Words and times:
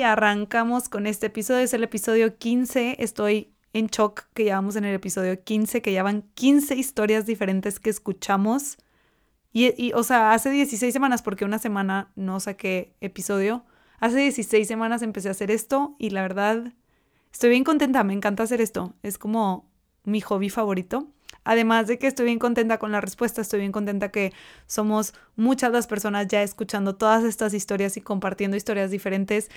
Y 0.00 0.02
arrancamos 0.02 0.88
con 0.88 1.06
este 1.06 1.26
episodio, 1.26 1.60
es 1.60 1.74
el 1.74 1.82
episodio 1.82 2.38
15. 2.38 2.96
Estoy 3.00 3.52
en 3.74 3.88
shock 3.88 4.22
que 4.32 4.44
llevamos 4.44 4.76
en 4.76 4.86
el 4.86 4.94
episodio 4.94 5.44
15, 5.44 5.82
que 5.82 5.92
ya 5.92 6.02
van 6.02 6.22
15 6.36 6.74
historias 6.74 7.26
diferentes 7.26 7.78
que 7.78 7.90
escuchamos. 7.90 8.78
Y, 9.52 9.92
o 9.92 10.02
sea, 10.02 10.32
hace 10.32 10.48
16 10.48 10.90
semanas, 10.90 11.20
porque 11.20 11.44
una 11.44 11.58
semana 11.58 12.12
no 12.16 12.40
saqué 12.40 12.94
episodio, 13.02 13.66
hace 13.98 14.20
16 14.20 14.66
semanas 14.66 15.02
empecé 15.02 15.28
a 15.28 15.32
hacer 15.32 15.50
esto 15.50 15.96
y 15.98 16.08
la 16.08 16.22
verdad 16.22 16.72
estoy 17.30 17.50
bien 17.50 17.64
contenta, 17.64 18.02
me 18.02 18.14
encanta 18.14 18.44
hacer 18.44 18.62
esto, 18.62 18.94
es 19.02 19.18
como 19.18 19.70
mi 20.04 20.22
hobby 20.22 20.48
favorito. 20.48 21.08
Además 21.44 21.88
de 21.88 21.98
que 21.98 22.06
estoy 22.06 22.24
bien 22.24 22.38
contenta 22.38 22.78
con 22.78 22.90
la 22.90 23.02
respuesta, 23.02 23.42
estoy 23.42 23.60
bien 23.60 23.72
contenta 23.72 24.10
que 24.10 24.32
somos 24.66 25.12
muchas 25.36 25.70
las 25.72 25.86
personas 25.86 26.26
ya 26.26 26.42
escuchando 26.42 26.96
todas 26.96 27.22
estas 27.22 27.52
historias 27.52 27.98
y 27.98 28.00
compartiendo 28.00 28.56
historias 28.56 28.90
diferentes. 28.90 29.50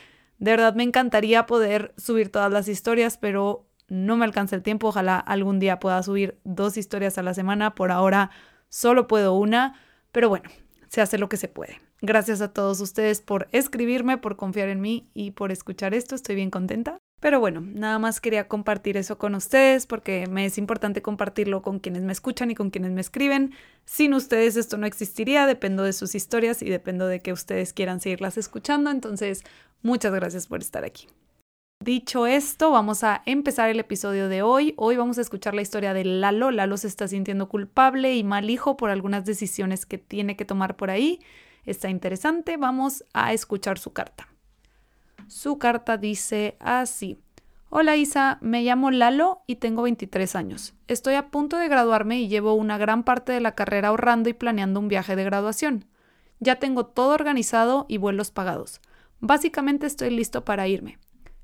De 0.44 0.52
verdad 0.52 0.76
me 0.76 0.84
encantaría 0.84 1.46
poder 1.46 1.94
subir 1.96 2.30
todas 2.30 2.52
las 2.52 2.68
historias, 2.68 3.18
pero 3.18 3.66
no 3.88 4.18
me 4.18 4.26
alcanza 4.26 4.58
el 4.58 4.62
tiempo. 4.62 4.90
Ojalá 4.90 5.18
algún 5.18 5.58
día 5.58 5.80
pueda 5.80 6.04
subir 6.04 6.38
dos 6.44 6.76
historias 6.76 7.18
a 7.18 7.24
la 7.24 7.34
semana. 7.34 7.76
Por 7.76 7.92
ahora 7.92 8.30
solo 8.68 9.08
puedo 9.08 9.36
una, 9.36 9.80
pero 10.12 10.28
bueno, 10.28 10.50
se 10.90 11.00
hace 11.00 11.18
lo 11.18 11.30
que 11.30 11.38
se 11.38 11.48
puede. 11.48 11.80
Gracias 12.02 12.42
a 12.42 12.52
todos 12.52 12.82
ustedes 12.82 13.22
por 13.22 13.48
escribirme, 13.54 14.18
por 14.18 14.36
confiar 14.36 14.68
en 14.68 14.82
mí 14.82 15.10
y 15.14 15.32
por 15.32 15.54
escuchar 15.54 15.94
esto. 15.94 16.14
Estoy 16.14 16.36
bien 16.36 16.50
contenta. 16.50 16.98
Pero 17.24 17.40
bueno, 17.40 17.62
nada 17.62 18.00
más 18.00 18.20
quería 18.20 18.50
compartir 18.50 18.98
eso 18.98 19.18
con 19.18 19.34
ustedes 19.34 19.86
porque 19.86 20.28
me 20.28 20.46
es 20.46 20.58
importante 20.58 21.02
compartirlo 21.02 21.62
con 21.62 21.80
quienes 21.80 22.02
me 22.02 22.12
escuchan 22.12 22.52
y 22.52 22.56
con 22.56 22.70
quienes 22.70 22.92
me 22.92 23.00
escriben. 23.00 23.54
Sin 23.86 24.14
ustedes 24.14 24.58
esto 24.58 24.76
no 24.76 24.86
existiría, 24.86 25.48
dependo 25.48 25.84
de 25.84 25.94
sus 25.94 26.16
historias 26.16 26.62
y 26.62 26.70
dependo 26.70 27.08
de 27.08 27.22
que 27.22 27.32
ustedes 27.32 27.72
quieran 27.72 28.02
seguirlas 28.02 28.38
escuchando. 28.38 28.92
Entonces, 28.92 29.46
muchas 29.82 30.14
gracias 30.14 30.48
por 30.48 30.60
estar 30.60 30.84
aquí. 30.84 31.08
Dicho 31.82 32.28
esto, 32.28 32.72
vamos 32.72 33.06
a 33.06 33.24
empezar 33.26 33.70
el 33.70 33.80
episodio 33.80 34.28
de 34.28 34.42
hoy. 34.42 34.74
Hoy 34.76 34.98
vamos 34.98 35.18
a 35.18 35.22
escuchar 35.22 35.54
la 35.54 35.62
historia 35.62 35.94
de 35.94 36.04
Lalo. 36.04 36.52
Lalo 36.52 36.76
se 36.76 36.88
está 36.88 37.08
sintiendo 37.08 37.48
culpable 37.48 38.14
y 38.18 38.26
mal 38.26 38.50
hijo 38.50 38.76
por 38.76 38.90
algunas 38.90 39.24
decisiones 39.24 39.86
que 39.86 39.98
tiene 39.98 40.36
que 40.36 40.44
tomar 40.44 40.76
por 40.76 40.90
ahí. 40.90 41.22
Está 41.66 41.90
interesante, 41.90 42.58
vamos 42.58 43.06
a 43.14 43.32
escuchar 43.32 43.80
su 43.80 43.94
carta. 43.94 44.28
Su 45.34 45.58
carta 45.58 45.98
dice 45.98 46.58
así. 46.60 47.18
Hola 47.72 47.96
Isa, 47.98 48.38
me 48.42 48.62
llamo 48.62 48.92
Lalo 48.92 49.42
y 49.48 49.56
tengo 49.56 49.82
23 49.82 50.36
años. 50.36 50.76
Estoy 50.88 51.16
a 51.16 51.32
punto 51.32 51.58
de 51.58 51.68
graduarme 51.68 52.22
y 52.22 52.28
llevo 52.28 52.54
una 52.54 52.78
gran 52.78 53.04
parte 53.04 53.32
de 53.32 53.40
la 53.40 53.56
carrera 53.56 53.88
ahorrando 53.88 54.30
y 54.30 54.34
planeando 54.34 54.80
un 54.80 54.90
viaje 54.90 55.16
de 55.16 55.24
graduación. 55.24 55.86
Ya 56.40 56.58
tengo 56.58 56.86
todo 56.86 57.16
organizado 57.16 57.88
y 57.90 57.98
vuelos 57.98 58.30
pagados. 58.30 58.80
Básicamente 59.22 59.88
estoy 59.88 60.12
listo 60.12 60.46
para 60.46 60.68
irme. 60.68 61.00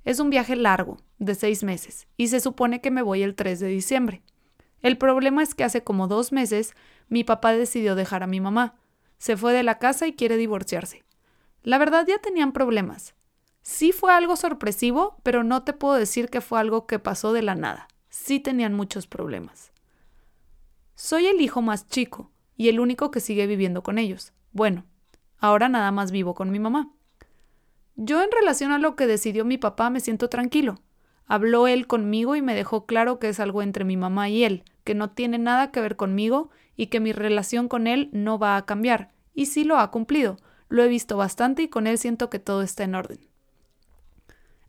Es 0.06 0.20
un 0.20 0.30
viaje 0.30 0.56
largo, 0.56 0.98
de 1.18 1.34
seis 1.34 1.64
meses, 1.64 2.08
y 2.16 2.28
se 2.28 2.42
supone 2.42 2.82
que 2.82 2.92
me 2.92 3.02
voy 3.02 3.24
el 3.24 3.34
3 3.34 3.60
de 3.60 3.70
diciembre. 3.70 4.22
El 4.84 5.00
problema 5.00 5.42
es 5.42 5.56
que 5.56 5.64
hace 5.64 5.84
como 5.84 6.08
dos 6.08 6.32
meses 6.32 6.76
mi 7.08 7.24
papá 7.24 7.54
decidió 7.54 7.96
dejar 7.96 8.22
a 8.22 8.28
mi 8.28 8.40
mamá. 8.40 8.76
Se 9.18 9.36
fue 9.36 9.52
de 9.52 9.64
la 9.64 9.80
casa 9.80 10.06
y 10.06 10.14
quiere 10.14 10.38
divorciarse. 10.38 11.04
La 11.64 11.80
verdad 11.80 12.06
ya 12.08 12.20
tenían 12.20 12.52
problemas. 12.52 13.16
Sí 13.62 13.92
fue 13.92 14.14
algo 14.14 14.36
sorpresivo, 14.36 15.18
pero 15.24 15.44
no 15.44 15.64
te 15.64 15.74
puedo 15.74 15.96
decir 15.96 16.30
que 16.30 16.42
fue 16.42 16.60
algo 16.60 16.88
que 16.88 17.00
pasó 17.00 17.34
de 17.34 17.42
la 17.42 17.56
nada. 17.56 17.88
Sí 18.10 18.40
tenían 18.40 18.74
muchos 18.74 19.08
problemas. 19.08 19.72
Soy 20.96 21.28
el 21.28 21.40
hijo 21.42 21.62
más 21.62 21.88
chico 21.88 22.32
y 22.58 22.70
el 22.70 22.80
único 22.80 23.12
que 23.12 23.20
sigue 23.20 23.48
viviendo 23.48 23.84
con 23.84 23.98
ellos. 23.98 24.34
Bueno, 24.52 24.86
ahora 25.38 25.70
nada 25.70 25.92
más 25.92 26.12
vivo 26.12 26.34
con 26.34 26.52
mi 26.52 26.60
mamá. 26.60 26.92
Yo 27.96 28.22
en 28.22 28.32
relación 28.32 28.72
a 28.72 28.80
lo 28.80 28.96
que 28.96 29.08
decidió 29.08 29.46
mi 29.46 29.58
papá 29.58 29.90
me 29.90 30.00
siento 30.00 30.30
tranquilo. 30.30 30.82
Habló 31.26 31.68
él 31.68 31.86
conmigo 31.86 32.36
y 32.36 32.42
me 32.42 32.56
dejó 32.56 32.86
claro 32.86 33.20
que 33.20 33.30
es 33.30 33.40
algo 33.40 33.62
entre 33.62 33.86
mi 33.86 33.98
mamá 33.98 34.30
y 34.30 34.44
él, 34.44 34.64
que 34.84 34.96
no 34.96 35.12
tiene 35.12 35.38
nada 35.38 35.72
que 35.72 35.80
ver 35.80 35.96
conmigo 35.96 36.50
y 36.76 36.88
que 36.88 37.00
mi 37.00 37.12
relación 37.12 37.68
con 37.68 37.88
él 37.88 38.10
no 38.12 38.40
va 38.40 38.58
a 38.58 38.66
cambiar. 38.66 39.12
Y 39.34 39.46
sí 39.46 39.64
lo 39.64 39.78
ha 39.78 39.92
cumplido. 39.92 40.38
Lo 40.70 40.84
he 40.84 40.88
visto 40.88 41.18
bastante 41.18 41.62
y 41.62 41.68
con 41.68 41.88
él 41.88 41.98
siento 41.98 42.30
que 42.30 42.40
todo 42.40 42.62
está 42.62 42.84
en 42.84 42.96
orden. 42.96 43.29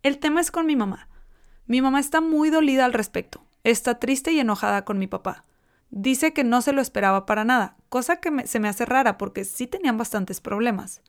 El 0.02 0.18
tema 0.18 0.40
es 0.40 0.50
con 0.50 0.64
mi 0.64 0.76
mamá. 0.76 1.08
Mi 1.66 1.82
mamá 1.82 2.00
está 2.00 2.22
muy 2.22 2.48
dolida 2.48 2.86
al 2.86 2.94
respecto. 2.94 3.44
Está 3.64 3.98
triste 3.98 4.32
y 4.32 4.40
enojada 4.40 4.84
con 4.86 4.98
mi 4.98 5.06
papá. 5.06 5.44
Dice 5.90 6.32
que 6.32 6.42
no 6.42 6.62
se 6.62 6.72
lo 6.72 6.80
esperaba 6.80 7.26
para 7.26 7.44
nada, 7.44 7.76
cosa 7.88 8.16
que 8.16 8.46
se 8.46 8.60
me 8.60 8.68
hace 8.68 8.86
rara 8.86 9.18
porque 9.18 9.44
sí 9.44 9.66
tenían 9.66 9.98
bastantes 9.98 10.40
problemas. 10.40 11.02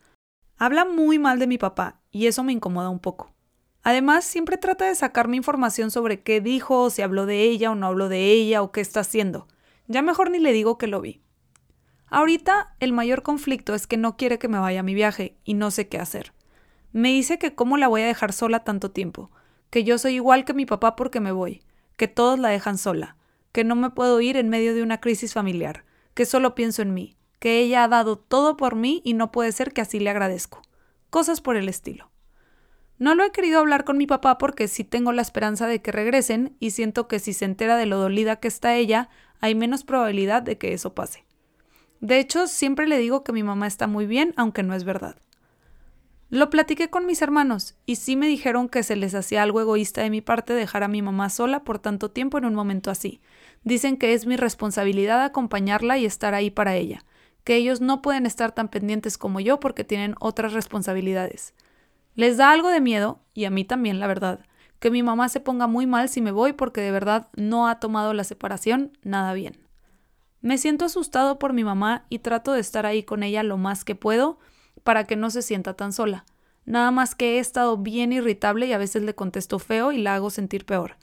Habla 0.58 0.84
muy 0.84 1.18
mal 1.18 1.38
de 1.38 1.46
mi 1.46 1.56
papá 1.56 2.00
y 2.10 2.26
eso 2.26 2.44
me 2.44 2.52
incomoda 2.52 2.90
un 2.90 2.98
poco. 2.98 3.32
Además, 3.82 4.24
siempre 4.24 4.58
trata 4.58 4.84
de 4.84 4.94
sacarme 4.94 5.36
información 5.36 5.90
sobre 5.90 6.22
qué 6.22 6.40
dijo, 6.40 6.82
o 6.82 6.90
si 6.90 7.00
habló 7.00 7.24
de 7.24 7.44
ella 7.44 7.70
o 7.70 7.74
no 7.74 7.86
habló 7.86 8.08
de 8.08 8.30
ella 8.30 8.62
o 8.62 8.72
qué 8.72 8.80
está 8.80 9.00
haciendo. 9.00 9.48
Ya 9.88 10.02
mejor 10.02 10.30
ni 10.30 10.38
le 10.38 10.52
digo 10.52 10.76
que 10.76 10.86
lo 10.86 11.00
vi. 11.00 11.22
Ahorita 12.08 12.76
el 12.78 12.92
mayor 12.92 13.22
conflicto 13.22 13.74
es 13.74 13.86
que 13.86 13.96
no 13.96 14.16
quiere 14.18 14.38
que 14.38 14.48
me 14.48 14.58
vaya 14.58 14.80
a 14.80 14.84
mi 14.84 14.94
viaje 14.94 15.38
y 15.44 15.54
no 15.54 15.70
sé 15.70 15.88
qué 15.88 15.98
hacer. 15.98 16.34
Me 16.92 17.08
dice 17.08 17.38
que 17.38 17.54
cómo 17.54 17.78
la 17.78 17.88
voy 17.88 18.02
a 18.02 18.06
dejar 18.06 18.32
sola 18.32 18.64
tanto 18.64 18.90
tiempo, 18.90 19.30
que 19.70 19.84
yo 19.84 19.96
soy 19.96 20.14
igual 20.14 20.44
que 20.44 20.52
mi 20.52 20.66
papá 20.66 20.94
porque 20.94 21.20
me 21.20 21.32
voy, 21.32 21.62
que 21.96 22.06
todos 22.06 22.38
la 22.38 22.50
dejan 22.50 22.76
sola, 22.76 23.16
que 23.52 23.64
no 23.64 23.76
me 23.76 23.90
puedo 23.90 24.20
ir 24.20 24.36
en 24.36 24.50
medio 24.50 24.74
de 24.74 24.82
una 24.82 25.00
crisis 25.00 25.32
familiar, 25.32 25.84
que 26.14 26.26
solo 26.26 26.54
pienso 26.54 26.82
en 26.82 26.92
mí, 26.92 27.16
que 27.38 27.60
ella 27.60 27.84
ha 27.84 27.88
dado 27.88 28.18
todo 28.18 28.56
por 28.56 28.76
mí 28.76 29.00
y 29.04 29.14
no 29.14 29.32
puede 29.32 29.52
ser 29.52 29.72
que 29.72 29.80
así 29.80 30.00
le 30.00 30.10
agradezco. 30.10 30.62
Cosas 31.08 31.40
por 31.40 31.56
el 31.56 31.68
estilo. 31.68 32.10
No 32.98 33.14
lo 33.14 33.24
he 33.24 33.32
querido 33.32 33.58
hablar 33.58 33.84
con 33.84 33.96
mi 33.96 34.06
papá 34.06 34.38
porque 34.38 34.68
sí 34.68 34.84
tengo 34.84 35.12
la 35.12 35.22
esperanza 35.22 35.66
de 35.66 35.82
que 35.82 35.92
regresen 35.92 36.56
y 36.60 36.70
siento 36.70 37.08
que 37.08 37.18
si 37.18 37.32
se 37.32 37.46
entera 37.46 37.76
de 37.76 37.86
lo 37.86 37.98
dolida 37.98 38.36
que 38.36 38.48
está 38.48 38.76
ella, 38.76 39.08
hay 39.40 39.54
menos 39.54 39.82
probabilidad 39.82 40.42
de 40.42 40.56
que 40.56 40.72
eso 40.72 40.94
pase. 40.94 41.24
De 42.00 42.18
hecho, 42.18 42.46
siempre 42.46 42.86
le 42.86 42.98
digo 42.98 43.24
que 43.24 43.32
mi 43.32 43.42
mamá 43.42 43.66
está 43.66 43.86
muy 43.86 44.06
bien, 44.06 44.34
aunque 44.36 44.62
no 44.62 44.74
es 44.74 44.84
verdad. 44.84 45.16
Lo 46.32 46.48
platiqué 46.48 46.88
con 46.88 47.04
mis 47.04 47.20
hermanos 47.20 47.74
y 47.84 47.96
sí 47.96 48.16
me 48.16 48.26
dijeron 48.26 48.70
que 48.70 48.82
se 48.82 48.96
les 48.96 49.14
hacía 49.14 49.42
algo 49.42 49.60
egoísta 49.60 50.00
de 50.00 50.08
mi 50.08 50.22
parte 50.22 50.54
dejar 50.54 50.82
a 50.82 50.88
mi 50.88 51.02
mamá 51.02 51.28
sola 51.28 51.62
por 51.62 51.78
tanto 51.78 52.10
tiempo 52.10 52.38
en 52.38 52.46
un 52.46 52.54
momento 52.54 52.90
así. 52.90 53.20
Dicen 53.64 53.98
que 53.98 54.14
es 54.14 54.24
mi 54.24 54.38
responsabilidad 54.38 55.24
acompañarla 55.24 55.98
y 55.98 56.06
estar 56.06 56.32
ahí 56.32 56.50
para 56.50 56.74
ella, 56.74 57.04
que 57.44 57.56
ellos 57.56 57.82
no 57.82 58.00
pueden 58.00 58.24
estar 58.24 58.52
tan 58.52 58.68
pendientes 58.68 59.18
como 59.18 59.40
yo 59.40 59.60
porque 59.60 59.84
tienen 59.84 60.14
otras 60.20 60.54
responsabilidades. 60.54 61.52
Les 62.14 62.38
da 62.38 62.50
algo 62.50 62.70
de 62.70 62.80
miedo, 62.80 63.20
y 63.34 63.44
a 63.44 63.50
mí 63.50 63.66
también, 63.66 64.00
la 64.00 64.06
verdad, 64.06 64.40
que 64.78 64.90
mi 64.90 65.02
mamá 65.02 65.28
se 65.28 65.40
ponga 65.40 65.66
muy 65.66 65.86
mal 65.86 66.08
si 66.08 66.22
me 66.22 66.32
voy 66.32 66.54
porque 66.54 66.80
de 66.80 66.92
verdad 66.92 67.28
no 67.36 67.68
ha 67.68 67.78
tomado 67.78 68.14
la 68.14 68.24
separación 68.24 68.96
nada 69.02 69.34
bien. 69.34 69.58
Me 70.40 70.56
siento 70.56 70.86
asustado 70.86 71.38
por 71.38 71.52
mi 71.52 71.62
mamá 71.62 72.06
y 72.08 72.20
trato 72.20 72.54
de 72.54 72.60
estar 72.60 72.86
ahí 72.86 73.02
con 73.02 73.22
ella 73.22 73.42
lo 73.42 73.58
más 73.58 73.84
que 73.84 73.94
puedo 73.94 74.38
para 74.82 75.04
que 75.04 75.16
no 75.16 75.30
se 75.30 75.42
sienta 75.42 75.74
tan 75.74 75.92
sola. 75.92 76.24
Nada 76.64 76.90
más 76.90 77.14
que 77.14 77.36
he 77.36 77.38
estado 77.38 77.76
bien 77.76 78.12
irritable 78.12 78.66
y 78.66 78.72
a 78.72 78.78
veces 78.78 79.02
le 79.02 79.14
contesto 79.14 79.58
feo 79.58 79.92
y 79.92 79.98
la 79.98 80.14
hago 80.14 80.30
sentir 80.30 80.64
peor. 80.64 80.96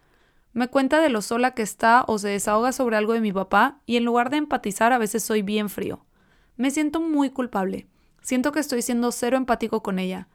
Me 0.53 0.67
cuenta 0.67 0.99
de 0.99 1.09
lo 1.09 1.21
sola 1.21 1.51
que 1.51 1.61
está 1.61 2.03
o 2.07 2.17
se 2.17 2.29
desahoga 2.29 2.71
sobre 2.71 2.97
algo 2.97 3.13
de 3.13 3.21
mi 3.21 3.31
papá 3.31 3.81
y 3.85 3.97
en 3.97 4.05
lugar 4.05 4.29
de 4.29 4.37
empatizar 4.37 4.93
a 4.93 4.97
veces 4.97 5.23
soy 5.23 5.41
bien 5.41 5.69
frío. 5.69 6.05
Me 6.57 6.71
siento 6.71 7.01
muy 7.01 7.29
culpable. 7.29 7.87
Siento 8.21 8.51
que 8.51 8.59
estoy 8.59 8.81
siendo 8.81 9.11
cero 9.11 9.37
empático 9.37 9.83
con 9.83 9.99
ella. 9.99 10.27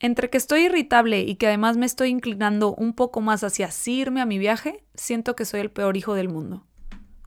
Entre 0.00 0.30
que 0.30 0.36
estoy 0.36 0.62
irritable 0.62 1.20
y 1.20 1.36
que 1.36 1.46
además 1.46 1.76
me 1.76 1.86
estoy 1.86 2.08
inclinando 2.08 2.74
un 2.74 2.92
poco 2.92 3.20
más 3.20 3.44
hacia 3.44 3.70
sí 3.70 4.00
irme 4.00 4.20
a 4.20 4.26
mi 4.26 4.38
viaje, 4.38 4.84
siento 4.94 5.36
que 5.36 5.44
soy 5.44 5.60
el 5.60 5.70
peor 5.70 5.96
hijo 5.96 6.14
del 6.14 6.28
mundo. 6.28 6.66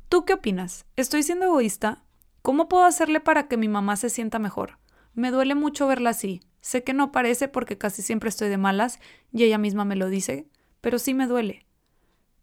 ¿Tú 0.09 0.25
qué 0.25 0.33
opinas? 0.33 0.85
¿Estoy 0.95 1.23
siendo 1.23 1.45
egoísta? 1.45 2.03
¿Cómo 2.41 2.67
puedo 2.67 2.83
hacerle 2.83 3.21
para 3.21 3.47
que 3.47 3.57
mi 3.57 3.69
mamá 3.69 3.95
se 3.95 4.09
sienta 4.09 4.39
mejor? 4.39 4.77
Me 5.15 5.31
duele 5.31 5.55
mucho 5.55 5.87
verla 5.87 6.11
así. 6.11 6.41
Sé 6.61 6.83
que 6.83 6.93
no 6.93 7.11
parece 7.11 7.47
porque 7.47 7.77
casi 7.77 8.01
siempre 8.01 8.29
estoy 8.29 8.49
de 8.49 8.57
malas 8.57 8.99
y 9.31 9.43
ella 9.43 9.57
misma 9.57 9.85
me 9.85 9.95
lo 9.95 10.09
dice, 10.09 10.47
pero 10.81 10.99
sí 10.99 11.13
me 11.13 11.27
duele. 11.27 11.65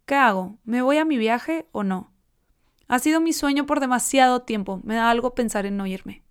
¿Qué 0.07 0.15
hago? 0.15 0.59
¿Me 0.65 0.83
voy 0.83 0.97
a 0.97 1.05
mi 1.05 1.19
viaje 1.19 1.67
o 1.73 1.85
no? 1.85 2.13
Ha 2.89 2.99
sido 2.99 3.21
mi 3.21 3.33
sueño 3.33 3.67
por 3.67 3.81
demasiado 3.81 4.43
tiempo. 4.43 4.81
Me 4.85 4.95
da 4.95 5.11
algo 5.11 5.35
pensar 5.35 5.67
en 5.67 5.77
no 5.77 5.87
irme. 5.87 6.23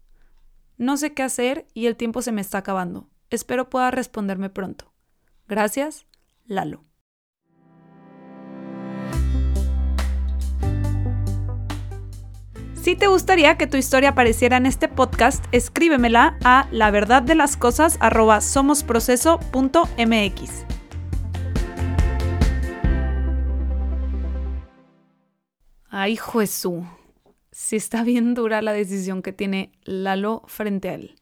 No 0.78 0.98
sé 0.98 1.14
qué 1.14 1.24
hacer 1.24 1.68
y 1.74 1.86
el 1.86 1.96
tiempo 1.96 2.22
se 2.22 2.32
me 2.32 2.42
está 2.42 2.60
acabando. 2.60 3.10
Espero 3.30 3.70
pueda 3.70 3.92
responderme 3.92 4.50
pronto. 4.50 4.92
Gracias, 5.48 6.06
Lalo. 6.46 6.84
Si 12.82 12.96
te 12.96 13.08
gustaría 13.08 13.58
que 13.58 13.68
tu 13.68 13.78
historia 13.78 14.10
apareciera 14.10 14.58
en 14.58 14.66
este 14.66 14.88
podcast, 14.88 15.46
escríbemela 15.52 16.38
a 16.44 16.68
la 16.72 16.90
verdad 16.90 17.22
de 17.22 17.36
las 17.36 17.56
cosas. 17.56 17.98
Ay, 25.90 26.18
Jesús. 26.18 26.84
Si 27.52 27.76
está 27.76 28.04
bien 28.04 28.34
dura 28.34 28.62
la 28.62 28.74
decisión 28.74 29.22
que 29.22 29.32
tiene 29.32 29.72
Lalo 29.84 30.44
frente 30.48 30.90
a 30.90 30.96
él 30.96 31.22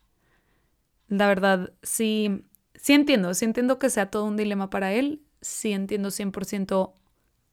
la 1.09 1.27
verdad, 1.27 1.73
sí, 1.81 2.45
sí 2.75 2.93
entiendo, 2.93 3.33
sí 3.33 3.45
entiendo 3.45 3.79
que 3.79 3.89
sea 3.89 4.09
todo 4.09 4.25
un 4.25 4.37
dilema 4.37 4.69
para 4.69 4.93
él, 4.93 5.23
sí 5.41 5.73
entiendo 5.73 6.09
100% 6.09 6.93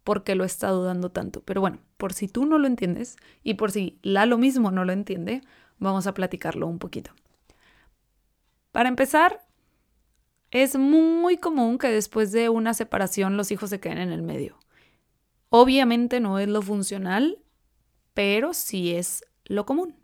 por 0.06 0.22
qué 0.22 0.36
lo 0.36 0.44
está 0.44 0.70
dudando 0.70 1.10
tanto. 1.10 1.42
Pero 1.42 1.60
bueno, 1.60 1.80
por 1.96 2.12
si 2.12 2.28
tú 2.28 2.46
no 2.46 2.58
lo 2.58 2.68
entiendes 2.68 3.16
y 3.42 3.54
por 3.54 3.72
si 3.72 3.98
Lalo 4.02 4.38
mismo 4.38 4.70
no 4.70 4.84
lo 4.84 4.92
entiende, 4.92 5.42
vamos 5.80 6.06
a 6.06 6.14
platicarlo 6.14 6.68
un 6.68 6.78
poquito. 6.78 7.10
Para 8.70 8.88
empezar, 8.88 9.44
es 10.52 10.76
muy 10.78 11.38
común 11.38 11.76
que 11.76 11.88
después 11.88 12.30
de 12.30 12.48
una 12.48 12.72
separación 12.72 13.36
los 13.36 13.50
hijos 13.50 13.68
se 13.68 13.80
queden 13.80 13.98
en 13.98 14.12
el 14.12 14.22
medio. 14.22 14.56
Obviamente 15.48 16.20
no 16.20 16.38
es 16.38 16.46
lo 16.46 16.62
funcional, 16.62 17.42
pero 18.14 18.54
sí 18.54 18.94
es 18.94 19.24
lo 19.44 19.66
común. 19.66 19.96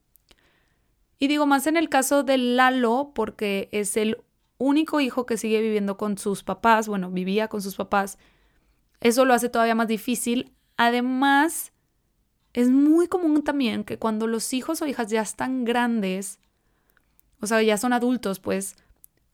Y 1.20 1.28
digo 1.28 1.46
más 1.46 1.68
en 1.68 1.76
el 1.76 1.88
caso 1.88 2.24
de 2.24 2.38
Lalo, 2.38 3.12
porque 3.14 3.68
es 3.70 3.96
el 3.96 4.18
único 4.58 4.98
hijo 4.98 5.26
que 5.26 5.36
sigue 5.36 5.60
viviendo 5.60 5.96
con 5.96 6.18
sus 6.18 6.42
papás, 6.42 6.88
bueno, 6.88 7.08
vivía 7.08 7.46
con 7.46 7.62
sus 7.62 7.76
papás. 7.76 8.18
Eso 9.02 9.24
lo 9.24 9.34
hace 9.34 9.48
todavía 9.48 9.74
más 9.74 9.88
difícil. 9.88 10.52
Además, 10.76 11.72
es 12.52 12.70
muy 12.70 13.08
común 13.08 13.42
también 13.42 13.82
que 13.82 13.98
cuando 13.98 14.28
los 14.28 14.52
hijos 14.52 14.80
o 14.80 14.86
hijas 14.86 15.10
ya 15.10 15.20
están 15.20 15.64
grandes, 15.64 16.38
o 17.40 17.46
sea, 17.46 17.60
ya 17.62 17.76
son 17.76 17.92
adultos, 17.92 18.38
pues, 18.38 18.76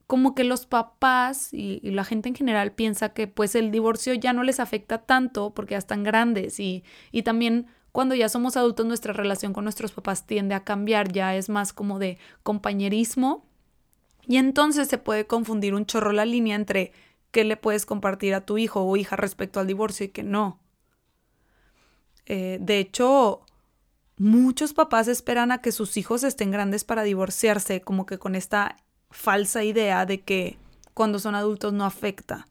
como 0.06 0.35
que 0.35 0.43
los 0.43 0.65
papás 0.65 1.53
y, 1.53 1.81
la 1.82 2.03
gente 2.03 2.31
en 2.31 2.35
general 2.35 2.73
piensa 2.73 3.11
que 3.11 3.26
pues 3.26 3.55
el 3.55 3.70
divorcio 3.70 4.15
ya 4.15 4.32
no 4.32 4.43
les 4.43 4.59
afecta 4.59 4.99
tanto 4.99 5.50
porque 5.50 5.73
ya 5.73 5.79
están 5.79 6.03
grandes 6.03 6.59
y, 6.61 6.82
y 7.12 7.23
también 7.25 7.67
cuando 7.93 8.15
ya 8.15 8.31
somos 8.31 8.56
adultos 8.56 8.87
nuestra 8.87 9.12
relación 9.12 9.53
con 9.53 9.65
nuestros 9.65 9.93
papás 9.93 10.26
tiende 10.26 10.55
a 10.55 10.65
cambiar, 10.65 11.12
ya 11.12 11.37
es 11.37 11.50
más 11.50 11.75
como 11.75 11.99
de 11.99 12.17
compañerismo 12.43 13.44
y 14.26 14.38
entonces 14.38 14.88
se 14.88 14.97
puede 14.97 15.26
confundir 15.26 15.75
un 15.75 15.85
chorro 15.85 16.12
la 16.12 16.25
línea 16.25 16.56
entre 16.56 16.93
qué 17.30 17.44
le 17.44 17.56
puedes 17.56 17.86
compartir 17.86 18.34
a 18.34 18.44
tu 18.44 18.58
hijo 18.58 18.82
o 18.82 18.96
hija 18.96 19.16
respecto 19.16 19.60
al 19.60 19.66
divorcio 19.66 20.06
y 20.06 20.08
qué 20.10 20.22
no. 20.22 20.60
Eh, 22.26 22.58
de 22.60 22.78
hecho, 22.78 23.42
muchos 24.16 24.75
papás 24.75 25.08
esperan 25.08 25.50
a 25.52 25.62
que 25.62 25.72
sus 25.72 25.96
hijos 25.96 26.25
estén 26.25 26.50
grandes 26.50 26.84
para 26.84 27.02
divorciarse, 27.02 27.80
como 27.80 28.06
que 28.06 28.19
con 28.19 28.34
esta 28.34 28.76
falsa 29.10 29.64
idea 29.64 30.04
de 30.06 30.20
que 30.20 30.58
cuando 30.94 31.19
son 31.19 31.34
adultos 31.34 31.72
no 31.72 31.84
afecta. 31.84 32.48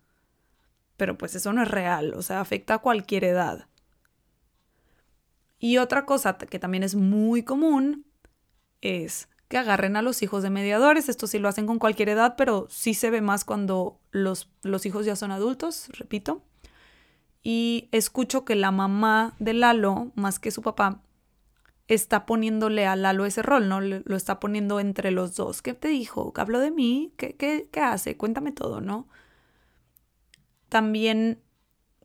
Pero 0.96 1.18
pues 1.18 1.36
eso 1.36 1.54
no 1.54 1.62
es 1.62 1.68
real, 1.68 2.14
o 2.16 2.22
sea, 2.22 2.40
afecta 2.40 2.76
a 2.76 2.80
cualquier 2.80 3.24
edad. 3.24 3.68
Y 5.60 5.78
otra 5.78 6.06
cosa 6.06 6.38
que 6.38 6.60
también 6.60 6.84
es 6.84 6.96
muy 6.96 7.44
común 7.44 8.06
es 8.82 9.28
que 9.48 9.58
agarren 9.58 9.96
a 9.96 10.02
los 10.02 10.22
hijos 10.22 10.44
de 10.44 10.50
mediadores. 10.50 11.10
Esto 11.10 11.28
sí 11.28 11.40
lo 11.40 11.48
hacen 11.48 11.68
con 11.68 11.80
cualquier 11.80 12.10
edad, 12.10 12.36
pero 12.38 12.68
sí 12.70 12.94
se 12.94 13.10
ve 13.10 13.22
más 13.22 13.46
cuando 13.46 14.00
los, 14.12 14.50
los 14.64 14.86
hijos 14.86 15.06
ya 15.06 15.16
son 15.16 15.32
adultos, 15.32 15.88
repito. 15.98 16.44
Y 17.44 17.88
escucho 17.92 18.44
que 18.44 18.56
la 18.56 18.72
mamá 18.72 19.36
de 19.40 19.54
Lalo, 19.54 20.12
más 20.16 20.40
que 20.40 20.52
su 20.52 20.62
papá, 20.62 21.02
está 21.88 22.26
poniéndole 22.26 22.86
a 22.86 22.98
Lalo 22.98 23.26
ese 23.26 23.42
rol, 23.42 23.70
¿no? 23.70 23.80
Lo 23.80 24.16
está 24.18 24.40
poniendo 24.40 24.80
entre 24.80 25.12
los 25.12 25.36
dos. 25.36 25.62
¿Qué 25.62 25.74
te 25.74 25.88
dijo? 25.88 26.34
¿Habló 26.36 26.60
de 26.60 26.72
mí? 26.72 27.14
¿Qué, 27.18 27.36
qué, 27.38 27.70
qué 27.72 27.80
hace? 27.80 28.18
Cuéntame 28.18 28.52
todo, 28.52 28.82
¿no? 28.82 29.08
También 30.68 31.42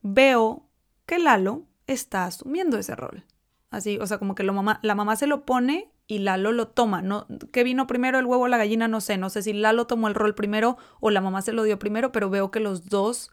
veo 0.02 0.68
que 1.06 1.18
Lalo 1.18 1.66
está 1.88 2.26
asumiendo 2.26 2.78
ese 2.78 2.94
rol. 2.94 3.24
Así, 3.70 3.98
o 3.98 4.06
sea, 4.06 4.18
como 4.18 4.34
que 4.34 4.44
mamá, 4.44 4.78
la 4.82 4.94
mamá 4.94 5.16
se 5.16 5.26
lo 5.26 5.44
pone 5.44 5.91
y 6.06 6.18
Lalo 6.18 6.52
lo 6.52 6.68
toma. 6.68 7.02
No, 7.02 7.26
¿Qué 7.52 7.64
vino 7.64 7.86
primero, 7.86 8.18
el 8.18 8.26
huevo 8.26 8.44
o 8.44 8.48
la 8.48 8.58
gallina? 8.58 8.88
No 8.88 9.00
sé. 9.00 9.16
No 9.16 9.30
sé 9.30 9.42
si 9.42 9.52
Lalo 9.52 9.86
tomó 9.86 10.08
el 10.08 10.14
rol 10.14 10.34
primero 10.34 10.76
o 11.00 11.10
la 11.10 11.20
mamá 11.20 11.42
se 11.42 11.52
lo 11.52 11.62
dio 11.62 11.78
primero, 11.78 12.12
pero 12.12 12.30
veo 12.30 12.50
que 12.50 12.60
los 12.60 12.88
dos 12.88 13.30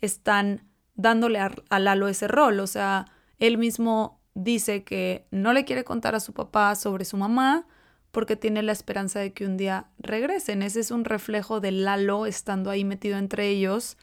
están 0.00 0.68
dándole 0.94 1.38
a, 1.38 1.52
a 1.68 1.78
Lalo 1.78 2.08
ese 2.08 2.28
rol. 2.28 2.60
O 2.60 2.66
sea, 2.66 3.06
él 3.38 3.58
mismo 3.58 4.20
dice 4.34 4.84
que 4.84 5.26
no 5.30 5.52
le 5.52 5.64
quiere 5.64 5.84
contar 5.84 6.14
a 6.14 6.20
su 6.20 6.32
papá 6.32 6.74
sobre 6.74 7.04
su 7.04 7.16
mamá 7.16 7.66
porque 8.10 8.36
tiene 8.36 8.62
la 8.62 8.72
esperanza 8.72 9.20
de 9.20 9.32
que 9.32 9.46
un 9.46 9.56
día 9.56 9.86
regresen. 9.98 10.62
Ese 10.62 10.80
es 10.80 10.90
un 10.90 11.04
reflejo 11.04 11.60
de 11.60 11.72
Lalo 11.72 12.26
estando 12.26 12.70
ahí 12.70 12.84
metido 12.84 13.18
entre 13.18 13.48
ellos, 13.48 13.96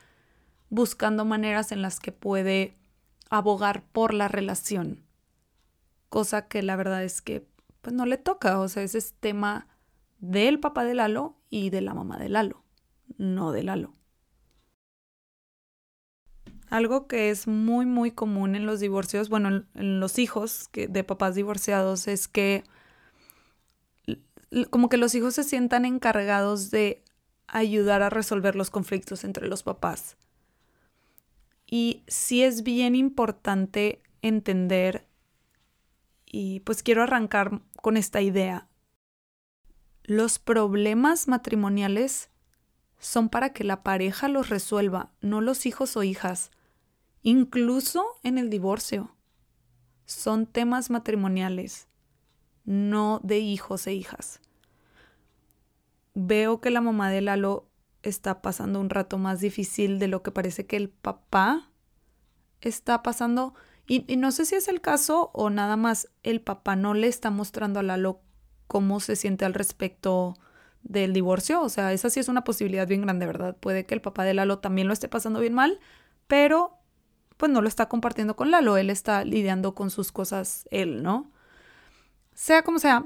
buscando 0.69 1.25
maneras 1.25 1.71
en 1.71 1.81
las 1.81 2.00
que 2.00 2.12
puede 2.12 2.77
abogar 3.30 3.83
por 3.92 4.13
la 4.13 4.27
relación 4.30 5.07
cosa 6.09 6.48
que 6.48 6.62
la 6.63 6.75
verdad 6.75 7.04
es 7.04 7.21
que 7.21 7.48
pues 7.81 7.95
no 7.95 8.06
le 8.06 8.18
toca, 8.18 8.59
o 8.59 8.68
sea, 8.68 8.83
ese 8.83 8.97
es 8.97 9.13
tema 9.19 9.68
del 10.19 10.59
papá 10.59 10.83
de 10.83 10.94
Lalo 10.94 11.38
y 11.50 11.69
de 11.69 11.81
la 11.81 11.94
mamá 11.94 12.18
de 12.18 12.29
Lalo, 12.29 12.63
no 13.18 13.51
de 13.51 13.63
Lalo. 13.63 13.94
Algo 16.69 17.07
que 17.07 17.30
es 17.30 17.47
muy 17.47 17.85
muy 17.85 18.11
común 18.11 18.56
en 18.56 18.66
los 18.66 18.80
divorcios, 18.80 19.30
bueno, 19.30 19.63
en 19.73 19.99
los 19.99 20.19
hijos 20.19 20.69
de 20.73 21.04
papás 21.04 21.35
divorciados 21.35 22.07
es 22.07 22.28
que 22.28 22.63
como 24.69 24.90
que 24.90 24.97
los 24.97 25.13
hijos 25.16 25.35
se 25.35 25.44
sientan 25.44 25.85
encargados 25.85 26.71
de 26.71 27.04
ayudar 27.47 28.02
a 28.02 28.09
resolver 28.09 28.56
los 28.56 28.69
conflictos 28.69 29.23
entre 29.23 29.47
los 29.47 29.63
papás. 29.63 30.18
Y 31.66 32.04
sí 32.07 32.44
es 32.44 32.63
bien 32.63 32.95
importante 32.95 34.02
entender 34.21 35.06
y 36.39 36.59
pues 36.59 36.83
quiero 36.83 37.01
arrancar 37.01 37.63
con 37.81 37.97
esta 37.97 38.21
idea. 38.21 38.67
Los 40.03 40.37
problemas 40.37 41.27
matrimoniales 41.27 42.29
son 42.99 43.29
para 43.29 43.53
que 43.53 43.63
la 43.63 43.81
pareja 43.81 44.27
los 44.27 44.49
resuelva, 44.49 45.11
no 45.19 45.41
los 45.41 45.65
hijos 45.65 45.97
o 45.97 46.03
hijas, 46.03 46.51
incluso 47.23 48.06
en 48.21 48.37
el 48.37 48.51
divorcio. 48.51 49.15
Son 50.06 50.45
temas 50.45 50.91
matrimoniales, 50.91 51.87
no 52.65 53.19
de 53.23 53.39
hijos 53.39 53.87
e 53.87 53.95
hijas. 53.95 54.39
Veo 56.13 56.61
que 56.61 56.69
la 56.69 56.81
mamá 56.81 57.09
de 57.09 57.21
Lalo 57.21 57.67
está 58.03 58.44
pasando 58.44 58.79
un 58.79 58.91
rato 58.91 59.17
más 59.17 59.39
difícil 59.39 59.97
de 59.97 60.07
lo 60.07 60.21
que 60.21 60.29
parece 60.29 60.67
que 60.67 60.77
el 60.77 60.89
papá 60.89 61.71
está 62.61 63.01
pasando 63.01 63.56
y, 63.87 64.17
no 64.17 64.31
sé 64.31 64.45
si 64.45 64.56
es 64.56 64.67
el 64.67 64.81
caso 64.81 65.31
o 65.33 65.49
nada 65.49 65.77
más 65.77 66.09
el 66.23 66.41
papá 66.41 66.75
no 66.75 66.94
le 66.94 67.07
está 67.07 67.29
mostrando 67.31 67.79
a 67.79 67.83
Lalo 67.83 68.21
cómo 68.67 68.99
se 68.99 69.15
siente 69.15 69.45
al 69.45 69.53
respecto 69.53 70.37
del 70.83 71.13
divorcio. 71.13 71.61
O 71.61 71.69
sea, 71.69 71.94
esa 71.94 72.09
sí 72.09 72.19
es 72.19 72.27
una 72.27 72.44
posibilidad 72.44 72.85
bien 72.85 73.03
grande, 73.03 73.25
¿verdad? 73.25 73.56
Puede 73.56 73.85
que 73.85 73.95
el 73.95 74.01
papá 74.01 74.25
de 74.25 74.33
Lalo 74.33 74.59
también 74.59 74.87
lo 74.87 74.94
esté 74.94 75.07
pasando 75.07 75.39
bien 75.39 75.53
mal, 75.53 75.79
pero 76.27 76.77
pues 77.37 77.49
no 77.49 77.61
lo 77.61 77.69
está 77.69 77.87
compartiendo 77.87 78.35
con 78.35 78.51
Lalo. 78.51 78.75
Él 78.75 78.89
está 78.89 79.23
lidiando 79.23 79.73
con 79.73 79.89
sus 79.89 80.11
cosas 80.11 80.67
él, 80.69 81.01
¿no? 81.01 81.31
Sea 82.33 82.63
como 82.63 82.79
sea, 82.79 83.06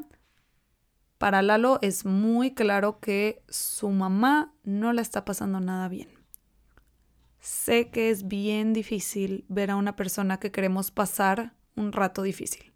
para 1.20 1.44
Lalo 1.44 1.78
es 1.84 2.06
muy 2.06 2.56
claro 2.56 3.00
que 3.00 3.44
su 3.50 3.90
mamá 3.92 4.52
no 4.64 4.94
la 4.94 5.04
está 5.04 5.26
pasando 5.26 5.60
nada 5.60 5.88
bien. 5.90 6.21
Sé 7.42 7.90
que 7.90 8.12
es 8.12 8.28
bien 8.28 8.72
difícil 8.72 9.46
ver 9.50 9.72
a 9.72 9.76
una 9.76 9.96
persona 9.96 10.40
que 10.40 10.52
queremos 10.52 10.92
pasar 10.92 11.56
un 11.76 11.92
rato 11.92 12.22
difícil. 12.22 12.72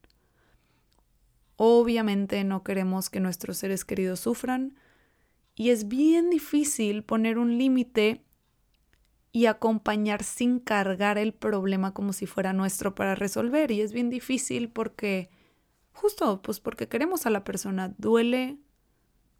Obviamente 1.55 2.43
no 2.43 2.63
queremos 2.63 3.11
que 3.11 3.19
nuestros 3.19 3.57
seres 3.57 3.85
queridos 3.85 4.19
sufran 4.19 4.75
Y 5.55 5.69
es 5.69 5.87
bien 5.87 6.29
difícil 6.29 7.03
poner 7.03 7.37
un 7.37 7.57
límite 7.57 8.25
y 9.31 9.45
acompañar 9.45 10.23
sin 10.23 10.59
cargar 10.59 11.17
el 11.17 11.33
problema 11.33 11.93
como 11.93 12.11
si 12.11 12.25
fuera 12.25 12.51
nuestro 12.51 12.95
para 12.95 13.15
resolver. 13.15 13.71
Y 13.71 13.81
es 13.81 13.93
bien 13.93 14.09
difícil 14.09 14.69
porque, 14.69 15.29
justo, 15.91 16.41
pues 16.41 16.59
porque 16.59 16.87
queremos 16.89 17.25
a 17.25 17.29
la 17.29 17.43
persona. 17.43 17.93
Duele 17.97 18.57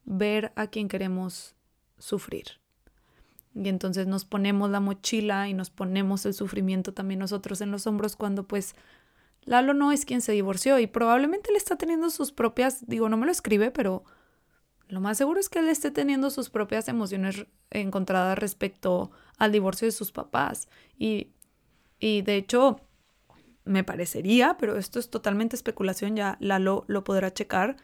ver 0.05 0.53
a 0.55 0.67
quien 0.67 0.87
queremos 0.87 1.55
sufrir. 1.97 2.59
Y 3.55 3.69
entonces 3.69 4.05
nos 4.05 4.25
ponemos 4.25 4.69
la 4.69 4.81
mochila 4.81 5.47
y 5.47 5.53
nos 5.53 5.69
ponemos 5.69 6.25
el 6.25 6.33
sufrimiento 6.33 6.93
también 6.93 7.21
nosotros 7.21 7.61
en 7.61 7.71
los 7.71 7.87
hombros 7.87 8.17
cuando 8.17 8.45
pues 8.45 8.75
Lalo 9.45 9.73
no 9.73 9.91
es 9.91 10.05
quien 10.05 10.21
se 10.21 10.33
divorció 10.33 10.77
y 10.79 10.87
probablemente 10.87 11.51
él 11.51 11.55
está 11.55 11.77
teniendo 11.77 12.09
sus 12.09 12.31
propias, 12.31 12.85
digo, 12.87 13.07
no 13.09 13.15
me 13.15 13.25
lo 13.25 13.31
escribe, 13.31 13.71
pero 13.71 14.03
lo 14.87 14.99
más 14.99 15.17
seguro 15.17 15.39
es 15.39 15.49
que 15.49 15.59
él 15.59 15.69
esté 15.69 15.91
teniendo 15.91 16.29
sus 16.29 16.49
propias 16.49 16.87
emociones 16.89 17.45
encontradas 17.71 18.37
respecto 18.37 19.11
al 19.37 19.51
divorcio 19.51 19.87
de 19.87 19.91
sus 19.91 20.11
papás. 20.11 20.67
Y, 20.97 21.31
y 21.99 22.23
de 22.23 22.35
hecho, 22.35 22.81
me 23.65 23.83
parecería, 23.83 24.57
pero 24.57 24.77
esto 24.77 24.99
es 24.99 25.09
totalmente 25.09 25.55
especulación, 25.55 26.15
ya 26.15 26.37
Lalo 26.39 26.83
lo 26.87 27.03
podrá 27.03 27.33
checar, 27.33 27.77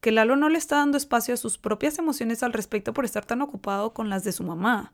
que 0.00 0.12
Lalo 0.12 0.36
no 0.36 0.48
le 0.48 0.58
está 0.58 0.76
dando 0.76 0.98
espacio 0.98 1.34
a 1.34 1.38
sus 1.38 1.56
propias 1.56 1.98
emociones 1.98 2.42
al 2.42 2.52
respecto 2.52 2.92
por 2.92 3.04
estar 3.04 3.24
tan 3.24 3.42
ocupado 3.42 3.94
con 3.94 4.08
las 4.08 4.24
de 4.24 4.32
su 4.32 4.44
mamá. 4.44 4.92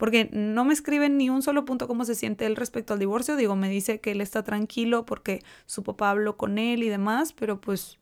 Porque 0.00 0.30
no 0.32 0.64
me 0.64 0.72
escribe 0.72 1.10
ni 1.10 1.28
un 1.28 1.42
solo 1.42 1.66
punto 1.66 1.86
cómo 1.86 2.06
se 2.06 2.14
siente 2.14 2.46
él 2.46 2.56
respecto 2.56 2.94
al 2.94 2.98
divorcio. 2.98 3.36
Digo, 3.36 3.54
me 3.54 3.68
dice 3.68 4.00
que 4.00 4.12
él 4.12 4.22
está 4.22 4.42
tranquilo 4.42 5.04
porque 5.04 5.42
su 5.66 5.82
papá 5.82 6.08
habló 6.08 6.38
con 6.38 6.56
él 6.56 6.82
y 6.82 6.88
demás, 6.88 7.34
pero 7.34 7.60
pues 7.60 7.98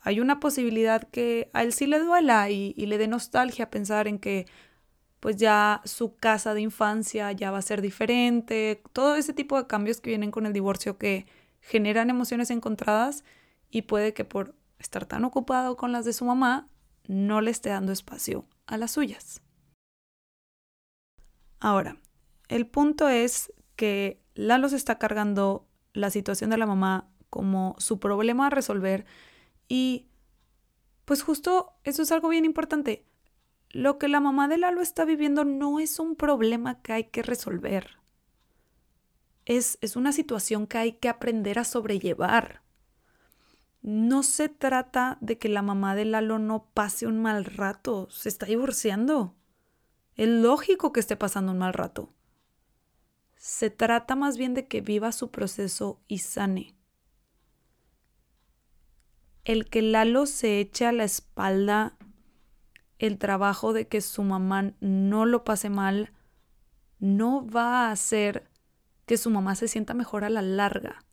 hay 0.00 0.18
una 0.18 0.40
posibilidad 0.40 1.04
que 1.04 1.48
a 1.52 1.62
él 1.62 1.72
sí 1.72 1.86
le 1.86 2.00
duela 2.00 2.50
y, 2.50 2.74
y 2.76 2.86
le 2.86 2.98
dé 2.98 3.06
nostalgia 3.06 3.70
pensar 3.70 4.08
en 4.08 4.18
que 4.18 4.46
pues 5.20 5.36
ya 5.36 5.80
su 5.84 6.16
casa 6.16 6.54
de 6.54 6.62
infancia 6.62 7.30
ya 7.30 7.52
va 7.52 7.58
a 7.58 7.62
ser 7.62 7.82
diferente, 7.82 8.82
todo 8.92 9.14
ese 9.14 9.32
tipo 9.32 9.56
de 9.56 9.68
cambios 9.68 10.00
que 10.00 10.10
vienen 10.10 10.32
con 10.32 10.44
el 10.44 10.52
divorcio 10.52 10.98
que 10.98 11.26
generan 11.60 12.10
emociones 12.10 12.50
encontradas 12.50 13.22
y 13.70 13.82
puede 13.82 14.12
que 14.12 14.24
por 14.24 14.56
estar 14.80 15.06
tan 15.06 15.24
ocupado 15.24 15.76
con 15.76 15.92
las 15.92 16.04
de 16.04 16.12
su 16.12 16.24
mamá 16.24 16.68
no 17.06 17.40
le 17.42 17.52
esté 17.52 17.68
dando 17.68 17.92
espacio 17.92 18.44
a 18.66 18.76
las 18.76 18.90
suyas. 18.90 19.45
Ahora, 21.60 21.96
el 22.48 22.66
punto 22.66 23.08
es 23.08 23.52
que 23.76 24.20
Lalo 24.34 24.68
se 24.68 24.76
está 24.76 24.98
cargando 24.98 25.66
la 25.92 26.10
situación 26.10 26.50
de 26.50 26.58
la 26.58 26.66
mamá 26.66 27.08
como 27.30 27.74
su 27.78 27.98
problema 27.98 28.46
a 28.46 28.50
resolver 28.50 29.06
y 29.68 30.06
pues 31.04 31.22
justo 31.22 31.74
eso 31.84 32.02
es 32.02 32.12
algo 32.12 32.28
bien 32.28 32.44
importante. 32.44 33.06
Lo 33.70 33.98
que 33.98 34.08
la 34.08 34.20
mamá 34.20 34.48
de 34.48 34.58
Lalo 34.58 34.80
está 34.80 35.04
viviendo 35.04 35.44
no 35.44 35.80
es 35.80 35.98
un 35.98 36.16
problema 36.16 36.82
que 36.82 36.92
hay 36.92 37.04
que 37.04 37.22
resolver. 37.22 37.98
Es, 39.44 39.78
es 39.80 39.96
una 39.96 40.12
situación 40.12 40.66
que 40.66 40.78
hay 40.78 40.92
que 40.92 41.08
aprender 41.08 41.58
a 41.58 41.64
sobrellevar. 41.64 42.62
No 43.82 44.24
se 44.24 44.48
trata 44.48 45.18
de 45.20 45.38
que 45.38 45.48
la 45.48 45.62
mamá 45.62 45.94
de 45.94 46.04
Lalo 46.04 46.38
no 46.38 46.66
pase 46.74 47.06
un 47.06 47.22
mal 47.22 47.44
rato, 47.44 48.08
se 48.10 48.28
está 48.28 48.46
divorciando. 48.46 49.34
Es 50.16 50.28
lógico 50.28 50.92
que 50.92 51.00
esté 51.00 51.16
pasando 51.16 51.52
un 51.52 51.58
mal 51.58 51.72
rato. 51.72 52.12
Se 53.36 53.70
trata 53.70 54.16
más 54.16 54.36
bien 54.36 54.54
de 54.54 54.66
que 54.66 54.80
viva 54.80 55.12
su 55.12 55.30
proceso 55.30 56.00
y 56.08 56.18
sane 56.18 56.76
el 59.46 59.70
que 59.70 59.80
Lalo 59.80 60.26
se 60.26 60.58
eche 60.58 60.86
a 60.86 60.92
la 60.92 61.04
espalda 61.04 61.96
el 62.98 63.16
trabajo 63.16 63.72
de 63.72 63.86
que 63.86 64.00
su 64.00 64.24
mamá 64.24 64.72
no 64.80 65.24
lo 65.24 65.44
pase 65.44 65.70
mal, 65.70 66.12
no 66.98 67.46
va 67.46 67.86
a 67.86 67.92
hacer 67.92 68.50
que 69.06 69.16
su 69.16 69.30
mamá 69.30 69.54
se 69.54 69.68
sienta 69.68 69.94
mejor 69.94 70.24
a 70.24 70.30
la 70.30 70.42
larga. 70.42 71.04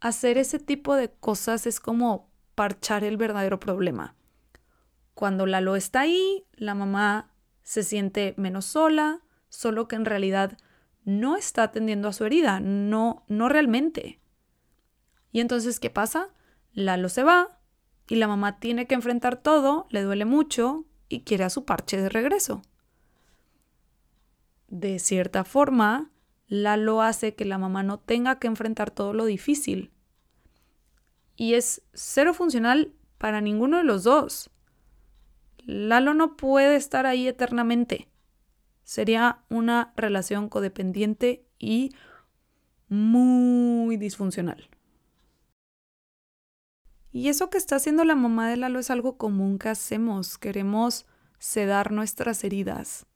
Hacer 0.00 0.38
ese 0.38 0.58
tipo 0.58 0.94
de 0.94 1.12
cosas 1.12 1.66
es 1.66 1.78
como 1.78 2.30
parchar 2.54 3.04
el 3.04 3.18
verdadero 3.18 3.60
problema. 3.60 4.16
Cuando 5.14 5.46
Lalo 5.46 5.76
está 5.76 6.00
ahí, 6.00 6.44
la 6.54 6.74
mamá 6.74 7.30
se 7.62 7.82
siente 7.82 8.34
menos 8.36 8.64
sola, 8.66 9.20
solo 9.48 9.88
que 9.88 9.96
en 9.96 10.04
realidad 10.04 10.58
no 11.04 11.36
está 11.36 11.64
atendiendo 11.64 12.08
a 12.08 12.12
su 12.12 12.24
herida, 12.24 12.60
no, 12.60 13.24
no 13.28 13.48
realmente. 13.48 14.20
Y 15.32 15.40
entonces, 15.40 15.80
¿qué 15.80 15.90
pasa? 15.90 16.28
Lalo 16.72 17.08
se 17.08 17.22
va 17.22 17.60
y 18.08 18.16
la 18.16 18.28
mamá 18.28 18.58
tiene 18.58 18.86
que 18.86 18.94
enfrentar 18.94 19.36
todo, 19.36 19.86
le 19.90 20.02
duele 20.02 20.24
mucho 20.24 20.84
y 21.08 21.20
quiere 21.20 21.44
a 21.44 21.50
su 21.50 21.64
parche 21.64 22.00
de 22.00 22.08
regreso. 22.08 22.62
De 24.68 24.98
cierta 24.98 25.44
forma, 25.44 26.10
Lalo 26.48 27.02
hace 27.02 27.34
que 27.34 27.44
la 27.44 27.58
mamá 27.58 27.82
no 27.82 27.98
tenga 27.98 28.38
que 28.38 28.46
enfrentar 28.46 28.90
todo 28.90 29.12
lo 29.12 29.24
difícil. 29.24 29.90
Y 31.36 31.54
es 31.54 31.82
cero 31.94 32.34
funcional 32.34 32.92
para 33.18 33.40
ninguno 33.40 33.78
de 33.78 33.84
los 33.84 34.04
dos. 34.04 34.50
Lalo 35.64 36.14
no 36.14 36.36
puede 36.36 36.76
estar 36.76 37.06
ahí 37.06 37.28
eternamente. 37.28 38.08
Sería 38.82 39.44
una 39.48 39.92
relación 39.96 40.48
codependiente 40.48 41.46
y 41.58 41.94
muy 42.88 43.96
disfuncional. 43.96 44.68
Y 47.10 47.28
eso 47.28 47.48
que 47.48 47.58
está 47.58 47.76
haciendo 47.76 48.04
la 48.04 48.16
mamá 48.16 48.48
de 48.48 48.56
Lalo 48.56 48.78
es 48.78 48.90
algo 48.90 49.16
común 49.16 49.58
que 49.58 49.68
hacemos. 49.68 50.36
Queremos 50.36 51.06
sedar 51.38 51.92
nuestras 51.92 52.42
heridas. 52.42 53.06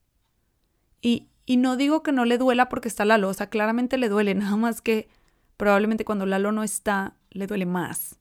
Y, 1.01 1.29
y 1.47 1.57
no 1.57 1.77
digo 1.77 2.03
que 2.03 2.13
no 2.13 2.25
le 2.25 2.39
duela 2.39 2.69
porque 2.69 2.89
está 2.89 3.05
Lalo, 3.05 3.29
o 3.29 3.35
sea, 3.35 3.49
claramente 3.49 3.99
le 3.99 4.09
duele, 4.09 4.35
nada 4.37 4.57
más 4.57 4.81
que 4.83 5.09
probablemente 5.57 6.05
cuando 6.05 6.27
Lalo 6.27 6.53
no 6.53 6.63
está, 6.63 7.17
le 7.31 7.47
duele 7.47 7.67
más. 7.67 8.18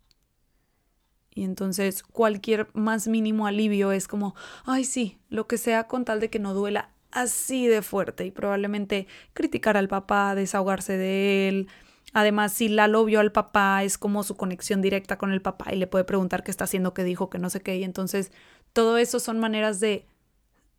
Y 1.38 1.44
entonces 1.44 2.03
cualquier 2.03 2.67
más 2.74 3.08
mínimo 3.08 3.48
alivio 3.48 3.91
es 3.91 4.08
como, 4.08 4.36
ay 4.65 4.84
sí, 4.84 5.17
lo 5.29 5.48
que 5.48 5.58
sea 5.58 5.88
con 5.88 6.03
tal 6.03 6.20
de 6.20 6.29
que 6.29 6.39
no 6.39 6.53
duela 6.53 6.89
así 7.12 7.67
de 7.67 7.82
fuerte 7.82 8.25
y 8.25 8.32
probablemente 8.32 9.08
criticar 9.34 9.77
al 9.77 9.88
papá, 9.88 10.36
desahogarse 10.36 10.98
de 10.98 11.48
él, 11.48 11.67
Además, 12.13 12.53
si 12.53 12.70
Lalo 12.70 13.06
vio 13.06 13.20
al 13.20 13.32
papá, 13.32 13.84
es 13.84 13.98
como 13.98 14.24
su 14.24 14.36
conexión 14.38 14.82
directa 14.82 15.17
con 15.17 15.32
el 15.32 15.41
papá 15.41 15.74
y 15.74 15.75
le 15.77 15.88
puede 15.88 16.06
preguntar 16.06 16.44
qué 16.44 16.51
está 16.51 16.63
haciendo, 16.63 16.94
qué 16.94 17.03
dijo, 17.03 17.29
qué 17.29 17.38
no 17.38 17.50
sé 17.50 17.62
qué. 17.62 17.77
Y 17.77 17.84
entonces, 17.84 18.32
todo 18.74 18.98
eso 18.98 19.20
son 19.20 19.39
maneras 19.39 19.79
de 19.79 20.06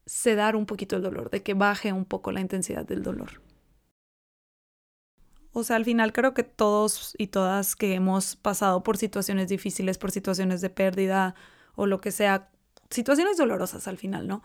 sedar 0.06 0.56
un 0.56 0.66
poquito 0.66 0.96
el 0.96 1.02
dolor, 1.02 1.30
de 1.30 1.42
que 1.42 1.54
baje 1.54 1.92
un 1.92 2.06
poco 2.06 2.32
la 2.32 2.40
intensidad 2.40 2.84
del 2.86 3.02
dolor. 3.02 3.42
O 5.58 5.64
sea, 5.64 5.74
al 5.74 5.84
final 5.84 6.12
creo 6.12 6.34
que 6.34 6.44
todos 6.44 7.16
y 7.18 7.26
todas 7.26 7.74
que 7.74 7.94
hemos 7.94 8.36
pasado 8.36 8.84
por 8.84 8.96
situaciones 8.96 9.48
difíciles, 9.48 9.98
por 9.98 10.12
situaciones 10.12 10.60
de 10.60 10.70
pérdida 10.70 11.34
o 11.74 11.86
lo 11.86 12.00
que 12.00 12.12
sea, 12.12 12.48
situaciones 12.90 13.38
dolorosas 13.38 13.88
al 13.88 13.98
final, 13.98 14.28
¿no? 14.28 14.44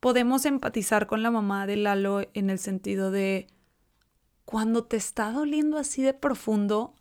Podemos 0.00 0.46
empatizar 0.46 1.06
con 1.06 1.22
la 1.22 1.30
mamá 1.30 1.66
de 1.66 1.76
Lalo 1.76 2.22
en 2.32 2.48
el 2.48 2.58
sentido 2.58 3.10
de 3.10 3.48
cuando 4.46 4.84
te 4.84 4.96
está 4.96 5.30
doliendo 5.30 5.76
así 5.76 6.02
de 6.02 6.14
profundo, 6.14 6.94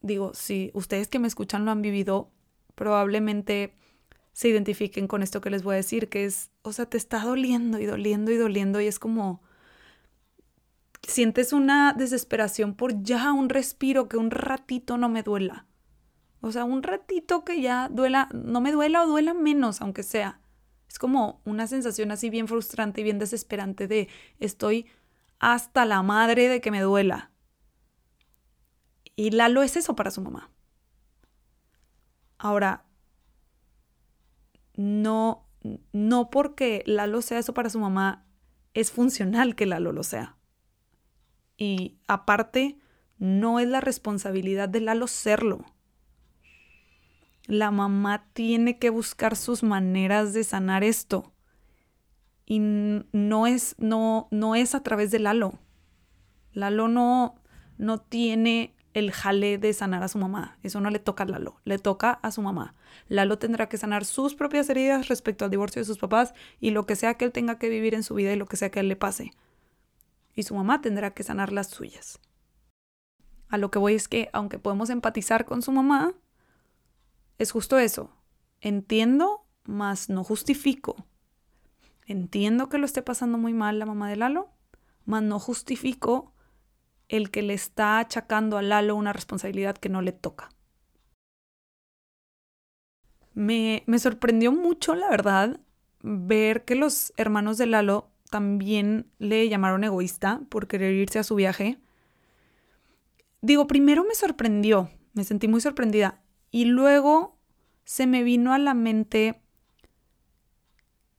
digo, 0.00 0.32
si 0.32 0.70
ustedes 0.72 1.08
que 1.08 1.18
me 1.18 1.26
escuchan 1.26 1.64
lo 1.64 1.72
han 1.72 1.82
vivido, 1.82 2.30
probablemente 2.76 3.74
se 4.32 4.48
identifiquen 4.48 5.08
con 5.08 5.24
esto 5.24 5.40
que 5.40 5.50
les 5.50 5.64
voy 5.64 5.74
a 5.74 5.78
decir, 5.78 6.08
que 6.08 6.24
es, 6.24 6.52
o 6.62 6.72
sea, 6.72 6.86
te 6.86 6.98
está 6.98 7.24
doliendo 7.24 7.80
y 7.80 7.86
doliendo 7.86 8.30
y 8.30 8.36
doliendo 8.36 8.80
y 8.80 8.86
es 8.86 9.00
como, 9.00 9.42
sientes 11.02 11.52
una 11.52 11.92
desesperación 11.92 12.74
por 12.74 13.02
ya 13.02 13.32
un 13.32 13.48
respiro, 13.48 14.08
que 14.08 14.16
un 14.16 14.30
ratito 14.30 14.96
no 14.96 15.08
me 15.08 15.22
duela. 15.22 15.66
O 16.40 16.52
sea, 16.52 16.64
un 16.64 16.82
ratito 16.82 17.44
que 17.44 17.60
ya 17.60 17.88
duela, 17.88 18.28
no 18.32 18.60
me 18.60 18.72
duela 18.72 19.02
o 19.02 19.06
duela 19.06 19.34
menos, 19.34 19.80
aunque 19.80 20.02
sea. 20.02 20.40
Es 20.88 20.98
como 20.98 21.40
una 21.44 21.66
sensación 21.66 22.10
así 22.10 22.30
bien 22.30 22.48
frustrante 22.48 23.00
y 23.00 23.04
bien 23.04 23.18
desesperante 23.18 23.86
de 23.86 24.08
estoy 24.38 24.86
hasta 25.38 25.84
la 25.84 26.02
madre 26.02 26.48
de 26.48 26.60
que 26.60 26.70
me 26.70 26.80
duela. 26.80 27.30
Y 29.16 29.30
Lalo 29.30 29.62
es 29.62 29.76
eso 29.76 29.94
para 29.94 30.10
su 30.10 30.22
mamá. 30.22 30.50
Ahora, 32.38 32.86
no, 34.76 35.46
no 35.92 36.30
porque 36.30 36.82
Lalo 36.86 37.20
sea 37.20 37.38
eso 37.38 37.52
para 37.52 37.68
su 37.68 37.78
mamá, 37.78 38.26
es 38.72 38.90
funcional 38.90 39.54
que 39.54 39.66
Lalo 39.66 39.92
lo 39.92 40.02
sea. 40.02 40.39
Y 41.60 41.98
aparte, 42.08 42.78
no 43.18 43.60
es 43.60 43.68
la 43.68 43.82
responsabilidad 43.82 44.70
de 44.70 44.80
Lalo 44.80 45.06
serlo. 45.06 45.66
La 47.44 47.70
mamá 47.70 48.24
tiene 48.32 48.78
que 48.78 48.88
buscar 48.88 49.36
sus 49.36 49.62
maneras 49.62 50.32
de 50.32 50.42
sanar 50.42 50.82
esto 50.82 51.34
y 52.46 52.60
no 52.60 53.46
es, 53.46 53.74
no, 53.78 54.26
no 54.30 54.54
es 54.54 54.74
a 54.74 54.82
través 54.82 55.10
de 55.10 55.18
Lalo. 55.18 55.52
Lalo 56.54 56.88
no, 56.88 57.34
no 57.76 58.00
tiene 58.00 58.74
el 58.94 59.12
jale 59.12 59.58
de 59.58 59.74
sanar 59.74 60.02
a 60.02 60.08
su 60.08 60.16
mamá. 60.16 60.58
Eso 60.62 60.80
no 60.80 60.88
le 60.88 60.98
toca 60.98 61.24
a 61.24 61.26
Lalo, 61.26 61.60
le 61.64 61.78
toca 61.78 62.12
a 62.22 62.30
su 62.30 62.40
mamá. 62.40 62.74
Lalo 63.08 63.38
tendrá 63.38 63.68
que 63.68 63.76
sanar 63.76 64.06
sus 64.06 64.34
propias 64.34 64.70
heridas 64.70 65.08
respecto 65.08 65.44
al 65.44 65.50
divorcio 65.50 65.82
de 65.82 65.86
sus 65.86 65.98
papás 65.98 66.32
y 66.58 66.70
lo 66.70 66.86
que 66.86 66.96
sea 66.96 67.14
que 67.14 67.26
él 67.26 67.32
tenga 67.32 67.58
que 67.58 67.68
vivir 67.68 67.94
en 67.94 68.02
su 68.02 68.14
vida 68.14 68.32
y 68.32 68.36
lo 68.36 68.46
que 68.46 68.56
sea 68.56 68.70
que 68.70 68.80
él 68.80 68.88
le 68.88 68.96
pase. 68.96 69.32
Y 70.34 70.44
su 70.44 70.54
mamá 70.54 70.80
tendrá 70.80 71.12
que 71.12 71.22
sanar 71.22 71.52
las 71.52 71.68
suyas. 71.68 72.20
A 73.48 73.58
lo 73.58 73.70
que 73.70 73.78
voy 73.78 73.94
es 73.94 74.08
que, 74.08 74.30
aunque 74.32 74.58
podemos 74.58 74.90
empatizar 74.90 75.44
con 75.44 75.60
su 75.60 75.72
mamá, 75.72 76.14
es 77.38 77.50
justo 77.50 77.78
eso. 77.78 78.10
Entiendo, 78.60 79.46
mas 79.64 80.08
no 80.08 80.22
justifico. 80.22 81.06
Entiendo 82.06 82.68
que 82.68 82.78
lo 82.78 82.86
esté 82.86 83.02
pasando 83.02 83.38
muy 83.38 83.54
mal 83.54 83.78
la 83.78 83.86
mamá 83.86 84.08
de 84.08 84.16
Lalo, 84.16 84.50
mas 85.04 85.22
no 85.22 85.38
justifico 85.38 86.32
el 87.08 87.30
que 87.30 87.42
le 87.42 87.54
está 87.54 87.98
achacando 87.98 88.56
a 88.56 88.62
Lalo 88.62 88.94
una 88.94 89.12
responsabilidad 89.12 89.76
que 89.76 89.88
no 89.88 90.02
le 90.02 90.12
toca. 90.12 90.50
Me, 93.34 93.84
me 93.86 93.98
sorprendió 93.98 94.52
mucho, 94.52 94.94
la 94.94 95.08
verdad, 95.08 95.60
ver 96.02 96.64
que 96.64 96.74
los 96.74 97.12
hermanos 97.16 97.58
de 97.58 97.66
Lalo 97.66 98.09
también 98.30 99.10
le 99.18 99.48
llamaron 99.48 99.84
egoísta 99.84 100.40
por 100.48 100.68
querer 100.68 100.94
irse 100.94 101.18
a 101.18 101.24
su 101.24 101.34
viaje. 101.34 101.78
Digo, 103.42 103.66
primero 103.66 104.04
me 104.04 104.14
sorprendió, 104.14 104.90
me 105.12 105.24
sentí 105.24 105.48
muy 105.48 105.60
sorprendida 105.60 106.22
y 106.50 106.66
luego 106.66 107.38
se 107.84 108.06
me 108.06 108.22
vino 108.22 108.52
a 108.52 108.58
la 108.58 108.74
mente 108.74 109.42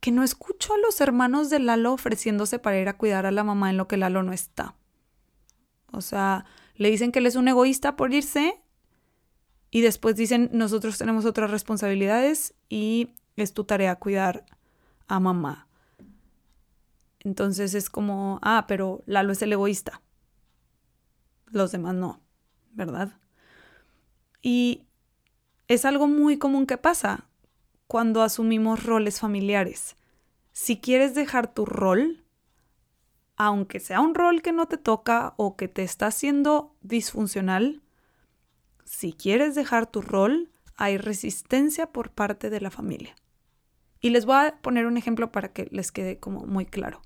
que 0.00 0.10
no 0.10 0.24
escucho 0.24 0.74
a 0.74 0.78
los 0.78 1.00
hermanos 1.00 1.48
de 1.50 1.60
Lalo 1.60 1.92
ofreciéndose 1.92 2.58
para 2.58 2.78
ir 2.78 2.88
a 2.88 2.96
cuidar 2.96 3.24
a 3.26 3.30
la 3.30 3.44
mamá 3.44 3.70
en 3.70 3.76
lo 3.76 3.86
que 3.86 3.96
Lalo 3.96 4.22
no 4.22 4.32
está. 4.32 4.74
O 5.92 6.00
sea, 6.00 6.44
le 6.74 6.90
dicen 6.90 7.12
que 7.12 7.20
él 7.20 7.26
es 7.26 7.36
un 7.36 7.46
egoísta 7.46 7.94
por 7.94 8.12
irse 8.12 8.60
y 9.70 9.80
después 9.82 10.16
dicen 10.16 10.50
nosotros 10.52 10.98
tenemos 10.98 11.24
otras 11.24 11.50
responsabilidades 11.50 12.54
y 12.68 13.14
es 13.36 13.52
tu 13.52 13.64
tarea 13.64 13.96
cuidar 13.96 14.44
a 15.06 15.20
mamá. 15.20 15.68
Entonces 17.24 17.74
es 17.74 17.88
como, 17.88 18.38
ah, 18.42 18.64
pero 18.66 19.02
Lalo 19.06 19.32
es 19.32 19.42
el 19.42 19.52
egoísta. 19.52 20.02
Los 21.46 21.72
demás 21.72 21.94
no, 21.94 22.20
¿verdad? 22.72 23.12
Y 24.40 24.84
es 25.68 25.84
algo 25.84 26.08
muy 26.08 26.38
común 26.38 26.66
que 26.66 26.78
pasa 26.78 27.28
cuando 27.86 28.22
asumimos 28.22 28.84
roles 28.84 29.20
familiares. 29.20 29.96
Si 30.52 30.80
quieres 30.80 31.14
dejar 31.14 31.52
tu 31.54 31.64
rol, 31.64 32.24
aunque 33.36 33.80
sea 33.80 34.00
un 34.00 34.14
rol 34.14 34.42
que 34.42 34.52
no 34.52 34.66
te 34.66 34.76
toca 34.76 35.34
o 35.36 35.56
que 35.56 35.68
te 35.68 35.82
está 35.82 36.08
haciendo 36.08 36.74
disfuncional, 36.82 37.82
si 38.84 39.12
quieres 39.12 39.54
dejar 39.54 39.86
tu 39.86 40.02
rol, 40.02 40.50
hay 40.76 40.98
resistencia 40.98 41.92
por 41.92 42.10
parte 42.10 42.50
de 42.50 42.60
la 42.60 42.70
familia. 42.70 43.14
Y 44.00 44.10
les 44.10 44.26
voy 44.26 44.36
a 44.36 44.58
poner 44.60 44.86
un 44.86 44.96
ejemplo 44.96 45.30
para 45.30 45.52
que 45.52 45.68
les 45.70 45.92
quede 45.92 46.18
como 46.18 46.40
muy 46.44 46.66
claro. 46.66 47.00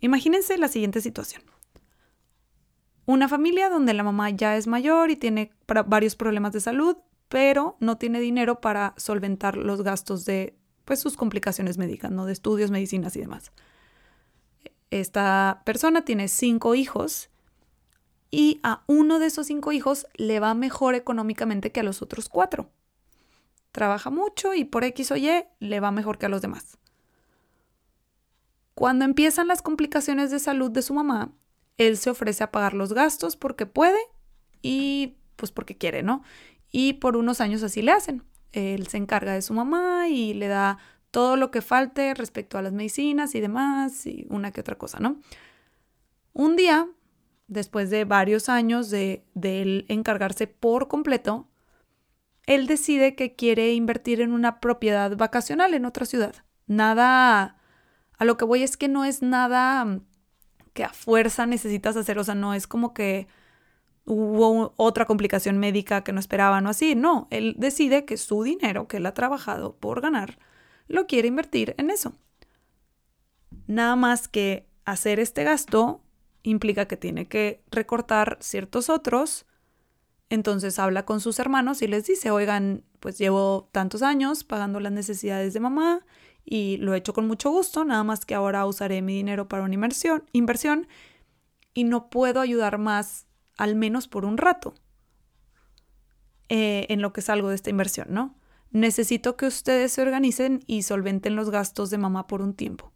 Imagínense 0.00 0.58
la 0.58 0.68
siguiente 0.68 1.00
situación. 1.00 1.42
Una 3.06 3.28
familia 3.28 3.70
donde 3.70 3.94
la 3.94 4.02
mamá 4.02 4.30
ya 4.30 4.56
es 4.56 4.66
mayor 4.66 5.10
y 5.10 5.16
tiene 5.16 5.50
varios 5.86 6.14
problemas 6.14 6.52
de 6.52 6.60
salud, 6.60 6.96
pero 7.28 7.76
no 7.80 7.96
tiene 7.96 8.20
dinero 8.20 8.60
para 8.60 8.94
solventar 8.96 9.56
los 9.56 9.82
gastos 9.82 10.24
de 10.24 10.56
pues, 10.84 11.00
sus 11.00 11.16
complicaciones 11.16 11.78
médicas, 11.78 12.10
¿no? 12.10 12.26
de 12.26 12.32
estudios, 12.32 12.70
medicinas 12.70 13.16
y 13.16 13.20
demás. 13.20 13.52
Esta 14.90 15.62
persona 15.64 16.04
tiene 16.04 16.28
cinco 16.28 16.74
hijos 16.74 17.30
y 18.30 18.60
a 18.62 18.82
uno 18.86 19.18
de 19.18 19.26
esos 19.26 19.46
cinco 19.46 19.72
hijos 19.72 20.06
le 20.16 20.40
va 20.40 20.54
mejor 20.54 20.94
económicamente 20.94 21.72
que 21.72 21.80
a 21.80 21.84
los 21.84 22.02
otros 22.02 22.28
cuatro. 22.28 22.70
Trabaja 23.72 24.10
mucho 24.10 24.54
y 24.54 24.64
por 24.64 24.84
X 24.84 25.12
o 25.12 25.16
Y 25.16 25.44
le 25.60 25.80
va 25.80 25.90
mejor 25.90 26.18
que 26.18 26.26
a 26.26 26.28
los 26.28 26.42
demás. 26.42 26.78
Cuando 28.78 29.04
empiezan 29.04 29.48
las 29.48 29.60
complicaciones 29.60 30.30
de 30.30 30.38
salud 30.38 30.70
de 30.70 30.82
su 30.82 30.94
mamá, 30.94 31.32
él 31.78 31.96
se 31.96 32.10
ofrece 32.10 32.44
a 32.44 32.52
pagar 32.52 32.74
los 32.74 32.92
gastos 32.92 33.34
porque 33.34 33.66
puede 33.66 33.98
y 34.62 35.16
pues 35.34 35.50
porque 35.50 35.76
quiere, 35.76 36.04
¿no? 36.04 36.22
Y 36.70 36.92
por 36.92 37.16
unos 37.16 37.40
años 37.40 37.64
así 37.64 37.82
le 37.82 37.90
hacen. 37.90 38.22
Él 38.52 38.86
se 38.86 38.98
encarga 38.98 39.32
de 39.32 39.42
su 39.42 39.52
mamá 39.52 40.06
y 40.06 40.32
le 40.32 40.46
da 40.46 40.78
todo 41.10 41.36
lo 41.36 41.50
que 41.50 41.60
falte 41.60 42.14
respecto 42.14 42.56
a 42.56 42.62
las 42.62 42.72
medicinas 42.72 43.34
y 43.34 43.40
demás, 43.40 44.06
y 44.06 44.28
una 44.30 44.52
que 44.52 44.60
otra 44.60 44.78
cosa, 44.78 45.00
¿no? 45.00 45.18
Un 46.32 46.54
día, 46.54 46.86
después 47.48 47.90
de 47.90 48.04
varios 48.04 48.48
años 48.48 48.90
de, 48.90 49.24
de 49.34 49.60
él 49.60 49.86
encargarse 49.88 50.46
por 50.46 50.86
completo, 50.86 51.48
él 52.46 52.68
decide 52.68 53.16
que 53.16 53.34
quiere 53.34 53.72
invertir 53.72 54.20
en 54.20 54.30
una 54.30 54.60
propiedad 54.60 55.16
vacacional 55.16 55.74
en 55.74 55.84
otra 55.84 56.06
ciudad. 56.06 56.36
Nada, 56.68 57.57
a 58.18 58.24
lo 58.24 58.36
que 58.36 58.44
voy 58.44 58.62
es 58.62 58.76
que 58.76 58.88
no 58.88 59.04
es 59.04 59.22
nada 59.22 60.00
que 60.74 60.84
a 60.84 60.92
fuerza 60.92 61.46
necesitas 61.46 61.96
hacer, 61.96 62.18
o 62.18 62.24
sea, 62.24 62.34
no 62.34 62.54
es 62.54 62.66
como 62.66 62.94
que 62.94 63.26
hubo 64.04 64.72
otra 64.76 65.04
complicación 65.06 65.58
médica 65.58 66.02
que 66.02 66.12
no 66.12 66.20
esperaban 66.20 66.66
o 66.66 66.70
así, 66.70 66.94
no, 66.94 67.28
él 67.30 67.54
decide 67.58 68.04
que 68.04 68.16
su 68.16 68.42
dinero 68.42 68.88
que 68.88 68.98
él 68.98 69.06
ha 69.06 69.14
trabajado 69.14 69.76
por 69.76 70.00
ganar 70.00 70.38
lo 70.88 71.06
quiere 71.06 71.28
invertir 71.28 71.74
en 71.78 71.90
eso. 71.90 72.14
Nada 73.66 73.96
más 73.96 74.28
que 74.28 74.66
hacer 74.84 75.20
este 75.20 75.44
gasto 75.44 76.02
implica 76.42 76.86
que 76.86 76.96
tiene 76.96 77.28
que 77.28 77.62
recortar 77.70 78.38
ciertos 78.40 78.88
otros. 78.88 79.46
Entonces 80.30 80.78
habla 80.78 81.04
con 81.04 81.20
sus 81.20 81.38
hermanos 81.38 81.82
y 81.82 81.88
les 81.88 82.06
dice, 82.06 82.30
oigan, 82.30 82.84
pues 83.00 83.18
llevo 83.18 83.68
tantos 83.72 84.02
años 84.02 84.44
pagando 84.44 84.80
las 84.80 84.92
necesidades 84.92 85.52
de 85.54 85.60
mamá 85.60 86.04
y 86.48 86.78
lo 86.78 86.94
he 86.94 86.98
hecho 86.98 87.12
con 87.12 87.26
mucho 87.26 87.50
gusto, 87.50 87.84
nada 87.84 88.04
más 88.04 88.24
que 88.24 88.34
ahora 88.34 88.66
usaré 88.66 89.02
mi 89.02 89.14
dinero 89.14 89.48
para 89.48 89.64
una 89.64 89.74
inversión, 89.74 90.24
inversión 90.32 90.88
y 91.74 91.84
no 91.84 92.10
puedo 92.10 92.40
ayudar 92.40 92.78
más, 92.78 93.26
al 93.56 93.76
menos 93.76 94.08
por 94.08 94.24
un 94.24 94.38
rato, 94.38 94.74
eh, 96.48 96.86
en 96.88 97.02
lo 97.02 97.12
que 97.12 97.22
salgo 97.22 97.48
de 97.48 97.54
esta 97.54 97.70
inversión, 97.70 98.08
¿no? 98.10 98.38
necesito 98.70 99.36
que 99.36 99.46
ustedes 99.46 99.92
se 99.92 100.02
organicen 100.02 100.62
y 100.66 100.82
solventen 100.82 101.36
los 101.36 101.50
gastos 101.50 101.90
de 101.90 101.98
mamá 101.98 102.26
por 102.26 102.42
un 102.42 102.54
tiempo. 102.54 102.92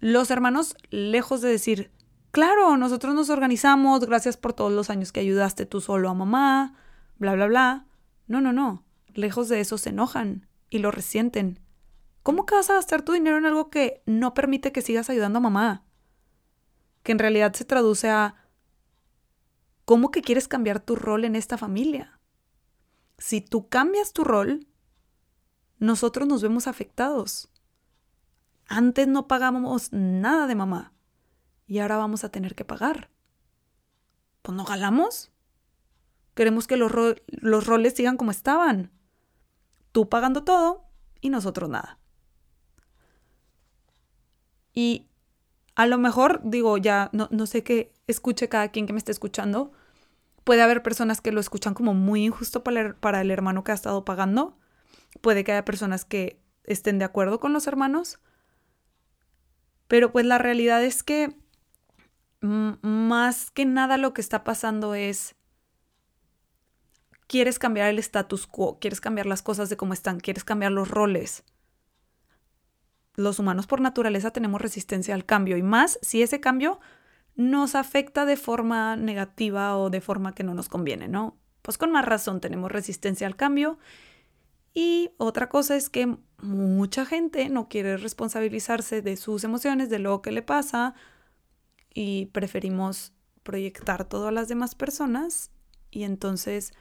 Los 0.00 0.30
hermanos, 0.30 0.76
lejos 0.90 1.40
de 1.40 1.48
decir, 1.48 1.90
claro, 2.30 2.76
nosotros 2.76 3.14
nos 3.14 3.30
organizamos, 3.30 4.00
gracias 4.04 4.36
por 4.36 4.52
todos 4.52 4.72
los 4.72 4.90
años 4.90 5.12
que 5.12 5.20
ayudaste 5.20 5.66
tú 5.66 5.80
solo 5.80 6.08
a 6.08 6.14
mamá, 6.14 6.74
bla, 7.16 7.34
bla, 7.34 7.46
bla. 7.46 7.86
No, 8.26 8.40
no, 8.40 8.52
no. 8.52 8.84
Lejos 9.14 9.48
de 9.48 9.60
eso 9.60 9.78
se 9.78 9.90
enojan 9.90 10.46
y 10.70 10.78
lo 10.78 10.90
resienten. 10.90 11.58
¿Cómo 12.28 12.44
que 12.44 12.54
vas 12.54 12.68
a 12.68 12.74
gastar 12.74 13.00
tu 13.00 13.12
dinero 13.12 13.38
en 13.38 13.46
algo 13.46 13.70
que 13.70 14.02
no 14.04 14.34
permite 14.34 14.70
que 14.70 14.82
sigas 14.82 15.08
ayudando 15.08 15.38
a 15.38 15.40
mamá? 15.40 15.86
Que 17.02 17.12
en 17.12 17.18
realidad 17.18 17.54
se 17.54 17.64
traduce 17.64 18.10
a 18.10 18.36
¿cómo 19.86 20.10
que 20.10 20.20
quieres 20.20 20.46
cambiar 20.46 20.78
tu 20.78 20.94
rol 20.94 21.24
en 21.24 21.36
esta 21.36 21.56
familia? 21.56 22.20
si 23.16 23.40
tú 23.40 23.70
cambias 23.70 24.12
tu 24.12 24.24
rol, 24.24 24.66
nosotros 25.78 26.28
nos 26.28 26.42
vemos 26.42 26.66
afectados. 26.66 27.50
Antes 28.66 29.08
no 29.08 29.26
pagábamos 29.26 29.90
nada 29.94 30.46
de 30.46 30.54
mamá 30.54 30.92
y 31.66 31.78
ahora 31.78 31.96
vamos 31.96 32.24
a 32.24 32.28
tener 32.28 32.54
que 32.54 32.66
pagar. 32.66 33.10
Pues 34.42 34.54
no 34.54 34.66
galamos. 34.66 35.32
Queremos 36.34 36.66
que 36.66 36.76
los, 36.76 36.92
los 37.26 37.66
roles 37.66 37.94
sigan 37.94 38.18
como 38.18 38.32
estaban. 38.32 38.92
Tú 39.92 40.10
pagando 40.10 40.44
todo 40.44 40.84
y 41.22 41.30
nosotros 41.30 41.70
nada. 41.70 41.98
Y 44.78 45.08
a 45.74 45.86
lo 45.86 45.98
mejor, 45.98 46.40
digo, 46.44 46.78
ya 46.78 47.10
no, 47.12 47.26
no 47.32 47.46
sé 47.46 47.64
qué 47.64 47.92
escuche 48.06 48.48
cada 48.48 48.68
quien 48.68 48.86
que 48.86 48.92
me 48.92 48.98
esté 48.98 49.10
escuchando, 49.10 49.72
Puede 50.48 50.62
haber 50.62 50.82
personas 50.82 51.20
que 51.20 51.30
lo 51.30 51.40
escuchan 51.40 51.74
como 51.74 51.92
muy 51.92 52.24
injusto 52.24 52.64
para 52.64 53.20
el, 53.20 53.30
hermano 53.30 53.64
que 53.64 53.72
ha 53.72 53.74
estado 53.74 54.06
pagando. 54.06 54.56
Puede 55.20 55.44
que 55.44 55.52
haya 55.52 55.66
personas 55.66 56.06
que 56.06 56.40
estén 56.64 56.98
de 56.98 57.04
acuerdo 57.04 57.38
con 57.38 57.52
los 57.52 57.66
hermanos. 57.66 58.18
Pero 59.88 60.10
pues 60.10 60.24
la 60.24 60.38
realidad 60.38 60.82
es 60.82 61.02
que 61.02 61.36
más 62.40 63.50
que 63.50 63.66
nada 63.66 63.98
lo 63.98 64.14
que 64.14 64.22
está 64.22 64.42
pasando 64.42 64.94
es, 64.94 65.34
quieres 67.26 67.58
cambiar 67.58 67.90
el 67.90 67.98
status 67.98 68.46
quo, 68.46 68.78
quieres 68.78 69.02
cambiar 69.02 69.26
las 69.26 69.42
cosas 69.42 69.68
de 69.68 69.76
cómo 69.76 69.92
están, 69.92 70.18
quieres 70.18 70.44
cambiar 70.44 70.72
los 70.72 70.88
roles. 70.90 71.44
Los 73.18 73.40
humanos 73.40 73.66
por 73.66 73.80
naturaleza 73.80 74.30
tenemos 74.30 74.60
resistencia 74.60 75.12
al 75.12 75.24
cambio 75.24 75.56
y 75.56 75.62
más 75.64 75.98
si 76.02 76.22
ese 76.22 76.38
cambio 76.38 76.78
nos 77.34 77.74
afecta 77.74 78.24
de 78.26 78.36
forma 78.36 78.94
negativa 78.94 79.76
o 79.76 79.90
de 79.90 80.00
forma 80.00 80.36
que 80.36 80.44
no 80.44 80.54
nos 80.54 80.68
conviene, 80.68 81.08
¿no? 81.08 81.36
Pues 81.62 81.78
con 81.78 81.90
más 81.90 82.04
razón 82.04 82.40
tenemos 82.40 82.70
resistencia 82.70 83.26
al 83.26 83.34
cambio. 83.34 83.76
Y 84.72 85.10
otra 85.16 85.48
cosa 85.48 85.74
es 85.74 85.90
que 85.90 86.16
mucha 86.40 87.04
gente 87.04 87.48
no 87.48 87.68
quiere 87.68 87.96
responsabilizarse 87.96 89.02
de 89.02 89.16
sus 89.16 89.42
emociones, 89.42 89.90
de 89.90 89.98
lo 89.98 90.22
que 90.22 90.30
le 90.30 90.42
pasa, 90.42 90.94
y 91.92 92.26
preferimos 92.26 93.14
proyectar 93.42 94.04
todo 94.04 94.28
a 94.28 94.32
las 94.32 94.46
demás 94.46 94.76
personas 94.76 95.50
y 95.90 96.04
entonces 96.04 96.72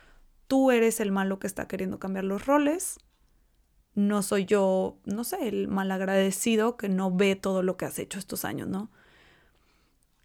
tú 0.45 0.69
eres 0.69 0.99
el 0.99 1.11
malo 1.11 1.39
que 1.39 1.47
está 1.47 1.67
queriendo 1.67 1.97
cambiar 1.97 2.25
los 2.25 2.45
roles. 2.45 2.99
No 3.97 4.21
soy 4.21 4.45
yo, 4.45 4.99
no 5.05 5.23
sé, 5.23 5.47
el 5.47 5.67
malagradecido 5.67 6.77
que 6.77 6.87
no 6.87 7.09
ve 7.09 7.35
todo 7.35 7.63
lo 7.63 7.77
que 7.77 7.85
has 7.85 7.97
hecho 7.97 8.19
estos 8.19 8.45
años, 8.45 8.67
¿no? 8.67 8.91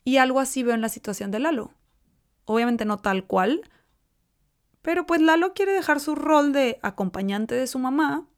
Y 0.04 0.18
algo 0.18 0.40
así 0.40 0.62
veo 0.62 0.74
en 0.74 0.82
la 0.82 0.90
situación 0.90 1.30
de 1.30 1.38
Lalo. 1.38 1.72
Obviamente 2.44 2.84
no 2.84 2.98
tal 2.98 3.24
cual, 3.24 3.62
pero 4.82 5.06
pues 5.06 5.22
Lalo 5.22 5.54
quiere 5.54 5.72
dejar 5.72 6.00
su 6.00 6.14
rol 6.14 6.52
de 6.52 6.80
acompañante 6.82 7.54
de 7.54 7.66
su 7.66 7.78
mamá, 7.78 8.28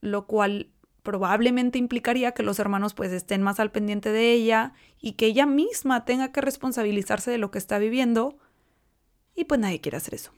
lo 0.00 0.28
cual 0.28 0.70
probablemente 1.02 1.78
implicaría 1.80 2.34
que 2.34 2.44
los 2.44 2.60
hermanos 2.60 2.94
pues 2.94 3.10
estén 3.10 3.42
más 3.42 3.58
al 3.58 3.72
pendiente 3.72 4.12
de 4.12 4.30
ella 4.30 4.74
y 5.00 5.14
que 5.14 5.26
ella 5.26 5.44
misma 5.44 6.04
tenga 6.04 6.30
que 6.30 6.40
responsabilizarse 6.40 7.32
de 7.32 7.38
lo 7.38 7.50
que 7.50 7.58
está 7.58 7.78
viviendo. 7.78 8.38
Y 9.34 9.46
pues 9.46 9.58
nadie 9.58 9.80
quiere 9.80 9.96
hacer 9.96 10.14
eso. 10.14 10.30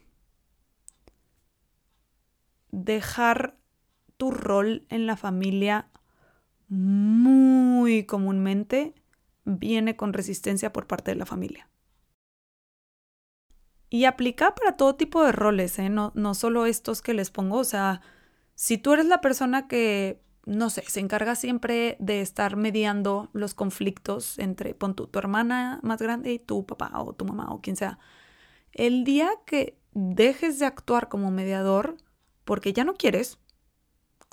Dejar 2.70 3.58
tu 4.16 4.30
rol 4.30 4.86
en 4.88 5.06
la 5.06 5.16
familia 5.16 5.88
muy 6.68 8.04
comúnmente 8.04 8.94
viene 9.44 9.96
con 9.96 10.12
resistencia 10.12 10.72
por 10.72 10.86
parte 10.86 11.12
de 11.12 11.16
la 11.16 11.26
familia. 11.26 11.68
Y 13.88 14.04
aplica 14.04 14.54
para 14.54 14.76
todo 14.76 14.96
tipo 14.96 15.24
de 15.24 15.32
roles, 15.32 15.78
¿eh? 15.78 15.88
no, 15.88 16.10
no 16.14 16.34
solo 16.34 16.66
estos 16.66 17.02
que 17.02 17.14
les 17.14 17.30
pongo. 17.30 17.58
O 17.58 17.64
sea, 17.64 18.00
si 18.54 18.78
tú 18.78 18.92
eres 18.92 19.06
la 19.06 19.20
persona 19.20 19.68
que, 19.68 20.20
no 20.44 20.70
sé, 20.70 20.82
se 20.88 20.98
encarga 20.98 21.36
siempre 21.36 21.96
de 22.00 22.20
estar 22.20 22.56
mediando 22.56 23.30
los 23.32 23.54
conflictos 23.54 24.38
entre, 24.40 24.74
pon 24.74 24.96
tu, 24.96 25.06
tu 25.06 25.18
hermana 25.20 25.78
más 25.82 26.02
grande 26.02 26.32
y 26.32 26.38
tu 26.40 26.66
papá 26.66 26.90
o 26.96 27.12
tu 27.12 27.24
mamá 27.24 27.46
o 27.50 27.60
quien 27.60 27.76
sea, 27.76 28.00
el 28.72 29.04
día 29.04 29.30
que 29.46 29.78
dejes 29.92 30.58
de 30.58 30.66
actuar 30.66 31.08
como 31.08 31.30
mediador, 31.30 31.96
porque 32.44 32.72
ya 32.72 32.84
no 32.84 32.94
quieres, 32.94 33.38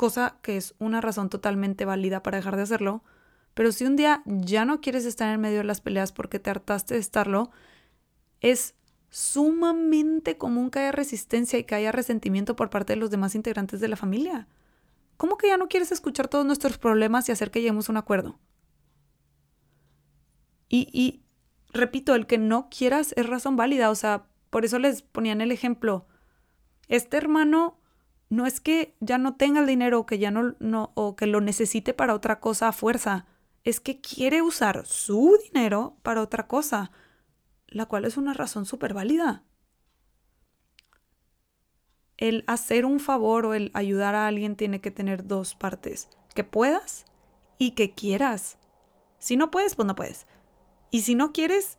cosa 0.04 0.38
que 0.42 0.58
es 0.58 0.76
una 0.80 1.00
razón 1.00 1.30
totalmente 1.30 1.86
válida 1.86 2.24
para 2.24 2.36
dejar 2.36 2.58
de 2.58 2.64
hacerlo, 2.64 3.06
pero 3.54 3.72
si 3.72 3.86
un 3.86 3.96
día 3.96 4.22
ya 4.26 4.66
no 4.66 4.82
quieres 4.82 5.06
estar 5.06 5.34
en 5.34 5.40
medio 5.40 5.60
de 5.60 5.64
las 5.64 5.80
peleas 5.80 6.12
porque 6.12 6.40
te 6.40 6.50
hartaste 6.50 6.96
de 6.96 7.00
estarlo, 7.00 7.52
es 8.42 8.76
sumamente 9.10 10.38
común 10.38 10.72
que 10.72 10.80
haya 10.80 10.92
resistencia 10.92 11.58
y 11.58 11.64
que 11.64 11.76
haya 11.76 11.94
resentimiento 11.94 12.58
por 12.58 12.70
parte 12.70 12.92
de 12.92 12.98
los 12.98 13.12
demás 13.12 13.34
integrantes 13.34 13.80
de 13.80 13.88
la 13.88 13.96
familia. 13.96 14.50
¿Cómo 15.16 15.38
que 15.38 15.48
ya 15.48 15.56
no 15.56 15.70
quieres 15.70 15.94
escuchar 15.94 16.28
todos 16.28 16.46
nuestros 16.46 16.78
problemas 16.78 17.30
y 17.30 17.32
hacer 17.32 17.50
que 17.50 17.60
lleguemos 17.62 17.88
a 17.88 17.94
un 17.94 17.98
acuerdo? 17.98 18.38
Y, 20.68 20.90
y 20.92 21.24
repito, 21.72 22.14
el 22.14 22.28
que 22.28 22.38
no 22.38 22.68
quieras 22.70 23.14
es 23.16 23.26
razón 23.26 23.56
válida, 23.56 23.90
o 23.90 23.96
sea, 23.96 24.26
por 24.50 24.66
eso 24.66 24.80
les 24.80 25.02
ponían 25.02 25.40
el 25.40 25.54
ejemplo. 25.54 26.08
Este 26.90 27.16
hermano 27.16 27.80
no 28.34 28.48
es 28.48 28.60
que 28.60 28.96
ya 29.00 29.20
no 29.20 29.36
tenga 29.36 29.60
el 29.60 29.68
dinero 29.68 30.00
o 30.00 30.06
que 30.08 30.18
ya 30.18 30.32
no, 30.32 30.92
o 30.96 31.16
que 31.16 31.28
lo 31.28 31.40
necesite 31.40 31.94
para 31.94 32.16
otra 32.16 32.40
cosa 32.40 32.68
a 32.68 32.72
fuerza 32.72 33.28
es 33.64 33.80
que 33.80 34.02
quiere 34.02 34.42
usar 34.42 34.86
su 34.88 35.38
dinero 35.44 35.98
para 36.02 36.22
otra 36.22 36.48
cosa, 36.48 36.92
la 37.68 37.86
cual 37.86 38.06
es 38.06 38.18
una 38.18 38.34
razón 38.34 38.66
súper 38.66 38.96
válida. 38.96 39.44
El 42.18 42.44
hacer 42.48 42.86
un 42.86 43.00
favor 43.00 43.46
o 43.46 43.54
el 43.54 43.70
ayudar 43.76 44.16
a 44.16 44.28
alguien 44.28 44.56
tiene 44.56 44.82
que 44.82 44.92
tener 44.92 45.28
dos 45.28 45.54
partes, 45.54 46.10
que 46.34 46.44
puedas 46.44 47.06
y 47.60 47.72
que 47.72 47.94
quieras. 47.94 48.58
Si 49.20 49.38
no 49.38 49.52
puedes, 49.52 49.76
pues 49.76 49.86
no 49.86 49.96
puedes. 49.96 50.26
Y 50.90 51.02
si 51.02 51.14
no 51.14 51.34
quieres, 51.34 51.78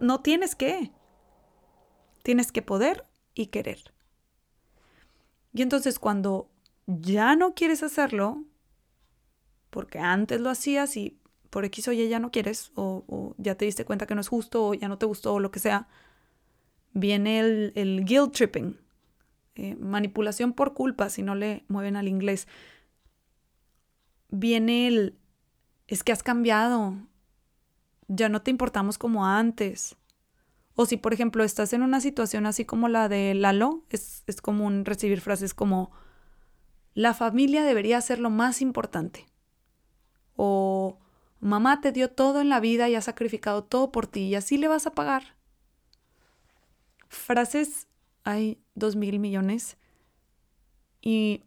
no 0.00 0.20
tienes 0.20 0.56
que. 0.56 0.90
Tienes 2.24 2.50
que 2.50 2.62
poder 2.62 3.06
y 3.34 3.46
querer. 3.46 3.95
Y 5.56 5.62
entonces 5.62 5.98
cuando 5.98 6.50
ya 6.86 7.34
no 7.34 7.54
quieres 7.54 7.82
hacerlo, 7.82 8.44
porque 9.70 9.98
antes 9.98 10.38
lo 10.38 10.50
hacías 10.50 10.98
y 10.98 11.18
por 11.48 11.64
X 11.64 11.88
o 11.88 11.92
Y 11.92 12.08
ya 12.10 12.18
no 12.18 12.30
quieres, 12.30 12.72
o, 12.74 13.34
ya 13.38 13.54
te 13.54 13.64
diste 13.64 13.86
cuenta 13.86 14.06
que 14.06 14.14
no 14.14 14.20
es 14.20 14.28
justo, 14.28 14.66
o 14.66 14.74
ya 14.74 14.86
no 14.88 14.98
te 14.98 15.06
gustó, 15.06 15.32
o 15.32 15.40
lo 15.40 15.50
que 15.50 15.58
sea, 15.58 15.88
viene 16.92 17.40
el, 17.40 18.04
guilt 18.04 18.34
tripping, 18.34 18.78
eh, 19.54 19.76
manipulación 19.76 20.52
por 20.52 20.74
culpa, 20.74 21.08
si 21.08 21.22
no 21.22 21.34
le 21.34 21.64
mueven 21.68 21.96
al 21.96 22.06
inglés. 22.06 22.48
Viene 24.28 24.88
el, 24.88 25.16
es 25.86 26.04
que 26.04 26.12
has 26.12 26.22
cambiado, 26.22 26.96
ya 28.08 28.28
no 28.28 28.42
te 28.42 28.50
importamos 28.50 28.98
como 28.98 29.24
antes. 29.24 29.96
O 30.76 30.86
si, 30.86 30.96
por 30.96 31.12
ejemplo, 31.12 31.42
estás 31.42 31.72
en 31.72 31.82
una 31.82 32.00
situación 32.00 32.46
así 32.46 32.64
como 32.64 32.88
la 32.88 33.08
de 33.08 33.34
Lalo, 33.34 33.84
es, 33.90 34.22
es 34.26 34.40
común 34.40 34.84
recibir 34.84 35.20
frases 35.20 35.54
como, 35.54 35.90
la 36.96 37.12
familia 37.12 37.62
debería 37.62 38.00
ser 38.00 38.18
lo 38.18 38.30
más 38.30 38.62
importante 38.62 39.26
o 40.34 40.98
mamá 41.40 41.82
te 41.82 41.92
dio 41.92 42.10
todo 42.10 42.40
en 42.40 42.48
la 42.48 42.58
vida 42.58 42.88
y 42.88 42.94
ha 42.94 43.02
sacrificado 43.02 43.64
todo 43.64 43.92
por 43.92 44.06
ti 44.06 44.22
y 44.22 44.34
así 44.34 44.56
le 44.56 44.66
vas 44.66 44.86
a 44.86 44.94
pagar. 44.94 45.36
Frases 47.08 47.86
hay 48.24 48.58
dos 48.74 48.96
mil 48.96 49.18
millones 49.18 49.76
y, 51.02 51.44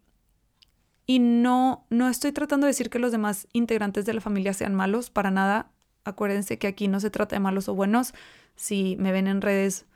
y 1.04 1.18
no, 1.18 1.84
no 1.90 2.08
estoy 2.08 2.30
tratando 2.30 2.66
de 2.66 2.70
decir 2.70 2.88
que 2.88 3.00
los 3.00 3.10
demás 3.10 3.48
integrantes 3.52 4.06
de 4.06 4.14
la 4.14 4.20
familia 4.20 4.54
sean 4.54 4.76
malos, 4.76 5.10
para 5.10 5.32
nada. 5.32 5.72
Acuérdense 6.04 6.58
que 6.58 6.68
aquí 6.68 6.86
no 6.86 7.00
se 7.00 7.10
trata 7.10 7.34
de 7.34 7.40
malos 7.40 7.68
o 7.68 7.74
buenos. 7.74 8.14
Si 8.60 8.94
me 8.98 9.10
ven 9.10 9.26
en 9.26 9.40
redes, 9.40 9.86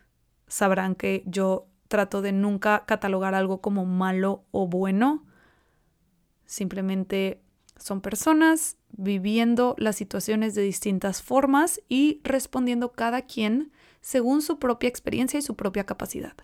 sabrán 0.49 0.95
que 0.95 1.23
yo 1.27 1.67
trato 1.87 2.23
de 2.23 2.33
nunca 2.33 2.87
catalogar 2.87 3.35
algo 3.35 3.61
como 3.61 3.85
malo 3.85 4.47
o 4.53 4.67
bueno. 4.67 5.27
Simplemente 6.47 7.43
son 7.77 8.01
personas 8.01 8.79
viviendo 8.89 9.75
las 9.77 9.97
situaciones 9.97 10.55
de 10.55 10.63
distintas 10.63 11.21
formas 11.21 11.83
y 11.91 12.23
respondiendo 12.25 12.93
cada 12.93 13.21
quien 13.27 13.71
según 14.01 14.41
su 14.41 14.59
propia 14.59 14.89
experiencia 14.89 15.39
y 15.39 15.43
su 15.43 15.57
propia 15.57 15.85
capacidad. 15.85 16.35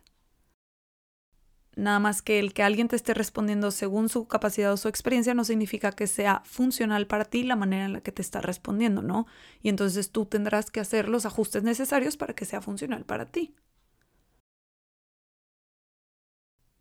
Nada 1.80 1.98
más 1.98 2.20
que 2.20 2.38
el 2.38 2.52
que 2.52 2.62
alguien 2.62 2.88
te 2.88 2.96
esté 2.96 3.14
respondiendo 3.14 3.70
según 3.70 4.10
su 4.10 4.28
capacidad 4.28 4.70
o 4.70 4.76
su 4.76 4.88
experiencia 4.88 5.32
no 5.32 5.44
significa 5.44 5.92
que 5.92 6.06
sea 6.06 6.42
funcional 6.44 7.06
para 7.06 7.24
ti 7.24 7.42
la 7.42 7.56
manera 7.56 7.86
en 7.86 7.94
la 7.94 8.02
que 8.02 8.12
te 8.12 8.20
está 8.20 8.42
respondiendo, 8.42 9.00
¿no? 9.00 9.26
Y 9.62 9.70
entonces 9.70 10.10
tú 10.10 10.26
tendrás 10.26 10.70
que 10.70 10.80
hacer 10.80 11.08
los 11.08 11.24
ajustes 11.24 11.62
necesarios 11.62 12.18
para 12.18 12.34
que 12.34 12.44
sea 12.44 12.60
funcional 12.60 13.06
para 13.06 13.24
ti. 13.24 13.54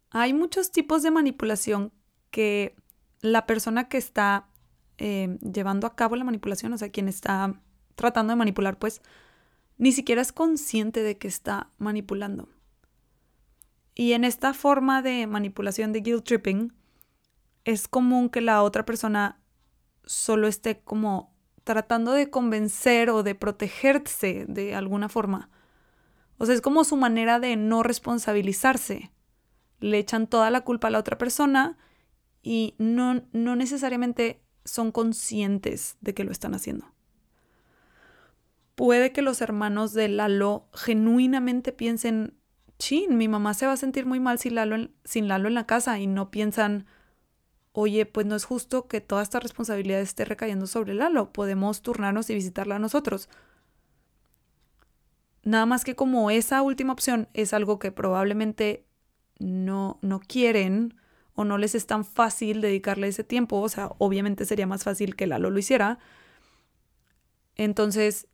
Hay 0.10 0.34
muchos 0.34 0.70
tipos 0.72 1.02
de 1.02 1.12
manipulación 1.12 1.94
que 2.30 2.76
la 3.22 3.46
persona 3.46 3.88
que 3.88 3.98
está 3.98 4.50
eh, 4.98 5.38
llevando 5.40 5.88
a 5.88 5.96
cabo 5.96 6.18
la 6.18 6.26
manipulación, 6.26 6.74
o 6.74 6.78
sea, 6.78 6.90
quien 6.90 7.08
está 7.08 7.62
tratando 7.96 8.32
de 8.32 8.38
manipular, 8.38 8.78
pues 8.78 9.02
ni 9.78 9.94
siquiera 9.94 10.22
es 10.22 10.34
consciente 10.34 11.04
de 11.04 11.18
que 11.18 11.30
está 11.30 11.70
manipulando. 11.78 12.50
Y 14.00 14.14
en 14.14 14.24
esta 14.24 14.54
forma 14.54 15.02
de 15.02 15.28
manipulación 15.28 15.92
de 15.92 16.00
guilt 16.00 16.24
tripping, 16.24 16.72
es 17.66 17.90
común 17.90 18.30
que 18.30 18.40
la 18.40 18.64
otra 18.64 18.86
persona 18.86 19.42
solo 20.06 20.48
esté 20.48 20.80
como 20.80 21.36
tratando 21.66 22.14
de 22.14 22.30
convencer 22.30 23.10
o 23.10 23.24
de 23.24 23.36
protegerse 23.36 24.46
de 24.48 24.74
alguna 24.74 25.10
forma. 25.10 25.50
O 26.38 26.46
sea, 26.46 26.56
es 26.56 26.62
como 26.62 26.86
su 26.86 26.96
manera 26.96 27.42
de 27.42 27.58
no 27.58 27.84
responsabilizarse. 27.84 29.12
Le 29.82 29.98
echan 29.98 30.28
toda 30.28 30.50
la 30.50 30.62
culpa 30.62 30.88
a 30.88 30.92
la 30.92 31.00
otra 31.00 31.18
persona 31.18 31.78
y 32.42 32.76
no, 32.78 33.24
no 33.34 33.58
necesariamente 33.58 34.42
son 34.64 34.94
conscientes 34.94 35.98
de 36.00 36.14
que 36.14 36.24
lo 36.24 36.32
están 36.32 36.56
haciendo. 36.56 36.86
Puede 38.76 39.12
que 39.12 39.22
los 39.22 39.42
hermanos 39.42 39.92
de 39.92 40.08
Lalo 40.08 40.70
genuinamente 40.74 41.74
piensen, 41.74 42.39
chin, 42.80 43.18
mi 43.18 43.28
mamá 43.28 43.54
se 43.54 43.68
va 43.68 43.74
a 43.74 43.78
sentir 43.78 44.06
muy 44.08 44.20
mal 44.20 44.40
sin 44.40 44.56
Lalo, 44.56 44.76
en, 44.76 44.96
sin 45.04 45.28
Lalo 45.28 45.48
en 45.48 45.54
la 45.54 45.68
casa 45.68 46.00
y 46.00 46.08
no 46.08 46.32
piensan, 46.32 46.88
oye, 47.74 48.06
pues 48.08 48.26
no 48.26 48.36
es 48.36 48.46
justo 48.46 48.88
que 48.88 49.02
toda 49.02 49.22
esta 49.22 49.40
responsabilidad 49.40 50.02
esté 50.02 50.26
recayendo 50.26 50.66
sobre 50.66 50.96
Lalo, 50.96 51.32
podemos 51.32 51.82
turnarnos 51.82 52.30
y 52.30 52.36
visitarla 52.36 52.78
a 52.78 52.80
nosotros. 52.80 53.30
Nada 55.44 55.66
más 55.66 55.86
que 55.86 55.96
como 55.96 56.32
esa 56.32 56.62
última 56.62 56.94
opción 56.94 57.30
es 57.34 57.54
algo 57.54 57.80
que 57.80 57.92
probablemente 57.92 58.86
no, 59.40 60.00
no 60.02 60.20
quieren, 60.20 60.96
o 61.40 61.46
no 61.46 61.58
les 61.58 61.74
es 61.74 61.88
tan 61.88 62.04
fácil 62.04 62.60
dedicarle 62.60 63.08
ese 63.08 63.24
tiempo, 63.24 63.62
o 63.62 63.70
sea, 63.70 63.92
obviamente 63.98 64.44
sería 64.44 64.68
más 64.68 64.84
fácil 64.84 65.16
que 65.16 65.26
Lalo 65.26 65.50
lo 65.50 65.58
hiciera. 65.58 65.98
Entonces, 67.56 68.28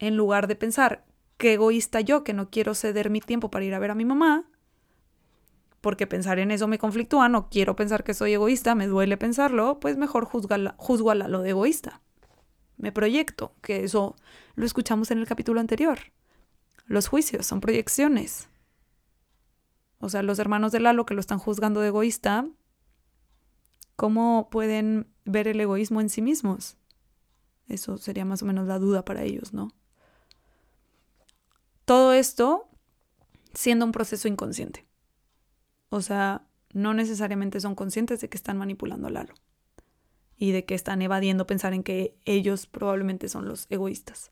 en 0.00 0.16
lugar 0.16 0.48
de 0.48 0.56
pensar, 0.56 1.04
qué 1.40 1.54
egoísta 1.54 2.00
yo 2.02 2.22
que 2.22 2.34
no 2.34 2.50
quiero 2.50 2.74
ceder 2.74 3.10
mi 3.10 3.20
tiempo 3.20 3.50
para 3.50 3.64
ir 3.64 3.74
a 3.74 3.78
ver 3.80 3.90
a 3.90 3.94
mi 3.96 4.04
mamá, 4.04 4.44
porque 5.80 6.06
pensar 6.06 6.38
en 6.38 6.50
eso 6.50 6.68
me 6.68 6.78
conflictúa, 6.78 7.30
no 7.30 7.48
quiero 7.48 7.74
pensar 7.74 8.04
que 8.04 8.12
soy 8.12 8.34
egoísta, 8.34 8.74
me 8.74 8.86
duele 8.86 9.16
pensarlo, 9.16 9.80
pues 9.80 9.96
mejor 9.96 10.26
juzgo 10.26 11.10
a 11.10 11.14
Lalo 11.14 11.40
de 11.40 11.50
egoísta. 11.50 12.02
me 12.76 12.92
proyecto, 12.92 13.54
que 13.62 13.84
eso 13.84 14.16
lo 14.54 14.66
escuchamos 14.66 15.10
en 15.10 15.18
el 15.18 15.26
capítulo 15.26 15.60
anterior. 15.60 15.98
Los 16.84 17.08
juicios 17.08 17.46
son 17.46 17.60
proyecciones. 17.60 18.50
O 19.98 20.10
sea, 20.10 20.22
los 20.22 20.38
hermanos 20.38 20.72
de 20.72 20.80
Lalo 20.80 21.06
que 21.06 21.14
lo 21.14 21.20
están 21.20 21.38
juzgando 21.38 21.80
de 21.80 21.88
egoísta, 21.88 22.46
¿cómo 23.96 24.48
pueden 24.50 25.08
ver 25.24 25.48
el 25.48 25.60
egoísmo 25.60 26.02
en 26.02 26.10
sí 26.10 26.20
mismos? 26.20 26.76
Eso 27.66 27.96
sería 27.96 28.26
más 28.26 28.42
o 28.42 28.46
menos 28.46 28.66
la 28.66 28.78
duda 28.78 29.04
para 29.06 29.22
ellos, 29.22 29.54
¿no? 29.54 29.72
Todo 31.90 32.12
esto 32.12 32.68
siendo 33.52 33.84
un 33.84 33.90
proceso 33.90 34.28
inconsciente. 34.28 34.86
O 35.88 36.02
sea, 36.02 36.46
no 36.72 36.94
necesariamente 36.94 37.58
son 37.58 37.74
conscientes 37.74 38.20
de 38.20 38.28
que 38.28 38.36
están 38.36 38.56
manipulando 38.58 39.08
a 39.08 39.10
Lalo 39.10 39.34
y 40.36 40.52
de 40.52 40.64
que 40.64 40.76
están 40.76 41.02
evadiendo 41.02 41.48
pensar 41.48 41.74
en 41.74 41.82
que 41.82 42.16
ellos 42.24 42.68
probablemente 42.68 43.28
son 43.28 43.48
los 43.48 43.66
egoístas. 43.70 44.30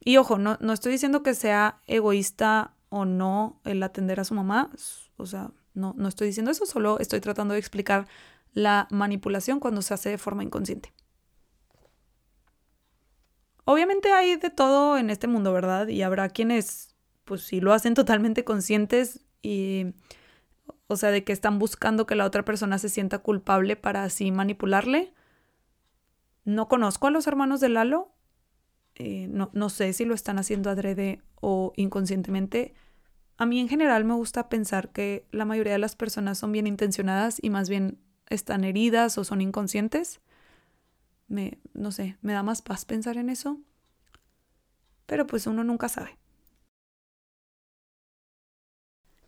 Y 0.00 0.18
ojo, 0.18 0.36
no, 0.36 0.58
no 0.60 0.74
estoy 0.74 0.92
diciendo 0.92 1.22
que 1.22 1.32
sea 1.32 1.80
egoísta 1.86 2.74
o 2.90 3.06
no 3.06 3.62
el 3.64 3.82
atender 3.82 4.20
a 4.20 4.24
su 4.24 4.34
mamá, 4.34 4.70
o 5.16 5.24
sea, 5.24 5.50
no, 5.72 5.94
no 5.96 6.08
estoy 6.08 6.26
diciendo 6.26 6.50
eso, 6.50 6.66
solo 6.66 6.98
estoy 6.98 7.22
tratando 7.22 7.54
de 7.54 7.60
explicar 7.60 8.06
la 8.52 8.86
manipulación 8.90 9.60
cuando 9.60 9.80
se 9.80 9.94
hace 9.94 10.10
de 10.10 10.18
forma 10.18 10.44
inconsciente. 10.44 10.92
Obviamente 13.64 14.12
hay 14.12 14.36
de 14.36 14.50
todo 14.50 14.98
en 14.98 15.10
este 15.10 15.26
mundo, 15.26 15.52
¿verdad? 15.52 15.88
Y 15.88 16.02
habrá 16.02 16.28
quienes, 16.28 16.94
pues 17.24 17.42
sí, 17.42 17.60
lo 17.60 17.72
hacen 17.72 17.94
totalmente 17.94 18.44
conscientes 18.44 19.24
y 19.42 19.94
o 20.86 20.96
sea, 20.96 21.10
de 21.10 21.24
que 21.24 21.32
están 21.32 21.58
buscando 21.58 22.06
que 22.06 22.14
la 22.14 22.26
otra 22.26 22.44
persona 22.44 22.78
se 22.78 22.88
sienta 22.88 23.18
culpable 23.18 23.76
para 23.76 24.04
así 24.04 24.30
manipularle. 24.30 25.12
No 26.44 26.68
conozco 26.68 27.06
a 27.06 27.10
los 27.10 27.26
hermanos 27.26 27.60
de 27.60 27.70
Lalo. 27.70 28.12
Eh, 28.94 29.26
no, 29.28 29.50
no 29.54 29.70
sé 29.70 29.92
si 29.92 30.04
lo 30.04 30.14
están 30.14 30.38
haciendo 30.38 30.70
adrede 30.70 31.22
o 31.40 31.72
inconscientemente. 31.76 32.74
A 33.36 33.46
mí 33.46 33.58
en 33.60 33.68
general 33.68 34.04
me 34.04 34.14
gusta 34.14 34.48
pensar 34.48 34.90
que 34.92 35.26
la 35.32 35.44
mayoría 35.44 35.72
de 35.72 35.78
las 35.78 35.96
personas 35.96 36.38
son 36.38 36.52
bien 36.52 36.66
intencionadas 36.66 37.38
y 37.42 37.50
más 37.50 37.68
bien 37.68 37.98
están 38.28 38.62
heridas 38.62 39.16
o 39.18 39.24
son 39.24 39.40
inconscientes. 39.40 40.20
Me, 41.26 41.58
no 41.72 41.92
sé, 41.92 42.16
me 42.22 42.32
da 42.32 42.42
más 42.42 42.62
paz 42.62 42.84
pensar 42.84 43.16
en 43.16 43.30
eso. 43.30 43.60
Pero 45.06 45.26
pues 45.26 45.46
uno 45.46 45.64
nunca 45.64 45.88
sabe. 45.88 46.18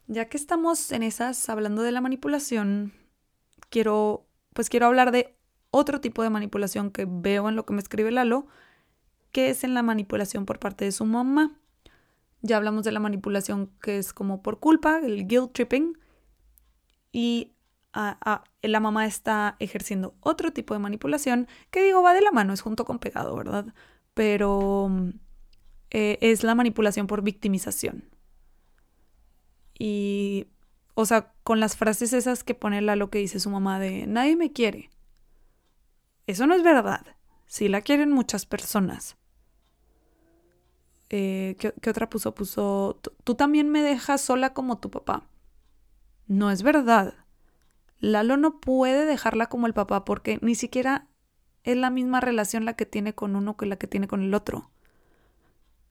Ya 0.09 0.29
que 0.29 0.37
estamos 0.37 0.93
en 0.93 1.03
esas 1.03 1.49
hablando 1.49 1.83
de 1.83 1.93
la 1.93 2.01
manipulación, 2.01 2.93
quiero 3.71 4.27
pues 4.57 4.71
quiero 4.71 4.87
hablar 4.87 5.13
de 5.13 5.37
otro 5.71 6.01
tipo 6.01 6.23
de 6.23 6.31
manipulación 6.31 6.91
que 6.91 7.07
veo 7.07 7.49
en 7.49 7.57
lo 7.57 7.67
que 7.67 7.75
me 7.75 7.83
escribe 7.83 8.11
Lalo, 8.11 8.47
que 9.33 9.51
es 9.51 9.65
en 9.65 9.75
la 9.75 9.83
manipulación 9.83 10.47
por 10.47 10.59
parte 10.59 10.87
de 10.87 10.93
su 10.93 11.05
mamá. 11.05 11.61
Ya 12.41 12.57
hablamos 12.57 12.85
de 12.85 12.93
la 12.93 13.01
manipulación 13.01 13.71
que 13.83 13.99
es 13.99 14.15
como 14.15 14.43
por 14.43 14.59
culpa, 14.61 15.01
el 15.01 15.27
guilt 15.27 15.53
tripping, 15.53 15.99
y 17.13 17.56
la 18.63 18.81
mamá 18.81 19.07
está 19.07 19.57
ejerciendo 19.59 20.15
otro 20.21 20.53
tipo 20.53 20.75
de 20.75 20.81
manipulación 20.81 21.49
que 21.71 21.83
digo 21.83 22.03
va 22.03 22.15
de 22.15 22.21
la 22.21 22.33
mano, 22.33 22.53
es 22.53 22.61
junto 22.61 22.85
con 22.85 22.99
pegado, 22.99 23.35
¿verdad? 23.37 23.67
Pero 24.15 24.91
eh, 25.91 26.19
es 26.21 26.43
la 26.43 26.55
manipulación 26.55 27.07
por 27.07 27.23
victimización. 27.23 28.05
Y, 29.79 30.47
o 30.95 31.07
sea, 31.07 31.33
con 31.43 31.61
las 31.61 31.77
frases 31.77 32.13
esas 32.13 32.45
que 32.45 32.55
pone 32.55 32.83
lo 32.83 33.11
que 33.11 33.19
dice 33.19 33.41
su 33.41 33.51
mamá 33.51 33.79
de 33.79 34.07
nadie 34.07 34.37
me 34.37 34.53
quiere. 34.53 34.91
Eso 36.27 36.47
no 36.47 36.55
es 36.55 36.63
verdad. 36.63 37.07
Sí 37.47 37.69
la 37.69 37.83
quieren 37.83 38.11
muchas 38.11 38.47
personas. 38.47 39.17
Eh, 41.09 41.57
¿qué, 41.61 41.73
¿qué, 41.81 41.91
otra 41.91 42.11
puso? 42.11 42.35
Puso, 42.35 42.99
tú 43.23 43.35
también 43.37 43.71
me 43.71 43.83
dejas 43.83 44.21
sola 44.21 44.53
como 44.53 44.79
tu 44.79 44.91
papá. 44.91 45.29
No 46.27 46.51
es 46.51 46.63
verdad. 46.63 47.15
Lalo 47.99 48.37
no 48.37 48.61
puede 48.61 49.07
dejarla 49.07 49.47
como 49.47 49.67
el 49.67 49.75
papá 49.75 50.05
porque 50.05 50.39
ni 50.43 50.55
siquiera 50.55 51.09
es 51.65 51.77
la 51.77 51.91
misma 51.91 52.21
relación 52.21 52.65
la 52.65 52.75
que 52.75 52.87
tiene 52.87 53.15
con 53.15 53.37
uno 53.37 53.57
que 53.57 53.67
la 53.67 53.77
que 53.77 53.87
tiene 53.87 54.07
con 54.09 54.23
el 54.23 54.35
otro. 54.35 54.71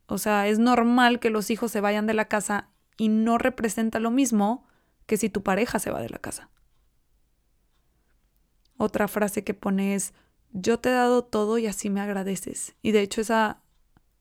O 0.07 0.17
sea, 0.17 0.47
es 0.47 0.59
normal 0.59 1.19
que 1.19 1.29
los 1.29 1.49
hijos 1.49 1.71
se 1.71 1.81
vayan 1.81 2.07
de 2.07 2.13
la 2.13 2.25
casa 2.25 2.69
y 2.97 3.09
no 3.09 3.37
representa 3.37 3.99
lo 3.99 4.11
mismo 4.11 4.65
que 5.05 5.17
si 5.17 5.29
tu 5.29 5.43
pareja 5.43 5.79
se 5.79 5.91
va 5.91 6.01
de 6.01 6.09
la 6.09 6.19
casa. 6.19 6.49
Otra 8.77 9.07
frase 9.07 9.43
que 9.43 9.53
pone 9.53 9.95
es, 9.95 10.13
yo 10.51 10.79
te 10.79 10.89
he 10.89 10.93
dado 10.93 11.23
todo 11.23 11.57
y 11.57 11.67
así 11.67 11.89
me 11.89 12.01
agradeces. 12.01 12.75
Y 12.81 12.91
de 12.91 13.01
hecho 13.01 13.21
esa, 13.21 13.61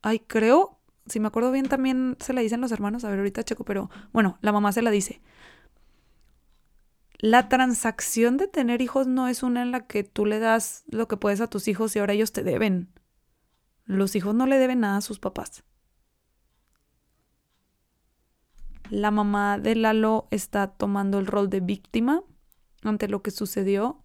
ay, 0.02 0.20
creo, 0.20 0.78
si 1.06 1.20
me 1.20 1.28
acuerdo 1.28 1.52
bien 1.52 1.68
también 1.68 2.16
se 2.20 2.32
la 2.32 2.40
dicen 2.40 2.60
los 2.60 2.72
hermanos, 2.72 3.04
a 3.04 3.10
ver 3.10 3.18
ahorita 3.18 3.44
checo, 3.44 3.64
pero 3.64 3.90
bueno, 4.12 4.38
la 4.40 4.52
mamá 4.52 4.72
se 4.72 4.82
la 4.82 4.90
dice. 4.90 5.20
La 7.24 7.48
transacción 7.48 8.36
de 8.36 8.48
tener 8.48 8.82
hijos 8.82 9.06
no 9.06 9.28
es 9.28 9.42
una 9.42 9.62
en 9.62 9.70
la 9.70 9.86
que 9.86 10.04
tú 10.04 10.26
le 10.26 10.40
das 10.40 10.84
lo 10.88 11.08
que 11.08 11.16
puedes 11.16 11.40
a 11.40 11.46
tus 11.46 11.68
hijos 11.68 11.96
y 11.96 11.98
ahora 11.98 12.12
ellos 12.12 12.32
te 12.32 12.42
deben. 12.42 12.92
Los 13.86 14.14
hijos 14.14 14.34
no 14.34 14.44
le 14.44 14.58
deben 14.58 14.80
nada 14.80 14.98
a 14.98 15.00
sus 15.00 15.20
papás. 15.20 15.64
La 18.90 19.10
mamá 19.10 19.58
de 19.58 19.74
Lalo 19.74 20.28
está 20.30 20.66
tomando 20.66 21.18
el 21.18 21.26
rol 21.26 21.48
de 21.48 21.60
víctima 21.60 22.22
ante 22.82 23.08
lo 23.08 23.22
que 23.22 23.30
sucedió 23.30 24.02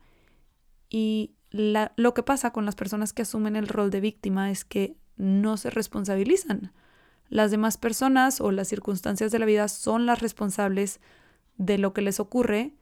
y 0.88 1.36
lo 1.52 2.14
que 2.14 2.24
pasa 2.24 2.54
con 2.54 2.64
las 2.64 2.76
personas 2.76 3.12
que 3.12 3.24
asumen 3.24 3.58
el 3.58 3.68
rol 3.68 3.90
de 3.90 4.00
víctima 4.00 4.50
es 4.50 4.64
que 4.64 4.96
no 5.18 5.58
se 5.58 5.70
responsabilizan. 5.72 6.72
Las 7.28 7.52
demás 7.52 7.76
personas 7.76 8.40
o 8.40 8.52
las 8.52 8.70
circunstancias 8.70 9.30
de 9.34 9.40
la 9.40 9.46
vida 9.46 9.68
son 9.68 10.06
las 10.06 10.22
responsables 10.22 11.02
de 11.58 11.78
lo 11.78 11.92
que 11.92 12.02
les 12.02 12.22
ocurre 12.22 12.79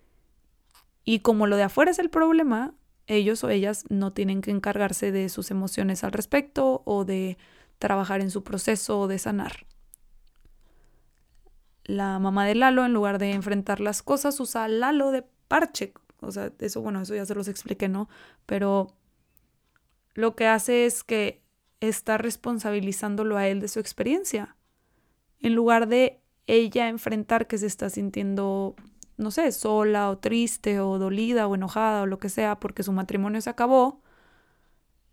y 1.08 1.20
como 1.20 1.48
lo 1.48 1.56
de 1.56 1.64
afuera 1.64 1.90
es 1.90 2.00
el 2.00 2.10
problema, 2.10 2.76
ellos 3.08 3.44
o 3.44 3.50
ellas 3.50 3.86
no 3.90 4.12
tienen 4.12 4.42
que 4.42 4.52
encargarse 4.52 5.12
de 5.12 5.30
sus 5.30 5.50
emociones 5.50 6.04
al 6.04 6.12
respecto 6.12 6.84
o 6.86 7.06
de 7.06 7.38
trabajar 7.80 8.20
en 8.22 8.30
su 8.30 8.44
proceso 8.44 9.08
de 9.08 9.18
sanar 9.18 9.66
la 11.88 12.20
mamá 12.20 12.46
de 12.46 12.54
Lalo, 12.54 12.86
en 12.86 12.94
lugar 12.94 13.18
de 13.18 13.32
enfrentar 13.32 13.80
las 13.80 14.04
cosas, 14.04 14.40
usa 14.40 14.68
Lalo 14.68 15.12
de 15.12 15.24
parche. 15.48 15.94
O 16.20 16.32
sea, 16.32 16.52
eso, 16.60 16.82
bueno, 16.82 17.02
eso 17.02 17.16
ya 17.16 17.26
se 17.26 17.34
los 17.34 17.48
expliqué, 17.48 17.88
¿no? 17.88 18.10
Pero 18.46 18.94
lo 20.14 20.36
que 20.36 20.48
hace 20.48 20.86
es 20.86 21.04
que 21.04 21.42
está 21.80 22.18
responsabilizándolo 22.18 23.38
a 23.38 23.48
él 23.48 23.62
de 23.62 23.70
su 23.70 23.80
experiencia. 23.80 24.58
En 25.40 25.56
lugar 25.56 25.88
de 25.88 26.20
ella 26.46 26.90
enfrentar 26.90 27.48
que 27.48 27.58
se 27.58 27.68
está 27.68 27.90
sintiendo, 27.90 28.76
no 29.18 29.32
sé, 29.32 29.52
sola 29.52 30.10
o 30.10 30.18
triste 30.20 30.80
o 30.80 31.00
dolida 31.00 31.48
o 31.48 31.56
enojada 31.56 32.04
o 32.04 32.06
lo 32.06 32.20
que 32.20 32.30
sea 32.30 32.60
porque 32.60 32.84
su 32.84 32.94
matrimonio 32.94 33.42
se 33.42 33.50
acabó, 33.50 34.02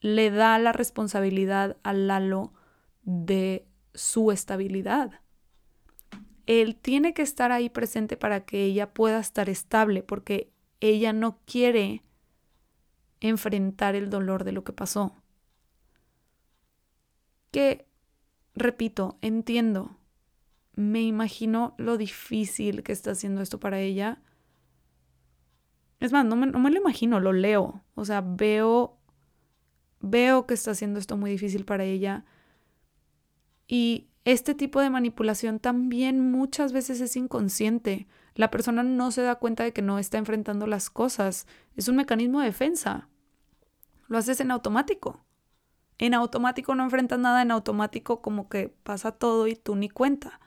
le 0.00 0.30
da 0.30 0.58
la 0.58 0.72
responsabilidad 0.72 1.76
a 1.82 1.92
Lalo 1.92 2.52
de 3.02 3.66
su 3.94 4.32
estabilidad 4.32 5.20
él 6.46 6.76
tiene 6.76 7.14
que 7.14 7.22
estar 7.22 7.52
ahí 7.52 7.70
presente 7.70 8.16
para 8.16 8.44
que 8.44 8.64
ella 8.64 8.92
pueda 8.92 9.18
estar 9.18 9.48
estable, 9.48 10.02
porque 10.02 10.52
ella 10.80 11.12
no 11.12 11.38
quiere 11.46 12.02
enfrentar 13.20 13.94
el 13.94 14.10
dolor 14.10 14.44
de 14.44 14.52
lo 14.52 14.64
que 14.64 14.72
pasó. 14.72 15.14
Que, 17.50 17.86
repito, 18.54 19.18
entiendo, 19.22 19.96
me 20.76 21.02
imagino 21.02 21.74
lo 21.78 21.96
difícil 21.96 22.82
que 22.82 22.92
está 22.92 23.12
haciendo 23.12 23.40
esto 23.42 23.60
para 23.60 23.80
ella. 23.80 24.20
Es 26.00 26.12
más, 26.12 26.24
no 26.24 26.36
me, 26.36 26.46
no 26.46 26.58
me 26.58 26.70
lo 26.70 26.78
imagino, 26.78 27.20
lo 27.20 27.32
leo. 27.32 27.82
O 27.94 28.04
sea, 28.04 28.20
veo, 28.20 28.98
veo 30.00 30.46
que 30.46 30.54
está 30.54 30.72
haciendo 30.72 30.98
esto 30.98 31.16
muy 31.16 31.30
difícil 31.30 31.64
para 31.64 31.84
ella. 31.84 32.24
Y 33.66 34.08
este 34.24 34.54
tipo 34.54 34.80
de 34.80 34.90
manipulación 34.90 35.60
también 35.60 36.30
muchas 36.32 36.72
veces 36.72 37.00
es 37.00 37.16
inconsciente. 37.16 38.06
La 38.34 38.50
persona 38.50 38.82
no 38.82 39.10
se 39.10 39.22
da 39.22 39.36
cuenta 39.36 39.64
de 39.64 39.72
que 39.72 39.82
no 39.82 39.98
está 39.98 40.18
enfrentando 40.18 40.66
las 40.66 40.90
cosas. 40.90 41.46
Es 41.76 41.88
un 41.88 41.96
mecanismo 41.96 42.40
de 42.40 42.46
defensa. 42.46 43.08
Lo 44.08 44.18
haces 44.18 44.40
en 44.40 44.50
automático. 44.50 45.24
En 45.98 46.14
automático 46.14 46.74
no 46.74 46.82
enfrentas 46.82 47.18
nada, 47.18 47.42
en 47.42 47.52
automático 47.52 48.20
como 48.20 48.48
que 48.48 48.68
pasa 48.68 49.12
todo 49.12 49.46
y 49.46 49.54
tú 49.54 49.76
ni 49.76 49.88
cuenta. 49.88 50.40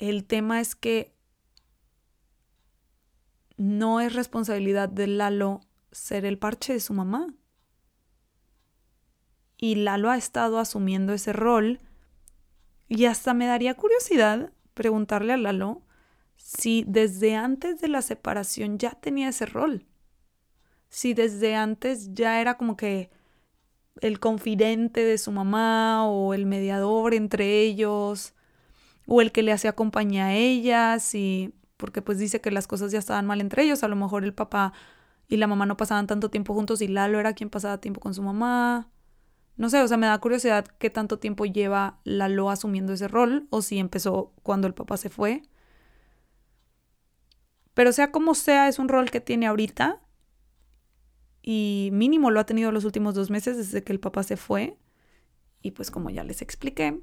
El 0.00 0.24
tema 0.24 0.62
es 0.62 0.74
que 0.74 1.14
no 3.58 4.00
es 4.00 4.14
responsabilidad 4.14 4.88
de 4.88 5.06
Lalo 5.06 5.60
ser 5.92 6.24
el 6.24 6.38
parche 6.38 6.72
de 6.72 6.80
su 6.80 6.94
mamá 6.94 7.34
y 9.58 9.74
Lalo 9.74 10.08
ha 10.08 10.16
estado 10.16 10.58
asumiendo 10.58 11.12
ese 11.12 11.34
rol 11.34 11.80
y 12.88 13.04
hasta 13.04 13.34
me 13.34 13.44
daría 13.44 13.74
curiosidad 13.74 14.54
preguntarle 14.72 15.34
a 15.34 15.36
Lalo 15.36 15.82
si 16.36 16.82
desde 16.88 17.36
antes 17.36 17.82
de 17.82 17.88
la 17.88 18.00
separación 18.00 18.78
ya 18.78 18.92
tenía 18.92 19.28
ese 19.28 19.44
rol. 19.44 19.86
si 20.88 21.12
desde 21.12 21.56
antes 21.56 22.14
ya 22.14 22.40
era 22.40 22.56
como 22.56 22.74
que 22.78 23.10
el 24.00 24.18
confidente 24.18 25.04
de 25.04 25.18
su 25.18 25.30
mamá 25.30 26.08
o 26.08 26.32
el 26.32 26.46
mediador 26.46 27.12
entre 27.12 27.60
ellos 27.60 28.34
o 29.12 29.20
el 29.20 29.32
que 29.32 29.42
le 29.42 29.50
hacía 29.50 29.72
compañía 29.72 30.26
a 30.26 30.34
ellas 30.34 31.16
y 31.16 31.52
porque 31.76 32.00
pues 32.00 32.18
dice 32.18 32.40
que 32.40 32.52
las 32.52 32.68
cosas 32.68 32.92
ya 32.92 33.00
estaban 33.00 33.26
mal 33.26 33.40
entre 33.40 33.64
ellos, 33.64 33.82
a 33.82 33.88
lo 33.88 33.96
mejor 33.96 34.22
el 34.22 34.32
papá 34.32 34.72
y 35.26 35.36
la 35.36 35.48
mamá 35.48 35.66
no 35.66 35.76
pasaban 35.76 36.06
tanto 36.06 36.30
tiempo 36.30 36.54
juntos 36.54 36.80
y 36.80 36.86
Lalo 36.86 37.18
era 37.18 37.32
quien 37.32 37.50
pasaba 37.50 37.80
tiempo 37.80 38.00
con 38.00 38.14
su 38.14 38.22
mamá. 38.22 38.88
No 39.56 39.68
sé, 39.68 39.82
o 39.82 39.88
sea, 39.88 39.96
me 39.96 40.06
da 40.06 40.16
curiosidad 40.18 40.64
qué 40.78 40.90
tanto 40.90 41.18
tiempo 41.18 41.44
lleva 41.44 41.98
Lalo 42.04 42.50
asumiendo 42.50 42.92
ese 42.92 43.08
rol 43.08 43.48
o 43.50 43.62
si 43.62 43.80
empezó 43.80 44.32
cuando 44.44 44.68
el 44.68 44.74
papá 44.74 44.96
se 44.96 45.08
fue. 45.08 45.42
Pero 47.74 47.92
sea 47.92 48.12
como 48.12 48.36
sea, 48.36 48.68
es 48.68 48.78
un 48.78 48.88
rol 48.88 49.10
que 49.10 49.20
tiene 49.20 49.48
ahorita 49.48 50.00
y 51.42 51.90
mínimo 51.92 52.30
lo 52.30 52.38
ha 52.38 52.46
tenido 52.46 52.70
los 52.70 52.84
últimos 52.84 53.16
dos 53.16 53.28
meses 53.28 53.56
desde 53.56 53.82
que 53.82 53.92
el 53.92 53.98
papá 53.98 54.22
se 54.22 54.36
fue. 54.36 54.78
Y 55.62 55.72
pues 55.72 55.90
como 55.90 56.10
ya 56.10 56.22
les 56.22 56.42
expliqué, 56.42 57.02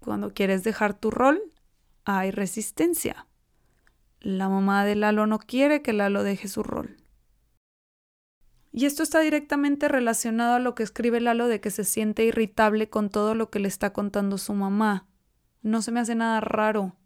cuando 0.00 0.32
quieres 0.32 0.64
dejar 0.64 0.94
tu 0.94 1.10
rol, 1.10 1.40
hay 2.04 2.30
resistencia. 2.30 3.26
La 4.20 4.48
mamá 4.48 4.84
de 4.84 4.96
Lalo 4.96 5.26
no 5.26 5.38
quiere 5.38 5.82
que 5.82 5.92
Lalo 5.92 6.22
deje 6.22 6.48
su 6.48 6.62
rol. 6.62 6.96
Y 8.72 8.86
esto 8.86 9.02
está 9.02 9.20
directamente 9.20 9.88
relacionado 9.88 10.54
a 10.54 10.58
lo 10.58 10.74
que 10.74 10.82
escribe 10.82 11.20
Lalo 11.20 11.48
de 11.48 11.60
que 11.60 11.70
se 11.70 11.84
siente 11.84 12.24
irritable 12.24 12.88
con 12.88 13.10
todo 13.10 13.34
lo 13.34 13.50
que 13.50 13.58
le 13.58 13.68
está 13.68 13.92
contando 13.92 14.38
su 14.38 14.54
mamá. 14.54 15.06
No 15.62 15.82
se 15.82 15.92
me 15.92 16.00
hace 16.00 16.14
nada 16.14 16.40
raro. 16.40 16.96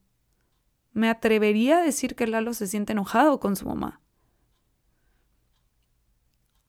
Me 0.92 1.09
atrevería 1.09 1.78
a 1.78 1.83
decir 1.83 2.14
que 2.14 2.26
Lalo 2.26 2.52
se 2.55 2.66
siente 2.66 2.92
enojado 2.92 3.40
con 3.40 3.57
su 3.57 3.66
mamá. 3.66 4.00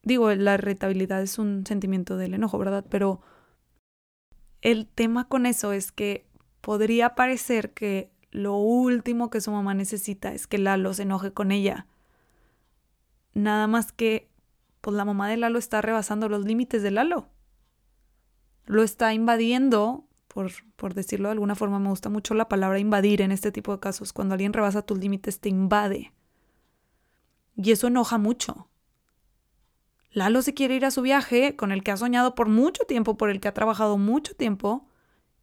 Digo, 0.03 0.33
la 0.33 0.55
irritabilidad 0.55 1.21
es 1.21 1.39
un 1.39 1.65
sentimiento 1.65 2.17
del 2.17 2.33
enojo, 2.33 2.57
¿verdad? 2.57 2.85
Pero 2.89 3.21
el 4.63 4.87
tema 4.87 5.27
con 5.27 5.45
eso 5.45 5.73
es 5.73 5.91
que 5.91 6.25
podría 6.61 7.15
parecer 7.15 7.73
que 7.73 8.09
lo 8.31 8.55
último 8.55 9.29
que 9.29 9.41
su 9.41 9.51
mamá 9.51 9.73
necesita 9.73 10.33
es 10.33 10.47
que 10.47 10.57
Lalo 10.57 10.93
se 10.93 11.03
enoje 11.03 11.33
con 11.33 11.51
ella. 11.51 11.85
Nada 13.33 13.67
más 13.67 13.91
que, 13.91 14.29
pues 14.79 14.95
la 14.95 15.03
mamá 15.03 15.27
de 15.27 15.35
Lalo 15.35 15.59
está 15.59 15.81
rebasando 15.81 16.29
los 16.29 16.45
límites 16.45 16.81
de 16.81 16.91
Lalo. 16.91 17.27
Lo 18.65 18.83
está 18.83 19.13
invadiendo, 19.13 20.05
por, 20.29 20.49
por 20.77 20.93
decirlo 20.93 21.27
de 21.27 21.33
alguna 21.33 21.55
forma, 21.55 21.77
me 21.77 21.89
gusta 21.89 22.09
mucho 22.09 22.33
la 22.33 22.47
palabra 22.47 22.79
invadir 22.79 23.21
en 23.21 23.33
este 23.33 23.51
tipo 23.51 23.73
de 23.73 23.81
casos. 23.81 24.13
Cuando 24.13 24.33
alguien 24.33 24.53
rebasa 24.53 24.81
tus 24.81 24.97
límites, 24.97 25.41
te 25.41 25.49
invade. 25.49 26.13
Y 27.57 27.71
eso 27.71 27.87
enoja 27.87 28.17
mucho. 28.17 28.69
Lalo 30.13 30.43
se 30.43 30.53
quiere 30.53 30.75
ir 30.75 30.85
a 30.85 30.91
su 30.91 31.01
viaje 31.01 31.55
con 31.55 31.71
el 31.71 31.83
que 31.83 31.91
ha 31.91 31.97
soñado 31.97 32.35
por 32.35 32.47
mucho 32.47 32.83
tiempo, 32.85 33.17
por 33.17 33.31
el 33.31 33.39
que 33.39 33.47
ha 33.47 33.53
trabajado 33.53 33.97
mucho 33.97 34.35
tiempo, 34.35 34.87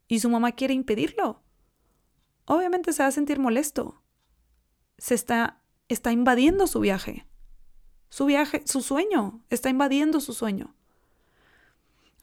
y 0.06 0.20
su 0.20 0.30
mamá 0.30 0.52
quiere 0.52 0.74
impedirlo. 0.74 1.42
Obviamente 2.44 2.92
se 2.92 3.02
va 3.02 3.08
a 3.08 3.12
sentir 3.12 3.40
molesto. 3.40 4.00
Se 4.96 5.14
está, 5.14 5.60
está 5.88 6.12
invadiendo 6.12 6.68
su 6.68 6.80
viaje. 6.80 7.26
Su 8.10 8.26
viaje, 8.26 8.62
su 8.64 8.80
sueño, 8.80 9.42
está 9.50 9.70
invadiendo 9.70 10.20
su 10.20 10.32
sueño. 10.32 10.74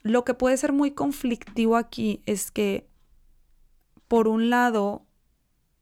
Lo 0.02 0.24
que 0.24 0.34
puede 0.34 0.56
ser 0.56 0.72
muy 0.72 0.92
conflictivo 0.92 1.76
aquí 1.76 2.22
es 2.24 2.50
que, 2.50 2.88
por 4.06 4.26
un 4.26 4.48
lado, 4.48 5.06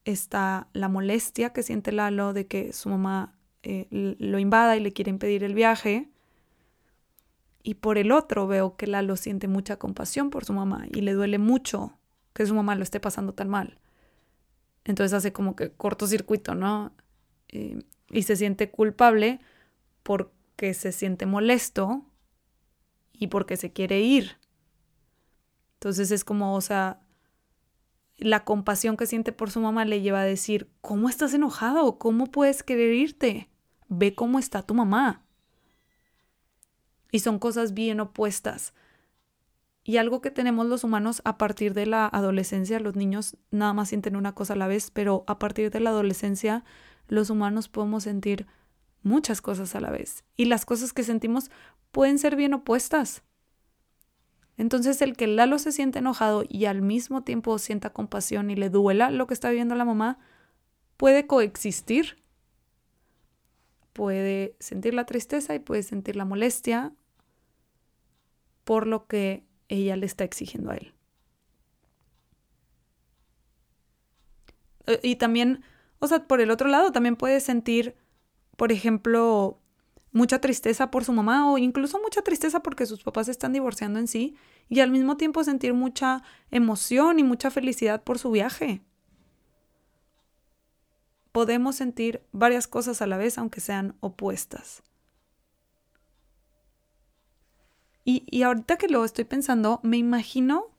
está 0.05 0.69
la 0.73 0.89
molestia 0.89 1.53
que 1.53 1.63
siente 1.63 1.93
Lalo 1.93 2.33
de 2.33 2.47
que 2.47 2.73
su 2.73 2.89
mamá 2.89 3.37
eh, 3.63 3.87
lo 3.91 4.39
invada 4.39 4.77
y 4.77 4.81
le 4.81 4.93
quiere 4.93 5.11
impedir 5.11 5.45
el 5.45 5.55
viaje, 5.55 6.09
y 7.67 7.75
por 7.75 7.99
el 7.99 8.13
otro 8.13 8.47
veo 8.47 8.77
que 8.77 8.87
Lalo 8.87 9.17
siente 9.17 9.49
mucha 9.49 9.77
compasión 9.77 10.31
por 10.31 10.45
su 10.45 10.53
mamá 10.53 10.87
y 10.93 11.01
le 11.01 11.15
duele 11.15 11.39
mucho 11.39 11.99
que 12.33 12.47
su 12.47 12.55
mamá 12.55 12.77
lo 12.77 12.85
esté 12.85 13.01
pasando 13.01 13.35
tan 13.35 13.49
mal. 13.49 13.81
Entonces 14.85 15.13
hace 15.13 15.33
como 15.33 15.57
que 15.57 15.73
cortocircuito, 15.73 16.55
¿no? 16.55 16.93
Eh, 17.49 17.83
y 18.09 18.23
se 18.23 18.37
siente 18.37 18.71
culpable 18.71 19.41
porque 20.05 20.75
se 20.75 20.93
siente 20.93 21.27
molesto 21.27 22.05
y 23.13 23.27
porque 23.27 23.57
se 23.57 23.73
quiere 23.73 23.99
ir. 24.01 24.39
Entonces 25.75 26.13
es 26.13 26.23
como, 26.23 26.55
o 26.55 26.61
sea, 26.61 27.01
la 28.17 28.45
compasión 28.45 28.97
que 28.97 29.09
siente 29.09 29.33
por 29.33 29.51
su 29.51 29.59
mamá 29.59 29.85
le 29.85 30.03
lleva 30.03 30.21
a 30.21 30.25
decir, 30.25 30.71
¿cómo 30.83 31.09
estás 31.09 31.35
enojado? 31.35 31.99
¿Cómo 31.99 32.27
puedes 32.27 32.63
querer 32.63 32.95
irte? 32.95 33.51
Ve 33.89 34.15
cómo 34.15 34.39
está 34.39 34.63
tu 34.63 34.75
mamá. 34.75 35.26
Y 37.11 37.21
son 37.21 37.39
cosas 37.39 37.75
bien 37.75 38.01
opuestas. 38.01 38.75
Y 39.85 39.99
algo 39.99 40.21
que 40.21 40.33
tenemos 40.33 40.67
los 40.67 40.83
humanos 40.83 41.23
a 41.25 41.39
partir 41.39 41.73
de 41.73 41.87
la 41.87 42.07
adolescencia, 42.07 42.81
los 42.81 42.97
niños 42.97 43.37
nada 43.53 43.73
más 43.73 43.91
sienten 43.91 44.17
una 44.17 44.35
cosa 44.35 44.55
a 44.55 44.57
la 44.57 44.67
vez, 44.67 44.91
pero 44.91 45.23
a 45.29 45.39
partir 45.39 45.71
de 45.71 45.79
la 45.79 45.91
adolescencia 45.91 46.65
los 47.07 47.31
humanos 47.31 47.69
podemos 47.69 48.03
sentir 48.03 48.47
muchas 49.03 49.41
cosas 49.41 49.77
a 49.77 49.81
la 49.81 49.91
vez. 49.91 50.25
Y 50.37 50.47
las 50.47 50.67
cosas 50.67 50.93
que 50.93 51.05
sentimos 51.05 51.51
pueden 51.93 52.19
ser 52.19 52.35
bien 52.35 52.53
opuestas. 52.55 53.23
Entonces 54.57 55.01
el 55.03 55.17
que 55.17 55.27
Lalo 55.27 55.59
se 55.59 55.71
siente 55.71 56.01
enojado 56.01 56.43
y 56.49 56.65
al 56.65 56.83
mismo 56.83 57.23
tiempo 57.23 57.59
sienta 57.59 57.91
compasión 57.91 58.51
y 58.51 58.57
le 58.57 58.71
duela 58.71 59.11
lo 59.11 59.27
que 59.27 59.35
está 59.35 59.51
viviendo 59.51 59.75
la 59.75 59.85
mamá, 59.85 60.19
puede 60.97 61.27
coexistir 61.27 62.19
puede 63.97 64.57
sentir 64.61 64.93
la 64.93 65.07
tristeza 65.07 65.55
y 65.55 65.59
puede 65.59 65.83
sentir 65.83 66.17
la 66.17 66.27
molestia 66.27 66.93
por 68.63 68.87
lo 68.87 69.07
que 69.07 69.47
ella 69.69 69.97
le 69.97 70.05
está 70.05 70.23
exigiendo 70.23 70.71
a 70.71 70.77
él. 70.77 70.93
Eh, 74.87 75.01
y 75.03 75.17
también, 75.17 75.63
o 75.99 76.09
sea, 76.09 76.29
por 76.29 76.43
el 76.43 76.51
otro 76.51 76.69
lado, 76.69 76.93
también 76.93 77.17
puede 77.17 77.41
sentir, 77.41 77.97
por 78.59 78.71
ejemplo, 78.71 79.63
mucha 80.13 80.43
tristeza 80.43 80.91
por 80.91 81.03
su 81.07 81.15
mamá 81.15 81.51
o 81.51 81.57
incluso 81.57 81.99
mucha 81.99 82.21
tristeza 82.21 82.61
porque 82.61 82.85
sus 82.85 83.03
papás 83.03 83.29
están 83.29 83.55
divorciando 83.55 83.99
en 83.99 84.09
sí 84.09 84.37
y 84.69 84.81
al 84.81 84.91
mismo 84.91 85.17
tiempo 85.17 85.43
sentir 85.43 85.73
mucha 85.73 86.23
emoción 86.51 87.19
y 87.19 87.25
mucha 87.25 87.51
felicidad 87.51 88.05
por 88.05 88.19
su 88.19 88.31
viaje 88.31 88.83
podemos 91.37 91.77
sentir 91.77 92.23
varias 92.33 92.67
cosas 92.67 93.03
a 93.03 93.07
la 93.07 93.19
vez, 93.19 93.37
aunque 93.37 93.61
sean 93.61 93.95
opuestas. 94.01 94.83
Y, 98.07 98.43
ahorita 98.43 98.79
que 98.79 98.89
lo 98.89 99.05
estoy 99.05 99.25
pensando, 99.25 99.79
me 99.83 99.99
imagino 99.99 100.75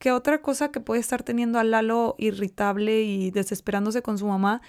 que 0.00 0.10
otra 0.10 0.42
cosa 0.42 0.72
que 0.72 0.80
puede 0.80 1.00
estar 1.00 1.22
teniendo 1.22 1.60
a 1.60 1.62
Lalo 1.62 2.16
irritable 2.18 3.04
y 3.04 3.30
desesperándose 3.30 4.02
con 4.02 4.18
su 4.18 4.26
mamá 4.26 4.60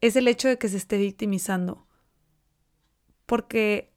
es 0.00 0.16
el 0.16 0.26
hecho 0.26 0.48
de 0.48 0.58
que 0.58 0.68
se 0.68 0.78
esté 0.78 0.96
victimizando. 0.96 1.86
Porque 3.24 3.92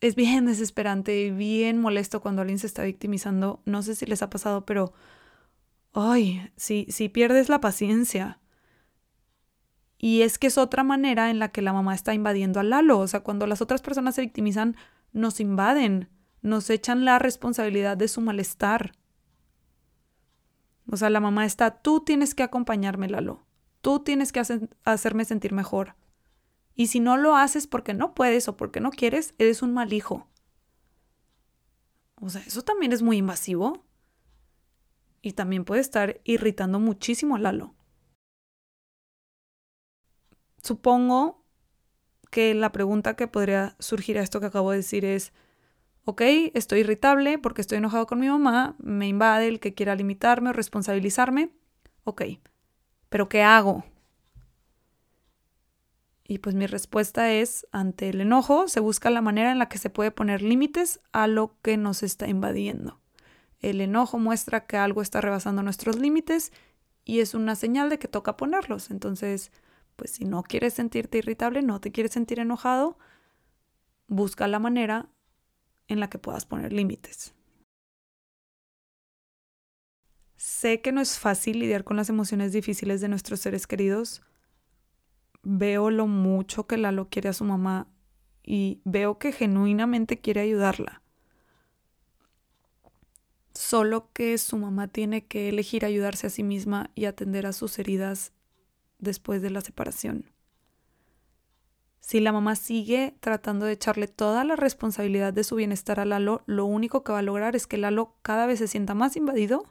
es 0.00 0.14
bien 0.14 0.46
desesperante 0.46 1.22
y 1.22 1.32
bien 1.32 1.80
molesto 1.80 2.20
cuando 2.20 2.42
alguien 2.42 2.60
se 2.60 2.68
está 2.68 2.84
victimizando. 2.84 3.62
No 3.64 3.82
sé 3.82 3.96
si 3.96 4.06
les 4.06 4.22
ha 4.22 4.30
pasado, 4.30 4.64
pero 4.64 4.92
ay, 5.92 6.52
si, 6.54 6.86
si 6.88 7.08
pierdes 7.08 7.48
la 7.48 7.60
paciencia 7.60 8.39
y 10.02 10.22
es 10.22 10.38
que 10.38 10.46
es 10.46 10.56
otra 10.56 10.82
manera 10.82 11.28
en 11.28 11.38
la 11.38 11.50
que 11.50 11.60
la 11.60 11.74
mamá 11.74 11.94
está 11.94 12.14
invadiendo 12.14 12.58
a 12.58 12.62
Lalo. 12.62 12.98
O 12.98 13.06
sea, 13.06 13.20
cuando 13.20 13.46
las 13.46 13.60
otras 13.60 13.82
personas 13.82 14.14
se 14.14 14.22
victimizan, 14.22 14.74
nos 15.12 15.40
invaden, 15.40 16.08
nos 16.40 16.70
echan 16.70 17.04
la 17.04 17.18
responsabilidad 17.18 17.98
de 17.98 18.08
su 18.08 18.22
malestar. 18.22 18.92
O 20.90 20.96
sea, 20.96 21.10
la 21.10 21.20
mamá 21.20 21.44
está, 21.44 21.82
tú 21.82 22.00
tienes 22.00 22.34
que 22.34 22.42
acompañarme, 22.42 23.10
Lalo. 23.10 23.44
Tú 23.82 24.00
tienes 24.00 24.32
que 24.32 24.40
hacerme 24.84 25.26
sentir 25.26 25.52
mejor. 25.52 25.96
Y 26.74 26.86
si 26.86 26.98
no 26.98 27.18
lo 27.18 27.36
haces 27.36 27.66
porque 27.66 27.92
no 27.92 28.14
puedes 28.14 28.48
o 28.48 28.56
porque 28.56 28.80
no 28.80 28.92
quieres, 28.92 29.34
eres 29.36 29.60
un 29.60 29.74
mal 29.74 29.92
hijo. 29.92 30.26
O 32.22 32.30
sea, 32.30 32.40
eso 32.46 32.62
también 32.62 32.94
es 32.94 33.02
muy 33.02 33.18
invasivo. 33.18 33.84
Y 35.20 35.32
también 35.32 35.66
puede 35.66 35.82
estar 35.82 36.22
irritando 36.24 36.80
muchísimo 36.80 37.36
a 37.36 37.38
Lalo 37.38 37.74
supongo 40.62 41.44
que 42.30 42.54
la 42.54 42.72
pregunta 42.72 43.16
que 43.16 43.26
podría 43.26 43.76
surgir 43.78 44.18
a 44.18 44.22
esto 44.22 44.40
que 44.40 44.46
acabo 44.46 44.70
de 44.70 44.78
decir 44.78 45.04
es, 45.04 45.32
ok, 46.04 46.22
estoy 46.54 46.80
irritable 46.80 47.38
porque 47.38 47.60
estoy 47.60 47.78
enojado 47.78 48.06
con 48.06 48.20
mi 48.20 48.28
mamá, 48.28 48.76
me 48.78 49.08
invade 49.08 49.48
el 49.48 49.60
que 49.60 49.74
quiera 49.74 49.94
limitarme 49.94 50.50
o 50.50 50.52
responsabilizarme, 50.52 51.50
ok, 52.04 52.22
pero 53.08 53.28
¿qué 53.28 53.42
hago? 53.42 53.84
Y 56.24 56.38
pues 56.38 56.54
mi 56.54 56.68
respuesta 56.68 57.32
es, 57.32 57.66
ante 57.72 58.08
el 58.08 58.20
enojo 58.20 58.68
se 58.68 58.78
busca 58.78 59.10
la 59.10 59.20
manera 59.20 59.50
en 59.50 59.58
la 59.58 59.68
que 59.68 59.78
se 59.78 59.90
puede 59.90 60.12
poner 60.12 60.42
límites 60.42 61.00
a 61.10 61.26
lo 61.26 61.56
que 61.60 61.76
nos 61.76 62.04
está 62.04 62.28
invadiendo. 62.28 63.00
El 63.58 63.80
enojo 63.80 64.18
muestra 64.18 64.64
que 64.64 64.76
algo 64.76 65.02
está 65.02 65.20
rebasando 65.20 65.64
nuestros 65.64 65.98
límites 65.98 66.52
y 67.04 67.18
es 67.18 67.34
una 67.34 67.56
señal 67.56 67.90
de 67.90 67.98
que 67.98 68.06
toca 68.06 68.36
ponerlos. 68.36 68.92
Entonces, 68.92 69.50
pues 70.00 70.12
si 70.12 70.24
no 70.24 70.42
quieres 70.42 70.72
sentirte 70.72 71.18
irritable, 71.18 71.60
no 71.60 71.78
te 71.78 71.92
quieres 71.92 72.12
sentir 72.12 72.38
enojado, 72.38 72.96
busca 74.08 74.48
la 74.48 74.58
manera 74.58 75.10
en 75.88 76.00
la 76.00 76.08
que 76.08 76.18
puedas 76.18 76.46
poner 76.46 76.72
límites. 76.72 77.34
Sé 80.36 80.80
que 80.80 80.90
no 80.90 81.02
es 81.02 81.18
fácil 81.18 81.58
lidiar 81.58 81.84
con 81.84 81.98
las 81.98 82.08
emociones 82.08 82.52
difíciles 82.52 83.02
de 83.02 83.08
nuestros 83.08 83.40
seres 83.40 83.66
queridos. 83.66 84.22
Veo 85.42 85.90
lo 85.90 86.06
mucho 86.06 86.66
que 86.66 86.78
Lalo 86.78 87.10
quiere 87.10 87.28
a 87.28 87.34
su 87.34 87.44
mamá 87.44 87.86
y 88.42 88.80
veo 88.86 89.18
que 89.18 89.32
genuinamente 89.32 90.18
quiere 90.18 90.40
ayudarla. 90.40 91.02
Solo 93.52 94.10
que 94.14 94.38
su 94.38 94.56
mamá 94.56 94.88
tiene 94.88 95.26
que 95.26 95.50
elegir 95.50 95.84
ayudarse 95.84 96.28
a 96.28 96.30
sí 96.30 96.42
misma 96.42 96.90
y 96.94 97.04
atender 97.04 97.44
a 97.44 97.52
sus 97.52 97.78
heridas 97.78 98.32
después 99.00 99.42
de 99.42 99.50
la 99.50 99.60
separación. 99.60 100.26
Si 102.00 102.18
la 102.18 102.32
mamá 102.32 102.56
sigue 102.56 103.14
tratando 103.20 103.66
de 103.66 103.72
echarle 103.72 104.08
toda 104.08 104.42
la 104.44 104.56
responsabilidad 104.56 105.32
de 105.32 105.44
su 105.44 105.56
bienestar 105.56 106.00
a 106.00 106.04
Lalo, 106.04 106.42
lo 106.46 106.64
único 106.64 107.04
que 107.04 107.12
va 107.12 107.18
a 107.18 107.22
lograr 107.22 107.54
es 107.54 107.66
que 107.66 107.76
Lalo 107.76 108.16
cada 108.22 108.46
vez 108.46 108.58
se 108.58 108.68
sienta 108.68 108.94
más 108.94 109.16
invadido 109.16 109.64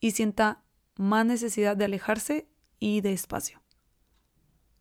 y 0.00 0.10
sienta 0.10 0.62
más 0.96 1.24
necesidad 1.24 1.76
de 1.76 1.84
alejarse 1.84 2.48
y 2.78 3.00
de 3.00 3.12
espacio. 3.12 3.62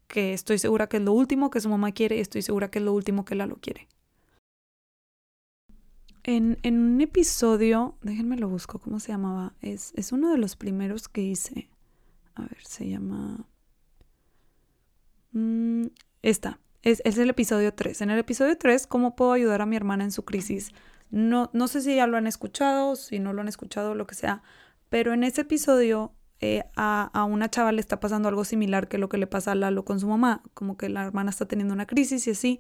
Que 0.08 0.34
estoy 0.34 0.58
segura 0.58 0.88
que 0.88 0.98
es 0.98 1.04
lo 1.04 1.14
último 1.14 1.50
que 1.50 1.62
su 1.62 1.70
mamá 1.70 1.92
quiere 1.92 2.18
y 2.18 2.20
estoy 2.20 2.42
segura 2.42 2.70
que 2.70 2.80
es 2.80 2.86
lo 2.86 2.94
último 2.94 3.24
que 3.24 3.36
Lalo 3.36 3.58
quiere. 3.62 3.88
En, 6.24 6.58
un 6.64 7.02
episodio, 7.02 7.96
déjenme 8.02 8.38
lo 8.38 8.50
busco, 8.50 8.80
¿cómo 8.80 9.00
se 9.00 9.12
llamaba? 9.12 9.54
Es, 9.62 9.94
es 9.96 10.12
uno 10.12 10.32
de 10.32 10.38
los 10.38 10.56
primeros 10.56 11.08
que 11.08 11.22
hice. 11.22 11.70
A 12.36 12.42
ver, 12.42 12.58
se 12.64 12.90
llama... 12.90 13.48
Mm, 15.32 15.88
esta, 16.22 16.60
es, 16.82 17.02
el 17.04 17.30
episodio 17.30 17.74
3. 17.74 18.02
En 18.02 18.10
el 18.10 18.20
episodio 18.20 18.58
3, 18.58 18.88
¿cómo 18.88 19.16
puedo 19.16 19.34
ayudar 19.34 19.62
a 19.62 19.66
mi 19.66 19.76
hermana 19.76 20.04
en 20.04 20.12
su 20.12 20.26
crisis? 20.26 20.72
No, 21.10 21.50
no 21.54 21.68
sé 21.68 21.82
si 21.82 21.96
ya 21.96 22.08
lo 22.08 22.18
han 22.18 22.28
escuchado, 22.28 22.96
si 22.96 23.20
no 23.20 23.34
lo 23.34 23.42
han 23.42 23.48
escuchado, 23.48 23.96
lo 23.96 24.08
que 24.08 24.16
sea, 24.16 24.44
pero 24.90 25.14
en 25.14 25.24
ese 25.24 25.42
episodio 25.42 26.14
eh, 26.40 26.64
a, 26.76 27.10
a, 27.14 27.24
una 27.26 27.50
chava 27.50 27.72
le 27.72 27.82
está 27.82 28.00
pasando 28.00 28.30
algo 28.30 28.46
similar 28.46 28.88
que 28.88 28.98
lo 28.98 29.10
que 29.10 29.18
le 29.18 29.28
pasa 29.28 29.52
a 29.52 29.56
Lalo 29.56 29.86
con 29.86 30.00
su 30.00 30.08
mamá, 30.08 30.42
como 30.54 30.78
que 30.78 30.90
la 30.90 31.06
hermana 31.06 31.30
está 31.30 31.46
teniendo 31.46 31.74
una 31.74 31.86
crisis 31.86 32.28
y 32.28 32.32
así. 32.32 32.60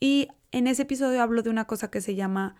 Y 0.00 0.28
en 0.50 0.66
ese 0.66 0.82
episodio 0.82 1.22
hablo 1.22 1.42
de 1.42 1.50
una 1.50 1.66
cosa 1.66 1.90
que 1.90 2.00
se 2.00 2.14
llama 2.14 2.56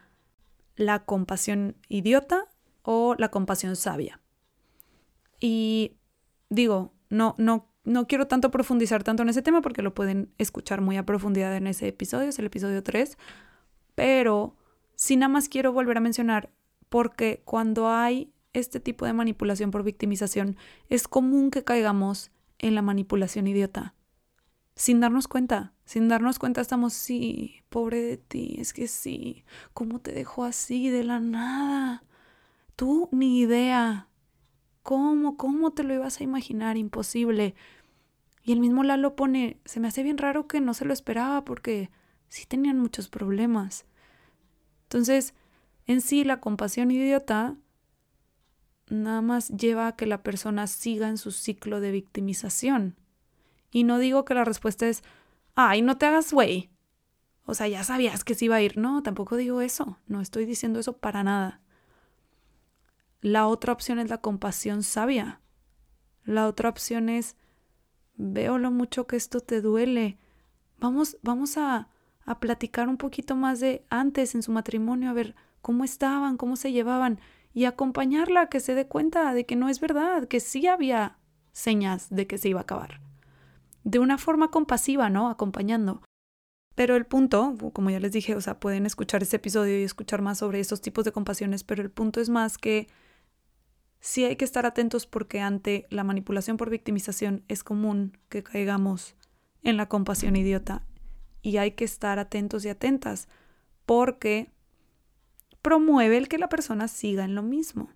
la 0.76 1.04
compasión 1.04 1.76
idiota 1.88 2.46
o 2.82 3.14
la 3.18 3.30
compasión 3.30 3.76
sabia. 3.76 4.20
Y 5.40 5.96
digo, 6.50 6.92
no, 7.10 7.34
no 7.38 7.72
no 7.85 8.07
quiero 8.07 8.26
tanto 8.26 8.51
profundizar 8.51 9.03
tanto 9.03 9.22
en 9.22 9.28
ese 9.28 9.43
tema 9.43 9.61
porque 9.61 9.83
lo 9.83 9.95
pueden 9.95 10.33
escuchar 10.39 10.80
muy 10.80 10.97
a 10.97 11.07
profundidad 11.07 11.57
en 11.57 11.66
ese 11.66 11.89
episodio, 11.89 12.28
es 12.28 12.39
el 12.39 12.47
episodio 12.47 12.83
3, 12.83 13.18
pero 13.95 14.57
sí 14.95 15.16
nada 15.16 15.28
más 15.28 15.49
quiero 15.49 15.72
volver 15.72 15.97
a 15.97 16.01
mencionar 16.01 16.51
porque 16.89 17.43
cuando 17.45 17.89
hay 17.89 18.33
este 18.53 18.80
tipo 18.80 19.07
de 19.07 19.12
manipulación 19.12 19.70
por 19.70 19.83
victimización, 19.83 20.57
es 20.89 21.09
común 21.09 21.51
que 21.51 21.64
caigamos 21.64 22.30
en 22.59 22.74
la 22.74 22.83
manipulación 22.83 23.47
idiota. 23.47 23.95
Sin 24.74 25.01
darnos 25.01 25.28
cuenta, 25.28 25.72
sin 25.85 26.09
darnos 26.09 26.39
cuenta 26.39 26.61
estamos, 26.61 26.93
sí, 26.93 27.62
pobre 27.68 28.03
de 28.03 28.16
ti, 28.16 28.57
es 28.59 28.72
que 28.72 28.89
sí, 28.89 29.45
¿cómo 29.74 30.01
te 30.01 30.12
dejó 30.12 30.45
así 30.45 30.89
de 30.91 31.05
la 31.05 31.20
nada? 31.20 32.05
Tú 32.76 33.09
ni 33.12 33.41
idea, 33.41 34.09
¿Cómo? 34.83 35.37
¿Cómo 35.37 35.72
te 35.72 35.85
lo 35.85 35.95
ibas 35.95 36.20
a 36.20 36.24
imaginar? 36.24 36.76
Imposible. 36.76 37.55
Y 38.43 38.53
el 38.53 38.61
mismo 38.61 38.83
Lalo 38.83 39.14
pone, 39.14 39.61
se 39.64 39.80
me 39.80 39.89
hace 39.89 40.03
bien 40.03 40.18
raro 40.18 40.49
que 40.49 40.61
no 40.61 40.74
se 40.74 40.85
lo 40.85 40.93
esperaba 40.93 41.45
porque 41.45 41.91
sí 42.28 42.47
tenían 42.47 42.78
muchos 42.78 43.09
problemas. 43.09 43.85
Entonces, 44.85 45.35
en 45.87 46.01
sí, 46.01 46.24
la 46.24 46.41
compasión 46.41 46.91
idiota 46.91 47.57
nada 48.91 49.22
más 49.22 49.49
lleva 49.49 49.87
a 49.87 49.97
que 49.97 50.07
la 50.07 50.22
persona 50.22 50.66
siga 50.66 51.09
en 51.09 51.18
su 51.18 51.30
ciclo 51.30 51.80
de 51.80 51.93
victimización. 51.93 52.97
Y 53.70 53.85
no 53.85 53.99
digo 53.99 54.24
que 54.24 54.35
la 54.35 54.45
respuesta 54.45 54.87
es, 54.87 55.03
ay, 55.55 55.80
no 55.83 55.97
te 55.97 56.07
hagas 56.07 56.33
güey. 56.33 56.70
O 57.47 57.55
sea, 57.55 57.68
ya 57.68 57.85
sabías 57.85 58.22
que 58.22 58.35
se 58.35 58.45
iba 58.45 58.57
a 58.57 58.62
ir. 58.62 58.76
No, 58.76 59.03
tampoco 59.03 59.37
digo 59.37 59.62
eso. 59.62 59.99
No 60.07 60.20
estoy 60.20 60.45
diciendo 60.45 60.78
eso 60.78 60.93
para 60.99 61.24
nada. 61.24 61.61
La 63.23 63.47
otra 63.47 63.73
opción 63.73 64.01
es 64.01 64.11
la 64.11 64.18
compasión 64.18 64.83
sabia. 64.83 65.41
La 66.25 66.49
otra 66.49 66.68
opción 66.68 67.09
es, 67.09 67.37
veo 68.16 68.59
lo 68.59 68.73
mucho 68.73 69.07
que 69.07 69.14
esto 69.14 69.41
te 69.41 69.61
duele. 69.61 70.18
Vamos, 70.79 71.16
vamos 71.23 71.57
a, 71.57 71.89
a 72.25 72.41
platicar 72.41 72.89
un 72.89 72.97
poquito 72.97 73.37
más 73.37 73.61
de 73.61 73.87
antes 73.91 74.35
en 74.35 74.43
su 74.43 74.51
matrimonio, 74.51 75.11
a 75.11 75.14
ver 75.14 75.37
cómo 75.61 75.85
estaban, 75.85 76.37
cómo 76.37 76.57
se 76.57 76.73
llevaban, 76.73 77.20
y 77.55 77.66
acompañarla 77.66 78.43
a 78.43 78.49
que 78.49 78.59
se 78.59 78.75
dé 78.75 78.89
cuenta 78.89 79.33
de 79.35 79.47
que 79.47 79.55
no 79.55 79.68
es 79.68 79.79
verdad, 79.79 80.27
que 80.27 80.41
sí 80.41 80.66
había 80.66 81.18
señas 81.53 82.11
de 82.11 82.27
que 82.27 82.39
se 82.39 82.49
iba 82.49 82.59
a 82.59 82.64
acabar. 82.64 83.01
De 83.85 84.01
una 84.01 84.18
forma 84.18 84.51
compasiva, 84.51 85.11
¿no? 85.11 85.31
Acompañando. 85.31 86.03
Pero 86.75 86.97
el 86.97 87.07
punto, 87.07 87.55
como 87.73 87.91
ya 87.91 88.01
les 88.01 88.11
dije, 88.11 88.35
o 88.35 88.41
sea, 88.41 88.59
pueden 88.59 88.85
escuchar 88.85 89.23
ese 89.23 89.37
episodio 89.37 89.79
y 89.79 89.85
escuchar 89.85 90.23
más 90.23 90.39
sobre 90.39 90.59
esos 90.59 90.81
tipos 90.81 91.05
de 91.05 91.12
compasiones, 91.12 91.62
pero 91.62 91.83
el 91.83 91.91
punto 91.91 92.20
es 92.20 92.29
más 92.29 92.59
que 92.59 92.89
sí 94.03 94.24
hay 94.24 94.34
que 94.34 94.44
estar 94.44 94.66
atentos 94.66 95.07
porque 95.07 95.40
ante 95.40 95.86
la 95.88 96.03
manipulación 96.03 96.57
por 96.57 96.68
victimización 96.68 97.44
es 97.46 97.62
común 97.62 98.18
que 98.28 98.42
caigamos 98.42 99.14
en 99.62 99.76
la 99.76 99.88
compasión 99.88 100.34
idiota 100.34 100.84
y 101.40 101.59
hay 101.59 101.70
que 101.70 101.84
estar 101.84 102.18
atentos 102.18 102.64
y 102.64 102.68
atentas 102.68 103.28
porque 103.86 104.50
promueve 105.62 106.18
el 106.18 106.28
que 106.28 106.38
la 106.38 106.48
persona 106.48 106.88
siga 106.88 107.24
en 107.24 107.36
lo 107.36 107.42
mismo 107.42 107.90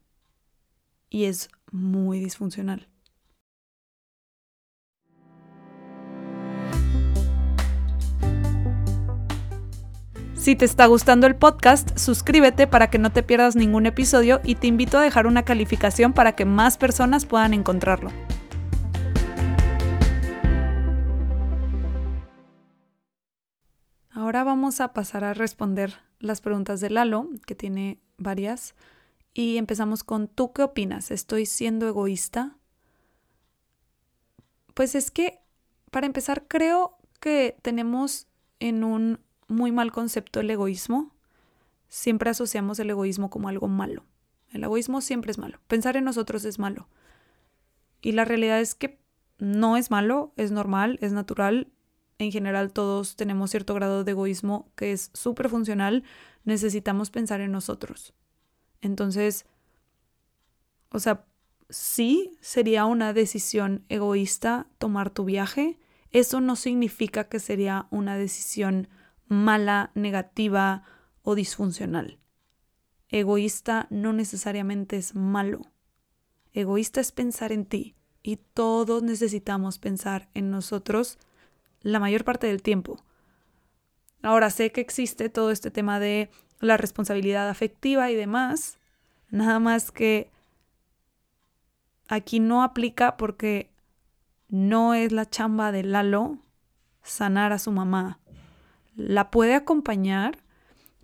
y 1.11 1.24
es 1.24 1.50
muy 1.72 2.20
disfuncional. 2.20 2.88
Si 10.47 10.55
te 10.55 10.64
está 10.64 10.86
gustando 10.86 11.26
el 11.26 11.34
podcast, 11.34 11.99
suscríbete 11.99 12.68
para 12.68 12.88
que 12.88 12.99
no 12.99 13.11
te 13.11 13.24
pierdas 13.24 13.57
ningún 13.57 13.84
episodio 13.84 14.40
y 14.44 14.55
te 14.55 14.68
invito 14.68 14.97
a 14.97 15.03
dejar 15.03 15.26
una 15.26 15.44
calificación 15.44 16.12
para 16.12 16.36
que 16.36 16.44
más 16.44 16.78
personas 16.78 17.26
puedan 17.26 17.53
encontrarlo. 17.53 18.12
Ahora 24.12 24.44
vamos 24.44 24.80
a 24.80 24.92
pasar 24.92 25.24
a 25.24 25.34
responder 25.34 25.94
las 26.20 26.40
preguntas 26.40 26.80
de 26.80 26.90
Lalo, 26.90 27.28
que 27.44 27.57
tiene 27.57 27.99
varias. 28.16 28.76
Y 29.34 29.57
empezamos 29.57 30.05
con, 30.05 30.28
¿tú 30.28 30.53
qué 30.53 30.62
opinas? 30.62 31.11
¿Estoy 31.11 31.47
siendo 31.47 31.88
egoísta? 31.88 32.57
Pues 34.74 34.94
es 34.94 35.11
que, 35.11 35.40
para 35.90 36.07
empezar, 36.07 36.44
creo 36.47 36.99
que 37.18 37.59
tenemos 37.62 38.28
en 38.61 38.84
un 38.84 39.26
muy 39.49 39.72
mal 39.72 39.92
concepto 39.92 40.40
el 40.40 40.51
egoísmo. 40.51 41.14
Siempre 41.88 42.30
asociamos 42.30 42.78
el 42.78 42.90
egoísmo 42.90 43.30
como 43.30 43.49
algo 43.49 43.68
malo. 43.68 44.05
El 44.51 44.64
egoísmo 44.64 45.01
siempre 45.01 45.30
es 45.30 45.38
malo. 45.38 45.59
Pensar 45.66 45.97
en 45.97 46.05
nosotros 46.05 46.44
es 46.44 46.59
malo. 46.59 46.88
Y 48.01 48.12
la 48.12 48.24
realidad 48.24 48.61
es 48.61 48.74
que 48.74 49.01
no 49.38 49.76
es 49.76 49.90
malo, 49.90 50.32
es 50.36 50.51
normal, 50.51 50.99
es 51.01 51.12
natural. 51.12 51.72
En 52.18 52.32
general 52.32 52.72
todos 52.72 53.16
tenemos 53.16 53.51
cierto 53.51 53.74
grado 53.74 54.05
de 54.05 54.12
egoísmo 54.12 54.70
que 54.74 54.92
es 54.92 55.11
súper 55.12 55.49
funcional. 55.49 56.05
Necesitamos 56.44 57.11
pensar 57.11 57.40
en 57.40 57.53
nosotros. 57.53 58.14
Entonces, 58.80 59.47
o 60.90 60.99
sea, 60.99 61.26
sí 61.68 62.36
sería 62.40 62.84
una 62.86 63.12
decisión 63.12 63.84
egoísta 63.88 64.66
tomar 64.78 65.11
tu 65.11 65.24
viaje. 65.24 65.78
Eso 66.11 66.40
no 66.40 66.57
significa 66.57 67.24
que 67.24 67.40
sería 67.40 67.86
una 67.90 68.16
decisión 68.16 68.88
mala, 69.29 69.91
negativa 69.95 70.83
o 71.22 71.35
disfuncional. 71.35 72.18
Egoísta 73.09 73.87
no 73.91 74.12
necesariamente 74.12 74.97
es 74.97 75.14
malo. 75.14 75.62
Egoísta 76.53 77.01
es 77.01 77.12
pensar 77.12 77.53
en 77.53 77.66
ti 77.66 77.95
y 78.22 78.37
todos 78.37 79.03
necesitamos 79.03 79.79
pensar 79.79 80.29
en 80.35 80.51
nosotros 80.51 81.18
la 81.83 82.01
mayor 82.01 82.24
parte 82.24 82.47
del 82.47 82.62
tiempo. 82.62 83.03
Ahora 84.22 84.51
sé 84.51 84.72
que 84.72 84.81
existe 84.81 85.29
todo 85.29 85.51
este 85.51 85.70
tema 85.70 86.01
de 86.01 86.31
la 86.59 86.77
responsabilidad 86.77 87.49
afectiva 87.49 88.11
y 88.11 88.16
demás, 88.16 88.79
nada 89.31 89.61
más 89.61 89.93
que 89.93 90.31
aquí 92.09 92.41
no 92.41 92.62
aplica 92.62 93.16
porque 93.16 93.70
no 94.49 94.95
es 94.95 95.12
la 95.12 95.29
chamba 95.29 95.70
de 95.70 95.83
Lalo 95.83 96.39
sanar 97.03 97.53
a 97.53 97.59
su 97.59 97.70
mamá 97.70 98.18
la 98.97 99.30
puede 99.30 99.55
acompañar, 99.55 100.42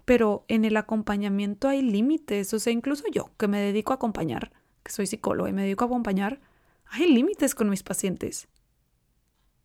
pero 0.05 0.45
en 0.49 0.65
el 0.65 0.77
acompañamiento 0.77 1.69
hay 1.69 1.83
límites. 1.83 2.53
O 2.55 2.59
sea, 2.59 2.73
incluso 2.73 3.05
yo, 3.13 3.31
que 3.39 3.49
me 3.49 3.61
dedico 3.61 3.93
a 3.93 3.97
acompañar, 3.97 4.53
que 4.83 4.93
soy 4.93 5.07
psicóloga 5.07 5.51
y 5.51 5.53
me 5.53 5.63
dedico 5.63 5.85
a 5.85 5.87
acompañar, 5.87 6.41
hay 6.87 7.13
límites 7.13 7.55
con 7.55 7.71
mis 7.71 7.83
pacientes. 7.83 8.49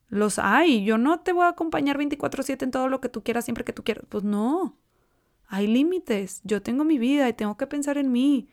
Los 0.09 0.39
hay. 0.39 0.85
Yo 0.85 0.97
no 0.97 1.19
te 1.19 1.33
voy 1.33 1.45
a 1.45 1.49
acompañar 1.49 1.97
24/7 1.97 2.63
en 2.63 2.71
todo 2.71 2.87
lo 2.87 3.01
que 3.01 3.09
tú 3.09 3.23
quieras, 3.23 3.45
siempre 3.45 3.65
que 3.65 3.73
tú 3.73 3.83
quieras. 3.83 4.05
Pues 4.07 4.23
no. 4.23 4.77
Hay 5.47 5.67
límites. 5.67 6.41
Yo 6.43 6.61
tengo 6.61 6.83
mi 6.83 6.97
vida 6.97 7.27
y 7.27 7.33
tengo 7.33 7.57
que 7.57 7.67
pensar 7.67 7.97
en 7.97 8.11
mí. 8.11 8.49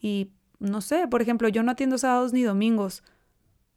Y 0.00 0.32
no 0.58 0.80
sé, 0.80 1.08
por 1.08 1.22
ejemplo, 1.22 1.48
yo 1.48 1.62
no 1.62 1.72
atiendo 1.72 1.98
sábados 1.98 2.32
ni 2.32 2.42
domingos. 2.42 3.02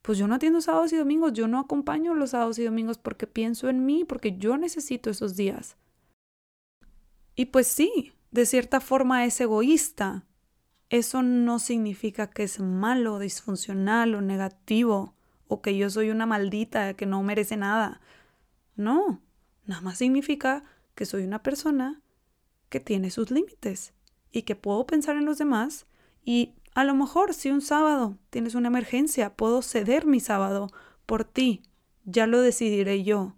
Pues 0.02 0.18
yo 0.18 0.28
no 0.28 0.36
atiendo 0.36 0.62
sábados 0.62 0.92
y 0.94 0.98
domingos. 0.98 1.34
Yo 1.34 1.48
no 1.48 1.60
acompaño 1.60 2.14
los 2.16 2.32
sábados 2.32 2.58
y 2.60 2.64
domingos 2.64 2.98
porque 2.98 3.28
pienso 3.28 3.70
en 3.70 3.86
mí, 3.86 4.04
porque 4.06 4.38
yo 4.38 4.58
necesito 4.58 5.10
esos 5.10 5.36
días. 5.36 5.78
Y 7.36 7.46
pues 7.46 7.68
sí, 7.68 8.14
de 8.32 8.46
cierta 8.46 8.80
forma 8.80 9.26
es 9.26 9.40
egoísta. 9.40 10.26
Eso 10.90 11.22
no 11.22 11.60
significa 11.60 12.30
que 12.30 12.44
es 12.44 12.60
malo, 12.60 13.20
disfuncional 13.20 14.16
o 14.16 14.22
negativo 14.22 15.16
o 15.48 15.62
que 15.62 15.78
yo 15.78 15.90
soy 15.90 16.10
una 16.10 16.26
maldita 16.26 16.94
que 16.96 17.06
no 17.06 17.22
merece 17.24 17.58
nada. 17.58 18.02
No, 18.76 19.22
nada 19.66 19.82
más 19.82 19.98
significa 19.98 20.64
que 20.96 21.06
soy 21.06 21.24
una 21.24 21.44
persona 21.44 22.02
que 22.70 22.80
tiene 22.80 23.12
sus 23.12 23.32
límites 23.32 23.94
y 24.32 24.44
que 24.44 24.56
puedo 24.56 24.86
pensar 24.86 25.18
en 25.18 25.26
los 25.26 25.38
demás 25.38 25.88
y 26.24 26.56
a 26.74 26.84
lo 26.84 26.96
mejor 26.96 27.34
si 27.34 27.52
un 27.52 27.62
sábado 27.62 28.18
tienes 28.30 28.56
una 28.56 28.70
emergencia, 28.70 29.36
puedo 29.36 29.62
ceder 29.62 30.06
mi 30.06 30.20
sábado 30.20 30.72
por 31.06 31.26
ti. 31.26 31.64
Ya 32.06 32.28
lo 32.28 32.42
decidiré 32.42 33.04
yo. 33.04 33.36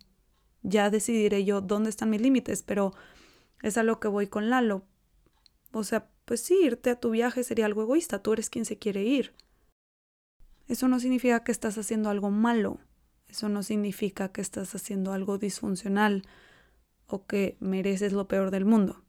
Ya 0.61 0.89
decidiré 0.89 1.43
yo 1.43 1.61
dónde 1.61 1.89
están 1.89 2.09
mis 2.09 2.21
límites, 2.21 2.61
pero 2.61 2.93
es 3.61 3.77
a 3.77 3.84
lo 3.84 3.99
que 3.99 4.07
voy 4.07 4.27
con 4.27 4.49
Lalo. 4.49 4.84
O 5.71 5.84
sea, 5.84 6.07
pues 6.25 6.41
sí, 6.41 6.57
irte 6.63 6.91
a 6.91 6.99
tu 6.99 7.09
viaje 7.09 7.43
sería 7.43 7.65
algo 7.65 7.81
egoísta, 7.81 8.21
tú 8.21 8.34
eres 8.34 8.49
quien 8.49 8.65
se 8.65 8.77
quiere 8.77 9.03
ir. 9.03 9.34
Eso 10.67 10.88
no 10.88 10.99
significa 10.99 11.43
que 11.43 11.51
estás 11.51 11.77
haciendo 11.77 12.09
algo 12.09 12.29
malo, 12.29 12.79
eso 13.27 13.49
no 13.49 13.63
significa 13.63 14.31
que 14.31 14.39
estás 14.39 14.73
haciendo 14.75 15.11
algo 15.11 15.38
disfuncional 15.38 16.23
o 17.07 17.25
que 17.25 17.57
mereces 17.59 18.13
lo 18.13 18.27
peor 18.27 18.51
del 18.51 18.63
mundo. 18.63 19.03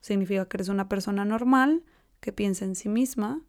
Significa 0.00 0.48
que 0.48 0.56
eres 0.56 0.68
una 0.68 0.88
persona 0.88 1.24
normal, 1.24 1.82
que 2.20 2.32
piensa 2.32 2.64
en 2.64 2.76
sí 2.76 2.88
misma 2.88 3.42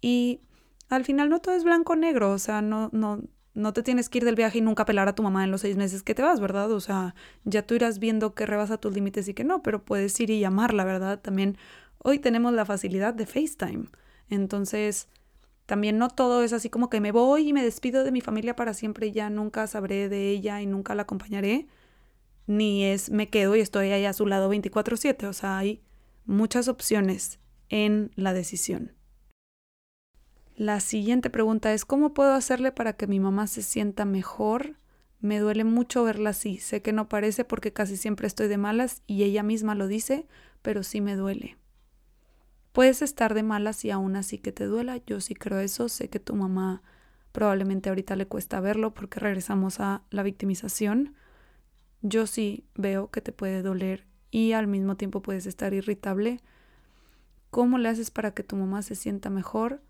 y 0.00 0.40
al 0.88 1.04
final 1.04 1.28
no 1.28 1.40
todo 1.40 1.54
es 1.54 1.64
blanco 1.64 1.92
o 1.92 1.96
negro, 1.96 2.32
o 2.32 2.38
sea, 2.38 2.62
no, 2.62 2.90
no, 2.92 3.22
no 3.54 3.72
te 3.72 3.82
tienes 3.82 4.08
que 4.08 4.18
ir 4.18 4.24
del 4.24 4.34
viaje 4.34 4.58
y 4.58 4.60
nunca 4.60 4.84
pelar 4.84 5.08
a 5.08 5.14
tu 5.14 5.22
mamá 5.22 5.44
en 5.44 5.50
los 5.50 5.60
seis 5.62 5.76
meses 5.76 6.02
que 6.02 6.14
te 6.14 6.22
vas, 6.22 6.40
¿verdad? 6.40 6.70
O 6.72 6.80
sea, 6.80 7.14
ya 7.44 7.66
tú 7.66 7.74
irás 7.74 7.98
viendo 7.98 8.34
que 8.34 8.46
rebasa 8.46 8.78
tus 8.78 8.94
límites 8.94 9.28
y 9.28 9.34
que 9.34 9.44
no, 9.44 9.62
pero 9.62 9.84
puedes 9.84 10.18
ir 10.20 10.30
y 10.30 10.40
llamarla, 10.40 10.84
¿verdad? 10.84 11.20
También 11.20 11.56
hoy 11.98 12.18
tenemos 12.18 12.52
la 12.52 12.64
facilidad 12.64 13.14
de 13.14 13.26
FaceTime. 13.26 13.86
Entonces, 14.28 15.08
también 15.66 15.98
no 15.98 16.08
todo 16.08 16.42
es 16.42 16.52
así 16.52 16.70
como 16.70 16.90
que 16.90 17.00
me 17.00 17.12
voy 17.12 17.48
y 17.48 17.52
me 17.52 17.62
despido 17.62 18.04
de 18.04 18.12
mi 18.12 18.20
familia 18.20 18.56
para 18.56 18.74
siempre 18.74 19.08
y 19.08 19.12
ya 19.12 19.30
nunca 19.30 19.66
sabré 19.66 20.08
de 20.08 20.30
ella 20.30 20.60
y 20.60 20.66
nunca 20.66 20.94
la 20.94 21.02
acompañaré. 21.02 21.68
Ni 22.46 22.84
es 22.84 23.10
me 23.10 23.28
quedo 23.28 23.54
y 23.54 23.60
estoy 23.60 23.90
ahí 23.90 24.04
a 24.04 24.12
su 24.12 24.26
lado 24.26 24.48
24/7. 24.48 25.26
O 25.28 25.32
sea, 25.32 25.58
hay 25.58 25.82
muchas 26.24 26.68
opciones 26.68 27.38
en 27.68 28.10
la 28.16 28.32
decisión. 28.32 28.92
La 30.60 30.80
siguiente 30.80 31.30
pregunta 31.30 31.72
es, 31.72 31.86
¿cómo 31.86 32.12
puedo 32.12 32.34
hacerle 32.34 32.70
para 32.70 32.92
que 32.92 33.06
mi 33.06 33.18
mamá 33.18 33.46
se 33.46 33.62
sienta 33.62 34.04
mejor? 34.04 34.76
Me 35.18 35.38
duele 35.38 35.64
mucho 35.64 36.04
verla 36.04 36.30
así. 36.30 36.58
Sé 36.58 36.82
que 36.82 36.92
no 36.92 37.08
parece 37.08 37.46
porque 37.46 37.72
casi 37.72 37.96
siempre 37.96 38.26
estoy 38.26 38.46
de 38.46 38.58
malas 38.58 39.02
y 39.06 39.22
ella 39.22 39.42
misma 39.42 39.74
lo 39.74 39.86
dice, 39.86 40.26
pero 40.60 40.82
sí 40.82 41.00
me 41.00 41.16
duele. 41.16 41.56
Puedes 42.72 43.00
estar 43.00 43.32
de 43.32 43.42
malas 43.42 43.86
y 43.86 43.90
aún 43.90 44.16
así 44.16 44.36
que 44.36 44.52
te 44.52 44.66
duela. 44.66 44.98
Yo 45.06 45.22
sí 45.22 45.34
creo 45.34 45.60
eso. 45.60 45.88
Sé 45.88 46.10
que 46.10 46.20
tu 46.20 46.34
mamá 46.34 46.82
probablemente 47.32 47.88
ahorita 47.88 48.14
le 48.14 48.26
cuesta 48.26 48.60
verlo 48.60 48.92
porque 48.92 49.18
regresamos 49.18 49.80
a 49.80 50.02
la 50.10 50.22
victimización. 50.22 51.14
Yo 52.02 52.26
sí 52.26 52.66
veo 52.74 53.10
que 53.10 53.22
te 53.22 53.32
puede 53.32 53.62
doler 53.62 54.04
y 54.30 54.52
al 54.52 54.66
mismo 54.66 54.98
tiempo 54.98 55.22
puedes 55.22 55.46
estar 55.46 55.72
irritable. 55.72 56.42
¿Cómo 57.48 57.78
le 57.78 57.88
haces 57.88 58.10
para 58.10 58.34
que 58.34 58.42
tu 58.42 58.56
mamá 58.56 58.82
se 58.82 58.94
sienta 58.94 59.30
mejor? 59.30 59.80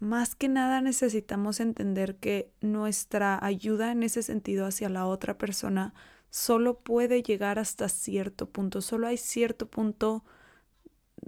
Más 0.00 0.34
que 0.34 0.48
nada 0.48 0.80
necesitamos 0.80 1.60
entender 1.60 2.16
que 2.16 2.50
nuestra 2.60 3.38
ayuda 3.44 3.92
en 3.92 4.02
ese 4.02 4.22
sentido 4.22 4.66
hacia 4.66 4.88
la 4.88 5.06
otra 5.06 5.38
persona 5.38 5.94
solo 6.30 6.80
puede 6.80 7.22
llegar 7.22 7.58
hasta 7.58 7.88
cierto 7.88 8.50
punto. 8.50 8.80
Solo 8.80 9.06
hay 9.06 9.16
cierto 9.16 9.68
punto 9.68 10.24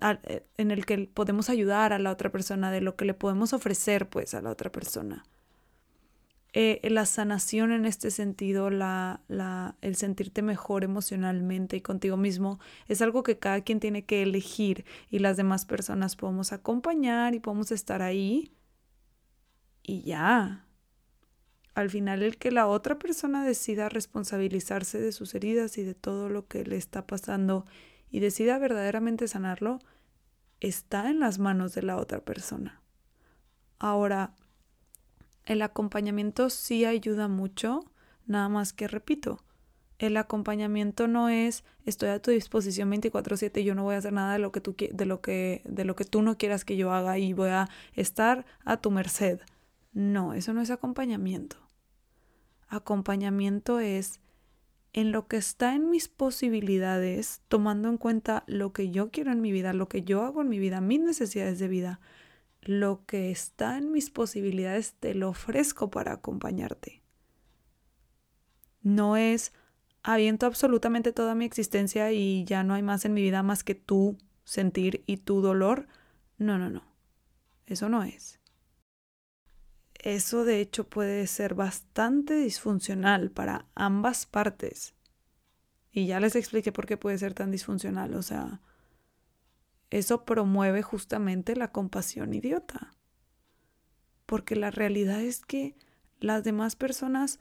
eh, 0.02 0.44
en 0.56 0.70
el 0.70 0.84
que 0.84 1.08
podemos 1.12 1.48
ayudar 1.48 1.92
a 1.92 1.98
la 1.98 2.10
otra 2.10 2.30
persona, 2.30 2.70
de 2.70 2.80
lo 2.80 2.96
que 2.96 3.04
le 3.04 3.14
podemos 3.14 3.52
ofrecer 3.52 4.08
pues 4.08 4.34
a 4.34 4.42
la 4.42 4.50
otra 4.50 4.70
persona. 4.72 5.24
Eh, 6.58 6.80
la 6.88 7.04
sanación 7.04 7.70
en 7.70 7.84
este 7.84 8.10
sentido, 8.10 8.70
la, 8.70 9.20
la, 9.28 9.76
el 9.82 9.94
sentirte 9.94 10.40
mejor 10.40 10.84
emocionalmente 10.84 11.76
y 11.76 11.82
contigo 11.82 12.16
mismo, 12.16 12.60
es 12.88 13.02
algo 13.02 13.22
que 13.22 13.38
cada 13.38 13.60
quien 13.60 13.78
tiene 13.78 14.06
que 14.06 14.22
elegir 14.22 14.86
y 15.10 15.18
las 15.18 15.36
demás 15.36 15.66
personas 15.66 16.16
podemos 16.16 16.52
acompañar 16.54 17.34
y 17.34 17.40
podemos 17.40 17.72
estar 17.72 18.00
ahí 18.00 18.54
y 19.82 20.00
ya. 20.00 20.64
Al 21.74 21.90
final 21.90 22.22
el 22.22 22.38
que 22.38 22.50
la 22.50 22.68
otra 22.68 22.98
persona 22.98 23.44
decida 23.44 23.90
responsabilizarse 23.90 24.98
de 24.98 25.12
sus 25.12 25.34
heridas 25.34 25.76
y 25.76 25.82
de 25.82 25.92
todo 25.92 26.30
lo 26.30 26.46
que 26.46 26.64
le 26.64 26.78
está 26.78 27.06
pasando 27.06 27.66
y 28.08 28.20
decida 28.20 28.58
verdaderamente 28.58 29.28
sanarlo, 29.28 29.78
está 30.60 31.10
en 31.10 31.20
las 31.20 31.38
manos 31.38 31.74
de 31.74 31.82
la 31.82 31.98
otra 31.98 32.20
persona. 32.24 32.80
Ahora, 33.78 34.34
el 35.46 35.62
acompañamiento 35.62 36.50
sí 36.50 36.84
ayuda 36.84 37.28
mucho, 37.28 37.84
nada 38.26 38.48
más 38.48 38.72
que 38.72 38.88
repito, 38.88 39.40
el 39.98 40.16
acompañamiento 40.18 41.08
no 41.08 41.28
es 41.28 41.64
estoy 41.86 42.10
a 42.10 42.20
tu 42.20 42.30
disposición 42.30 42.90
24/7 42.90 43.60
y 43.60 43.64
yo 43.64 43.74
no 43.74 43.84
voy 43.84 43.94
a 43.94 43.98
hacer 43.98 44.12
nada 44.12 44.34
de 44.34 44.38
lo 44.38 44.52
que 44.52 44.60
tú 44.60 44.76
de 44.76 45.06
lo 45.06 45.22
que 45.22 45.62
de 45.64 45.84
lo 45.84 45.96
que 45.96 46.04
tú 46.04 46.20
no 46.20 46.36
quieras 46.36 46.64
que 46.64 46.76
yo 46.76 46.92
haga 46.92 47.18
y 47.18 47.32
voy 47.32 47.48
a 47.48 47.68
estar 47.94 48.44
a 48.64 48.76
tu 48.76 48.90
merced. 48.90 49.40
No, 49.94 50.34
eso 50.34 50.52
no 50.52 50.60
es 50.60 50.70
acompañamiento. 50.70 51.56
Acompañamiento 52.68 53.80
es 53.80 54.20
en 54.92 55.12
lo 55.12 55.28
que 55.28 55.36
está 55.36 55.74
en 55.74 55.90
mis 55.90 56.08
posibilidades, 56.08 57.42
tomando 57.48 57.88
en 57.88 57.98
cuenta 57.98 58.44
lo 58.46 58.72
que 58.72 58.90
yo 58.90 59.10
quiero 59.10 59.30
en 59.30 59.40
mi 59.40 59.52
vida, 59.52 59.72
lo 59.72 59.88
que 59.88 60.02
yo 60.02 60.22
hago 60.22 60.42
en 60.42 60.48
mi 60.48 60.58
vida, 60.58 60.80
mis 60.80 61.00
necesidades 61.00 61.58
de 61.58 61.68
vida, 61.68 62.00
lo 62.68 63.04
que 63.06 63.30
está 63.30 63.78
en 63.78 63.92
mis 63.92 64.10
posibilidades, 64.10 64.94
te 64.94 65.14
lo 65.14 65.30
ofrezco 65.30 65.90
para 65.90 66.12
acompañarte. 66.12 67.02
No 68.82 69.16
es 69.16 69.52
aviento 70.02 70.46
absolutamente 70.46 71.12
toda 71.12 71.34
mi 71.34 71.44
existencia 71.44 72.12
y 72.12 72.44
ya 72.44 72.62
no 72.62 72.74
hay 72.74 72.82
más 72.82 73.04
en 73.04 73.14
mi 73.14 73.22
vida 73.22 73.42
más 73.42 73.64
que 73.64 73.74
tu 73.74 74.16
sentir 74.44 75.02
y 75.06 75.18
tu 75.18 75.40
dolor. 75.40 75.88
No, 76.38 76.58
no, 76.58 76.70
no. 76.70 76.84
Eso 77.66 77.88
no 77.88 78.04
es. 78.04 78.38
Eso 79.94 80.44
de 80.44 80.60
hecho 80.60 80.88
puede 80.88 81.26
ser 81.26 81.54
bastante 81.54 82.34
disfuncional 82.34 83.30
para 83.30 83.66
ambas 83.74 84.26
partes. 84.26 84.94
Y 85.90 86.06
ya 86.06 86.20
les 86.20 86.36
expliqué 86.36 86.70
por 86.70 86.86
qué 86.86 86.96
puede 86.96 87.18
ser 87.18 87.34
tan 87.34 87.50
disfuncional. 87.50 88.14
O 88.14 88.22
sea, 88.22 88.60
eso 89.90 90.24
promueve 90.24 90.82
justamente 90.82 91.56
la 91.56 91.72
compasión 91.72 92.34
idiota. 92.34 92.92
Porque 94.26 94.56
la 94.56 94.70
realidad 94.70 95.20
es 95.20 95.44
que 95.44 95.76
las 96.18 96.42
demás 96.42 96.76
personas 96.76 97.38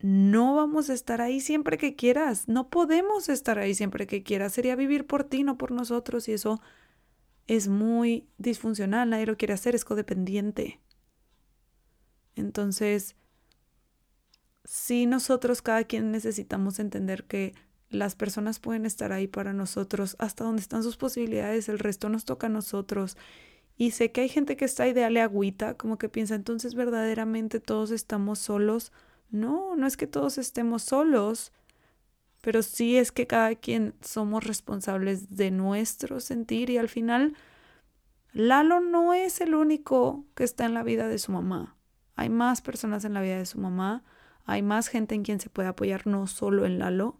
no 0.00 0.54
vamos 0.54 0.88
a 0.90 0.94
estar 0.94 1.20
ahí 1.20 1.40
siempre 1.40 1.78
que 1.78 1.94
quieras. 1.94 2.48
No 2.48 2.70
podemos 2.70 3.28
estar 3.28 3.58
ahí 3.58 3.74
siempre 3.74 4.06
que 4.06 4.22
quieras. 4.22 4.52
Sería 4.52 4.74
vivir 4.74 5.06
por 5.06 5.24
ti, 5.24 5.44
no 5.44 5.58
por 5.58 5.70
nosotros. 5.72 6.28
Y 6.28 6.32
eso 6.32 6.60
es 7.46 7.68
muy 7.68 8.26
disfuncional. 8.38 9.10
Nadie 9.10 9.26
lo 9.26 9.36
quiere 9.36 9.54
hacer. 9.54 9.74
Es 9.74 9.84
codependiente. 9.84 10.80
Entonces, 12.34 13.14
sí 14.64 15.06
nosotros, 15.06 15.60
cada 15.60 15.84
quien 15.84 16.10
necesitamos 16.10 16.78
entender 16.78 17.24
que 17.24 17.54
las 17.90 18.14
personas 18.14 18.60
pueden 18.60 18.86
estar 18.86 19.12
ahí 19.12 19.26
para 19.26 19.52
nosotros 19.52 20.16
hasta 20.18 20.44
donde 20.44 20.62
están 20.62 20.82
sus 20.82 20.96
posibilidades, 20.96 21.68
el 21.68 21.78
resto 21.78 22.08
nos 22.08 22.24
toca 22.24 22.46
a 22.46 22.50
nosotros. 22.50 23.16
Y 23.76 23.92
sé 23.92 24.12
que 24.12 24.22
hay 24.22 24.28
gente 24.28 24.56
que 24.56 24.64
está 24.64 24.86
ideale 24.86 25.20
agüita, 25.20 25.74
como 25.74 25.98
que 25.98 26.08
piensa, 26.08 26.34
entonces 26.34 26.74
verdaderamente 26.74 27.60
todos 27.60 27.90
estamos 27.90 28.38
solos. 28.38 28.92
No, 29.30 29.74
no 29.76 29.86
es 29.86 29.96
que 29.96 30.06
todos 30.06 30.38
estemos 30.38 30.82
solos, 30.82 31.52
pero 32.40 32.62
sí 32.62 32.96
es 32.96 33.12
que 33.12 33.26
cada 33.26 33.54
quien 33.54 33.94
somos 34.00 34.44
responsables 34.44 35.36
de 35.36 35.50
nuestro 35.50 36.20
sentir 36.20 36.70
y 36.70 36.78
al 36.78 36.88
final 36.88 37.34
Lalo 38.32 38.80
no 38.80 39.12
es 39.12 39.40
el 39.40 39.54
único 39.54 40.24
que 40.34 40.44
está 40.44 40.64
en 40.64 40.74
la 40.74 40.82
vida 40.82 41.08
de 41.08 41.18
su 41.18 41.32
mamá. 41.32 41.76
Hay 42.16 42.28
más 42.28 42.62
personas 42.62 43.04
en 43.04 43.14
la 43.14 43.22
vida 43.22 43.38
de 43.38 43.46
su 43.46 43.58
mamá, 43.58 44.04
hay 44.44 44.62
más 44.62 44.88
gente 44.88 45.14
en 45.14 45.22
quien 45.22 45.40
se 45.40 45.50
puede 45.50 45.68
apoyar, 45.68 46.06
no 46.06 46.26
solo 46.26 46.66
en 46.66 46.78
Lalo, 46.78 47.19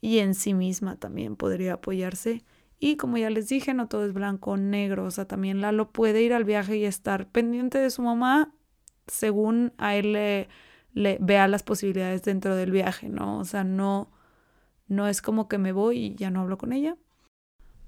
y 0.00 0.18
en 0.18 0.34
sí 0.34 0.54
misma 0.54 0.96
también 0.96 1.36
podría 1.36 1.74
apoyarse. 1.74 2.44
Y 2.78 2.96
como 2.96 3.18
ya 3.18 3.30
les 3.30 3.48
dije, 3.48 3.74
no 3.74 3.88
todo 3.88 4.06
es 4.06 4.14
blanco 4.14 4.52
o 4.52 4.56
negro, 4.56 5.04
o 5.04 5.10
sea, 5.10 5.26
también 5.26 5.60
Lalo 5.60 5.92
puede 5.92 6.22
ir 6.22 6.32
al 6.32 6.44
viaje 6.44 6.76
y 6.78 6.84
estar 6.84 7.28
pendiente 7.28 7.78
de 7.78 7.90
su 7.90 8.02
mamá 8.02 8.54
según 9.06 9.72
a 9.76 9.96
él 9.96 10.12
le, 10.12 10.48
le 10.94 11.18
vea 11.20 11.48
las 11.48 11.62
posibilidades 11.62 12.22
dentro 12.22 12.56
del 12.56 12.70
viaje, 12.70 13.08
¿no? 13.08 13.38
O 13.38 13.44
sea, 13.44 13.64
no, 13.64 14.10
no 14.88 15.08
es 15.08 15.20
como 15.20 15.48
que 15.48 15.58
me 15.58 15.72
voy 15.72 15.98
y 15.98 16.14
ya 16.14 16.30
no 16.30 16.40
hablo 16.40 16.58
con 16.58 16.72
ella. 16.72 16.96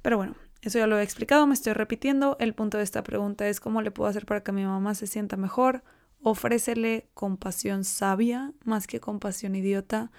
Pero 0.03 0.17
bueno, 0.17 0.35
eso 0.63 0.79
ya 0.79 0.87
lo 0.87 0.99
he 0.99 1.03
explicado, 1.03 1.47
me 1.47 1.55
estoy 1.55 1.73
repitiendo. 1.73 2.37
El 2.39 2.55
punto 2.55 2.79
de 2.79 2.85
esta 2.85 3.03
pregunta 3.03 3.49
es 3.49 3.61
cómo 3.61 3.83
le 3.83 3.91
puedo 3.91 4.11
hacer 4.11 4.27
para 4.27 4.43
que 4.43 4.53
mi 4.53 4.65
mamá 4.65 4.95
se 4.95 5.07
sienta 5.07 5.37
mejor. 5.37 5.83
Ofrécele 6.23 7.09
compasión 7.15 7.85
sabia 7.85 8.53
más 8.65 8.87
que 8.87 9.01
compasión 9.01 9.57
idiota. 9.57 10.11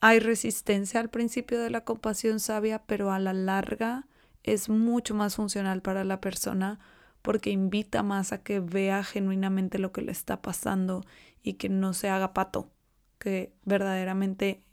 Hay 0.00 0.18
resistencia 0.18 0.98
al 1.00 1.10
principio 1.10 1.60
de 1.60 1.68
la 1.68 1.84
compasión 1.84 2.40
sabia, 2.40 2.82
pero 2.86 3.12
a 3.12 3.18
la 3.18 3.34
larga 3.34 4.06
es 4.42 4.70
mucho 4.70 5.14
más 5.14 5.36
funcional 5.36 5.82
para 5.82 6.04
la 6.04 6.20
persona 6.20 6.78
porque 7.20 7.50
invita 7.50 8.02
más 8.02 8.32
a 8.32 8.42
que 8.42 8.60
vea 8.60 9.04
genuinamente 9.04 9.78
lo 9.78 9.92
que 9.92 10.00
le 10.00 10.12
está 10.12 10.40
pasando 10.40 11.04
y 11.42 11.54
que 11.54 11.68
no 11.68 11.92
se 11.92 12.08
haga 12.08 12.32
pato, 12.32 12.70
que 13.18 13.52
verdaderamente 13.64 14.64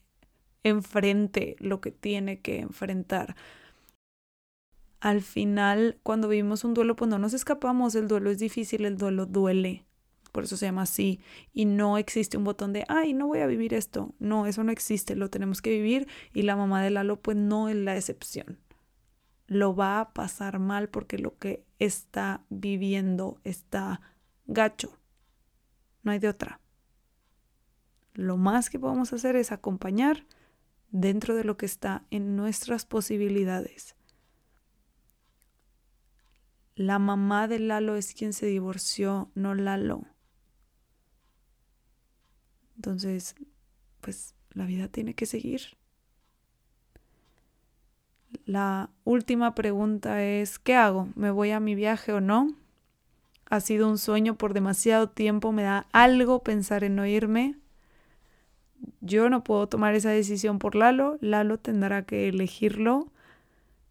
enfrente 0.64 1.58
lo 1.60 1.82
que 1.82 1.92
tiene 1.92 2.40
que 2.40 2.60
enfrentar. 2.60 3.36
Al 5.02 5.22
final, 5.22 6.00
cuando 6.04 6.30
vivimos 6.30 6.64
un 6.64 6.74
duelo, 6.74 6.96
pues 6.96 7.10
no 7.10 7.20
nos 7.20 7.34
escapamos, 7.34 7.96
el 7.96 8.08
duelo 8.08 8.32
es 8.32 8.40
difícil, 8.40 8.86
el 8.86 8.98
duelo 8.98 9.26
duele, 9.26 9.86
por 10.38 10.44
eso 10.44 10.56
se 10.56 10.68
llama 10.68 10.84
así, 10.84 11.20
y 11.52 11.66
no 11.66 11.98
existe 11.98 12.38
un 12.38 12.44
botón 12.44 12.72
de, 12.72 12.86
ay, 12.90 13.16
no 13.16 13.26
voy 13.26 13.40
a 13.40 13.48
vivir 13.48 13.74
esto, 13.74 14.14
no, 14.20 14.46
eso 14.46 14.64
no 14.64 14.72
existe, 14.72 15.16
lo 15.16 15.32
tenemos 15.32 15.64
que 15.64 15.72
vivir 15.72 16.08
y 16.32 16.44
la 16.44 16.56
mamá 16.56 16.84
de 16.84 16.92
Lalo 16.92 17.20
pues 17.20 17.36
no 17.36 17.70
es 17.70 17.76
la 17.76 17.96
excepción. 17.96 18.60
Lo 19.48 19.76
va 19.76 20.00
a 20.00 20.14
pasar 20.14 20.60
mal 20.60 20.90
porque 20.90 21.18
lo 21.18 21.36
que 21.40 21.66
está 21.80 22.46
viviendo 22.50 23.42
está 23.44 24.00
gacho, 24.46 25.00
no 26.04 26.12
hay 26.12 26.20
de 26.20 26.30
otra. 26.30 26.62
Lo 28.14 28.38
más 28.38 28.70
que 28.70 28.78
podemos 28.78 29.12
hacer 29.14 29.36
es 29.36 29.52
acompañar 29.52 30.28
dentro 30.92 31.34
de 31.34 31.46
lo 31.46 31.58
que 31.58 31.66
está 31.66 32.06
en 32.12 32.36
nuestras 32.36 32.86
posibilidades. 32.86 33.96
La 36.76 37.00
mamá 37.00 37.48
de 37.48 37.58
Lalo 37.58 37.96
es 37.96 38.14
quien 38.14 38.34
se 38.34 38.46
divorció, 38.46 39.32
no 39.34 39.56
Lalo. 39.56 40.06
Entonces, 42.78 43.36
pues 44.02 44.36
la 44.54 44.66
vida 44.66 44.88
tiene 44.88 45.14
que 45.14 45.26
seguir. 45.26 45.62
La 48.46 48.90
última 49.04 49.56
pregunta 49.56 50.24
es, 50.24 50.60
¿qué 50.60 50.76
hago? 50.76 51.10
¿Me 51.16 51.32
voy 51.32 51.52
a 51.52 51.60
mi 51.60 51.76
viaje 51.76 52.14
o 52.14 52.22
no? 52.22 52.54
Ha 53.50 53.60
sido 53.62 53.90
un 53.90 53.98
sueño 53.98 54.38
por 54.38 54.54
demasiado 54.54 55.10
tiempo, 55.10 55.52
me 55.52 55.64
da 55.64 55.88
algo 55.92 56.44
pensar 56.44 56.84
en 56.84 56.96
no 56.96 57.06
irme. 57.06 57.56
Yo 59.02 59.30
no 59.30 59.44
puedo 59.44 59.68
tomar 59.68 59.96
esa 59.96 60.12
decisión 60.12 60.60
por 60.60 60.76
Lalo, 60.76 61.18
Lalo 61.22 61.58
tendrá 61.58 62.04
que 62.04 62.28
elegirlo. 62.30 63.08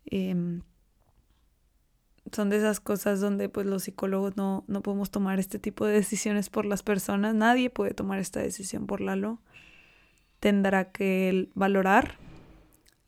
Em, 0.07 0.63
son 2.33 2.51
de 2.51 2.59
esas 2.59 2.81
cosas 2.81 3.21
donde 3.21 3.49
pues 3.49 3.67
los 3.67 3.85
psicólogos 3.85 4.37
no, 4.37 4.65
no 4.67 4.83
podemos 4.83 5.11
tomar 5.11 5.39
este 5.39 5.59
tipo 5.59 5.87
de 5.87 5.95
decisiones 5.95 6.51
por 6.51 6.65
las 6.65 6.83
personas, 6.83 7.35
nadie 7.35 7.71
puede 7.71 7.95
tomar 7.95 8.19
esta 8.19 8.41
decisión 8.41 8.87
por 8.87 9.01
Lalo. 9.01 9.41
Tendrá 10.41 10.93
que 10.93 11.49
valorar. 11.55 12.19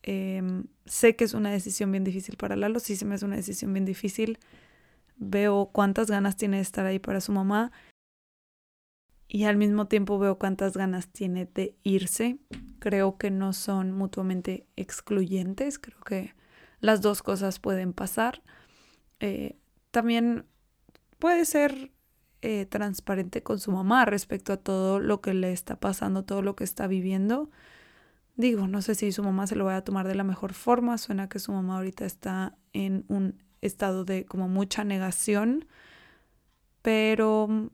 Em, 0.03 0.65
sé 0.85 1.15
que 1.15 1.25
es 1.25 1.33
una 1.33 1.51
decisión 1.51 1.91
bien 1.91 2.03
difícil 2.03 2.37
para 2.37 2.55
Lalo, 2.55 2.79
sí 2.79 2.95
se 2.95 3.05
me 3.05 3.15
hace 3.15 3.25
una 3.25 3.35
decisión 3.35 3.73
bien 3.73 3.85
difícil. 3.85 4.39
Veo 5.17 5.69
cuántas 5.71 6.09
ganas 6.09 6.37
tiene 6.37 6.57
de 6.57 6.63
estar 6.63 6.85
ahí 6.85 6.99
para 6.99 7.21
su 7.21 7.31
mamá 7.31 7.71
y 9.31 9.43
al 9.43 9.57
mismo 9.57 9.87
tiempo 9.87 10.17
veo 10.17 10.39
cuántas 10.39 10.75
ganas 10.75 11.07
tiene 11.07 11.45
de 11.45 11.77
irse. 11.83 12.39
Creo 12.79 13.17
que 13.17 13.29
no 13.29 13.53
son 13.53 13.91
mutuamente 13.91 14.65
excluyentes, 14.75 15.77
creo 15.77 16.01
que 16.01 16.33
las 16.79 17.01
dos 17.01 17.21
cosas 17.21 17.59
pueden 17.59 17.93
pasar. 17.93 18.41
Eh, 19.19 19.57
también 19.91 20.45
puede 21.19 21.45
ser 21.45 21.91
eh, 22.41 22.65
transparente 22.65 23.43
con 23.43 23.59
su 23.59 23.71
mamá 23.71 24.05
respecto 24.05 24.53
a 24.53 24.57
todo 24.57 24.99
lo 24.99 25.21
que 25.21 25.33
le 25.33 25.51
está 25.51 25.79
pasando, 25.79 26.23
todo 26.23 26.41
lo 26.41 26.55
que 26.55 26.63
está 26.63 26.87
viviendo. 26.87 27.49
Digo, 28.35 28.67
no 28.67 28.81
sé 28.81 28.95
si 28.95 29.11
su 29.11 29.23
mamá 29.23 29.47
se 29.47 29.55
lo 29.55 29.65
va 29.65 29.75
a 29.75 29.83
tomar 29.83 30.07
de 30.07 30.15
la 30.15 30.23
mejor 30.23 30.53
forma. 30.53 30.97
Suena 30.97 31.27
que 31.27 31.39
su 31.39 31.51
mamá 31.51 31.77
ahorita 31.77 32.05
está 32.05 32.57
en 32.71 33.03
un 33.09 33.43
estado 33.61 34.05
de 34.05 34.25
como 34.25 34.47
mucha 34.47 34.83
negación. 34.85 35.67
Pero 36.81 37.69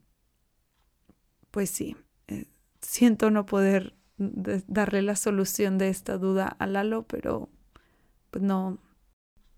pues 1.51 1.69
sí, 1.69 1.95
eh, 2.27 2.47
siento 2.81 3.29
no 3.31 3.45
poder 3.45 3.95
darle 4.17 5.01
la 5.01 5.15
solución 5.15 5.77
de 5.77 5.89
esta 5.89 6.17
duda 6.17 6.47
a 6.47 6.67
Lalo, 6.67 7.03
pero 7.03 7.49
pues 8.31 8.43
no, 8.43 8.79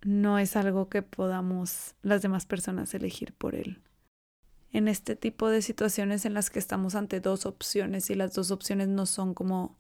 no 0.07 0.39
es 0.39 0.55
algo 0.55 0.87
que 0.87 1.01
podamos 1.01 1.93
las 2.01 2.21
demás 2.21 2.45
personas 2.45 2.93
elegir 2.93 3.33
por 3.33 3.55
él. 3.55 3.81
En 4.71 4.87
este 4.87 5.17
tipo 5.17 5.49
de 5.49 5.61
situaciones 5.61 6.23
en 6.23 6.33
las 6.33 6.49
que 6.49 6.59
estamos 6.59 6.95
ante 6.95 7.19
dos 7.19 7.45
opciones 7.45 8.09
y 8.09 8.15
las 8.15 8.33
dos 8.33 8.51
opciones 8.51 8.87
no 8.87 9.05
son 9.05 9.33
como 9.33 9.77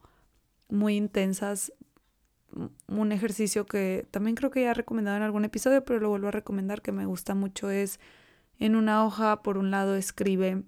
muy 0.67 0.97
intensas, 0.97 1.71
un 2.87 3.11
ejercicio 3.13 3.65
que 3.65 4.05
también 4.11 4.35
creo 4.35 4.51
que 4.51 4.63
ya 4.63 4.71
he 4.71 4.73
recomendado 4.73 5.15
en 5.15 5.23
algún 5.23 5.45
episodio, 5.45 5.85
pero 5.85 6.01
lo 6.01 6.09
vuelvo 6.09 6.27
a 6.27 6.31
recomendar 6.31 6.81
que 6.81 6.91
me 6.91 7.05
gusta 7.05 7.33
mucho 7.33 7.69
es 7.69 8.01
en 8.59 8.75
una 8.75 9.05
hoja, 9.05 9.41
por 9.43 9.57
un 9.57 9.71
lado 9.71 9.95
escribe 9.95 10.63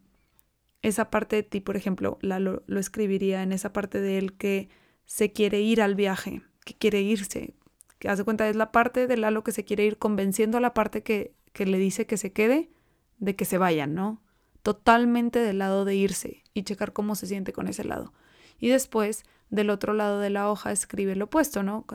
esa 0.81 1.09
parte 1.09 1.35
de 1.35 1.43
ti, 1.43 1.59
por 1.59 1.75
ejemplo, 1.75 2.17
la, 2.21 2.39
lo, 2.39 2.63
escribiría 2.79 3.43
en 3.43 3.51
esa 3.51 3.73
parte 3.73 3.99
de 3.99 4.19
él 4.19 4.37
que 4.37 4.69
se 5.03 5.33
quiere 5.33 5.59
ir 5.59 5.81
al 5.81 5.95
viaje, 5.95 6.43
que 6.63 6.75
quiere 6.75 7.01
irse, 7.01 7.55
que 7.99 8.09
hace 8.09 8.23
cuenta 8.23 8.47
es 8.49 8.55
la 8.55 8.71
parte 8.71 9.07
de 9.07 9.17
Lalo 9.17 9.43
que 9.43 9.51
se 9.51 9.63
quiere 9.65 9.85
ir 9.85 9.97
convenciendo 9.97 10.57
a 10.57 10.61
la 10.61 10.73
parte 10.73 11.03
que, 11.03 11.33
que 11.53 11.65
le 11.65 11.77
dice 11.77 12.05
que 12.05 12.17
se 12.17 12.31
quede 12.31 12.69
de 13.17 13.35
que 13.35 13.45
se 13.45 13.57
vayan, 13.57 13.93
¿no? 13.93 14.21
Totalmente 14.63 15.39
del 15.39 15.59
lado 15.59 15.85
de 15.85 15.95
irse 15.95 16.43
y 16.53 16.63
checar 16.63 16.93
cómo 16.93 17.15
se 17.15 17.27
siente 17.27 17.53
con 17.53 17.67
ese 17.67 17.83
lado. 17.83 18.13
Y 18.59 18.69
después, 18.69 19.23
del 19.49 19.69
otro 19.69 19.93
lado 19.93 20.19
de 20.19 20.29
la 20.29 20.49
hoja, 20.49 20.71
escribe 20.71 21.15
lo 21.15 21.25
opuesto, 21.25 21.63
¿no? 21.63 21.85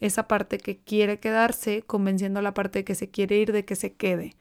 Esa 0.00 0.28
parte 0.28 0.58
que 0.58 0.78
quiere 0.78 1.18
quedarse, 1.20 1.82
convenciendo 1.82 2.40
a 2.40 2.42
la 2.42 2.54
parte 2.54 2.84
que 2.84 2.94
se 2.94 3.10
quiere 3.10 3.36
ir 3.38 3.52
de 3.52 3.64
que 3.64 3.76
se 3.76 3.94
quede 3.94 4.36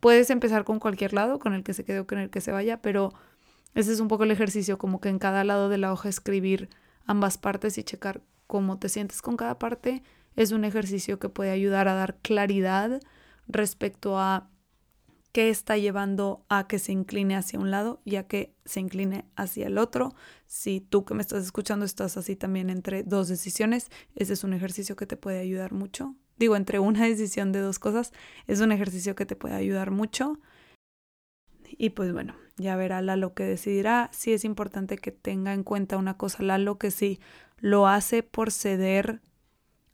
puedes 0.00 0.30
empezar 0.30 0.64
con 0.64 0.78
cualquier 0.78 1.12
lado, 1.12 1.38
con 1.38 1.54
el 1.54 1.62
que 1.62 1.74
se 1.74 1.84
quede 1.84 2.00
o 2.00 2.06
con 2.06 2.18
el 2.18 2.30
que 2.30 2.40
se 2.40 2.52
vaya, 2.52 2.80
pero 2.80 3.12
ese 3.74 3.92
es 3.92 4.00
un 4.00 4.08
poco 4.08 4.24
el 4.24 4.30
ejercicio, 4.30 4.78
como 4.78 5.00
que 5.00 5.08
en 5.08 5.18
cada 5.18 5.44
lado 5.44 5.68
de 5.68 5.78
la 5.78 5.92
hoja 5.92 6.08
escribir 6.08 6.68
ambas 7.06 7.38
partes 7.38 7.76
y 7.78 7.84
checar 7.84 8.22
cómo 8.46 8.78
te 8.78 8.88
sientes 8.88 9.22
con 9.22 9.36
cada 9.36 9.58
parte. 9.58 10.02
Es 10.36 10.52
un 10.52 10.64
ejercicio 10.64 11.18
que 11.18 11.28
puede 11.28 11.50
ayudar 11.50 11.88
a 11.88 11.94
dar 11.94 12.18
claridad 12.18 13.00
respecto 13.48 14.18
a 14.18 14.48
qué 15.32 15.50
está 15.50 15.76
llevando 15.76 16.46
a 16.48 16.66
que 16.66 16.78
se 16.78 16.92
incline 16.92 17.36
hacia 17.36 17.58
un 17.58 17.70
lado 17.70 18.00
y 18.04 18.16
a 18.16 18.26
que 18.26 18.54
se 18.64 18.80
incline 18.80 19.26
hacia 19.34 19.66
el 19.66 19.78
otro. 19.78 20.14
Si 20.46 20.80
tú 20.80 21.04
que 21.04 21.14
me 21.14 21.22
estás 21.22 21.44
escuchando 21.44 21.84
estás 21.84 22.16
así 22.16 22.36
también 22.36 22.70
entre 22.70 23.02
dos 23.02 23.28
decisiones, 23.28 23.90
ese 24.14 24.34
es 24.34 24.44
un 24.44 24.52
ejercicio 24.52 24.96
que 24.96 25.06
te 25.06 25.16
puede 25.16 25.40
ayudar 25.40 25.72
mucho 25.72 26.14
digo, 26.36 26.56
entre 26.56 26.78
una 26.78 27.04
decisión 27.06 27.52
de 27.52 27.60
dos 27.60 27.78
cosas, 27.78 28.12
es 28.46 28.60
un 28.60 28.72
ejercicio 28.72 29.14
que 29.14 29.26
te 29.26 29.36
puede 29.36 29.54
ayudar 29.54 29.90
mucho. 29.90 30.38
Y 31.78 31.90
pues 31.90 32.12
bueno, 32.12 32.36
ya 32.56 32.76
verá 32.76 33.02
Lalo 33.02 33.34
que 33.34 33.44
decidirá. 33.44 34.08
Si 34.12 34.32
es 34.32 34.44
importante 34.44 34.96
que 34.98 35.12
tenga 35.12 35.52
en 35.52 35.64
cuenta 35.64 35.96
una 35.96 36.16
cosa, 36.16 36.42
Lalo, 36.42 36.78
que 36.78 36.90
si 36.90 37.20
lo 37.58 37.88
hace 37.88 38.22
por 38.22 38.52
ceder 38.52 39.20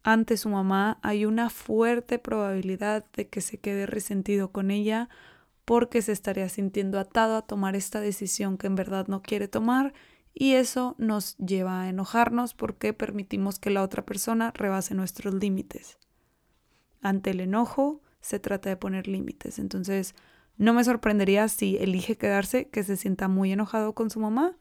ante 0.02 0.36
su 0.36 0.48
mamá, 0.48 0.98
hay 1.02 1.24
una 1.24 1.50
fuerte 1.50 2.18
probabilidad 2.18 3.04
de 3.12 3.28
que 3.28 3.40
se 3.40 3.58
quede 3.58 3.86
resentido 3.86 4.50
con 4.50 4.70
ella 4.70 5.08
porque 5.64 6.02
se 6.02 6.12
estaría 6.12 6.48
sintiendo 6.48 6.98
atado 6.98 7.36
a 7.36 7.42
tomar 7.42 7.76
esta 7.76 8.00
decisión 8.00 8.58
que 8.58 8.66
en 8.66 8.74
verdad 8.74 9.06
no 9.06 9.22
quiere 9.22 9.48
tomar 9.48 9.94
y 10.34 10.54
eso 10.54 10.96
nos 10.98 11.36
lleva 11.36 11.82
a 11.82 11.88
enojarnos 11.88 12.54
porque 12.54 12.92
permitimos 12.92 13.58
que 13.58 13.70
la 13.70 13.82
otra 13.82 14.04
persona 14.04 14.52
rebase 14.54 14.94
nuestros 14.94 15.34
límites 15.34 15.98
ante 17.02 17.30
el 17.30 17.40
enojo 17.40 18.00
se 18.20 18.38
trata 18.38 18.70
de 18.70 18.76
poner 18.76 19.08
límites. 19.08 19.58
Entonces, 19.58 20.14
no 20.56 20.72
me 20.72 20.84
sorprendería 20.84 21.48
si 21.48 21.76
elige 21.76 22.16
quedarse, 22.16 22.68
que 22.68 22.84
se 22.84 22.96
sienta 22.96 23.28
muy 23.28 23.52
enojado 23.52 23.94
con 23.94 24.08
su 24.08 24.20
mamá. 24.20 24.56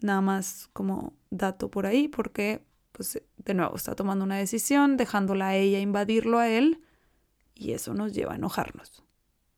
Nada 0.00 0.22
más 0.22 0.70
como 0.72 1.12
dato 1.28 1.70
por 1.70 1.86
ahí, 1.86 2.08
porque, 2.08 2.64
pues, 2.92 3.20
de 3.36 3.54
nuevo, 3.54 3.76
está 3.76 3.94
tomando 3.94 4.24
una 4.24 4.36
decisión, 4.36 4.96
dejándola 4.96 5.48
a 5.48 5.56
ella 5.56 5.80
invadirlo 5.80 6.38
a 6.38 6.48
él, 6.48 6.82
y 7.54 7.72
eso 7.72 7.94
nos 7.94 8.12
lleva 8.12 8.32
a 8.32 8.36
enojarnos. 8.36 9.04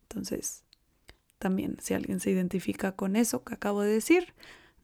Entonces, 0.02 0.64
también, 1.38 1.76
si 1.80 1.94
alguien 1.94 2.20
se 2.20 2.30
identifica 2.30 2.92
con 2.92 3.16
eso 3.16 3.44
que 3.44 3.54
acabo 3.54 3.82
de 3.82 3.92
decir, 3.92 4.34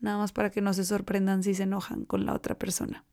nada 0.00 0.18
más 0.18 0.32
para 0.32 0.50
que 0.50 0.60
no 0.60 0.72
se 0.72 0.84
sorprendan 0.84 1.42
si 1.42 1.54
se 1.54 1.64
enojan 1.64 2.04
con 2.04 2.26
la 2.26 2.34
otra 2.34 2.56
persona. 2.56 3.04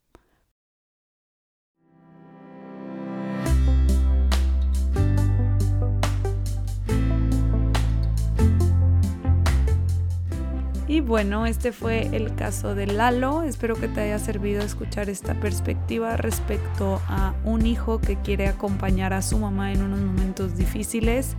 Y 10.95 11.01
bueno, 11.01 11.45
este 11.45 11.73
fue 11.73 12.07
el 12.15 12.35
caso 12.35 12.73
de 12.73 12.87
Lalo. 12.87 13.43
Espero 13.43 13.75
que 13.75 13.89
te 13.89 13.99
haya 13.99 14.17
servido 14.17 14.61
escuchar 14.61 15.09
esta 15.09 15.33
perspectiva 15.33 16.15
respecto 16.15 17.01
a 17.09 17.33
un 17.43 17.65
hijo 17.65 17.99
que 17.99 18.15
quiere 18.15 18.47
acompañar 18.47 19.11
a 19.11 19.21
su 19.21 19.37
mamá 19.37 19.73
en 19.73 19.81
unos 19.81 19.99
momentos 19.99 20.55
difíciles 20.55 21.35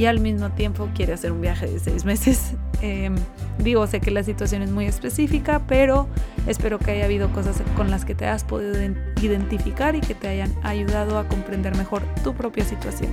y 0.00 0.06
al 0.06 0.18
mismo 0.18 0.48
tiempo 0.48 0.88
quiere 0.94 1.12
hacer 1.12 1.30
un 1.30 1.42
viaje 1.42 1.66
de 1.66 1.78
seis 1.78 2.06
meses. 2.06 2.54
Em, 2.82 3.14
digo, 3.58 3.86
sé 3.86 4.00
que 4.00 4.10
la 4.10 4.22
situación 4.22 4.62
es 4.62 4.70
muy 4.70 4.86
específica, 4.86 5.60
pero 5.68 6.08
espero 6.46 6.78
que 6.78 6.92
haya 6.92 7.04
habido 7.04 7.30
cosas 7.30 7.60
con 7.76 7.90
las 7.90 8.06
que 8.06 8.14
te 8.14 8.24
has 8.26 8.42
podido 8.42 8.72
identificar 9.20 9.94
y 9.94 10.00
que 10.00 10.14
te 10.14 10.28
hayan 10.28 10.50
ayudado 10.62 11.18
a 11.18 11.28
comprender 11.28 11.76
mejor 11.76 12.02
tu 12.24 12.32
propia 12.32 12.64
situación. 12.64 13.10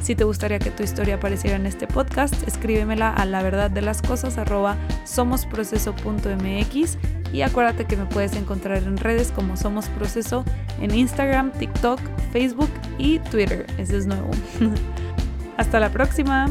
Si 0.00 0.14
te 0.14 0.22
gustaría 0.22 0.60
que 0.60 0.70
tu 0.70 0.84
historia 0.84 1.16
apareciera 1.16 1.56
en 1.56 1.66
este 1.66 1.88
podcast, 1.88 2.34
escríbemela 2.46 3.12
a 3.12 3.24
la 3.24 3.42
verdad 3.42 3.68
de 3.68 3.82
las 3.82 4.00
cosas 4.00 4.36
somosproceso.mx 5.04 6.98
y 7.32 7.42
acuérdate 7.42 7.86
que 7.86 7.96
me 7.96 8.06
puedes 8.06 8.36
encontrar 8.36 8.76
en 8.78 8.96
redes 8.96 9.32
como 9.32 9.56
Somos 9.56 9.88
Proceso 9.88 10.44
en 10.80 10.94
Instagram, 10.94 11.50
TikTok, 11.50 11.98
Facebook 12.32 12.70
y 12.96 13.18
Twitter. 13.18 13.66
Ese 13.76 13.96
es 13.96 14.06
nuevo. 14.06 14.30
Hasta 15.60 15.78
la 15.78 15.90
próxima. 15.90 16.48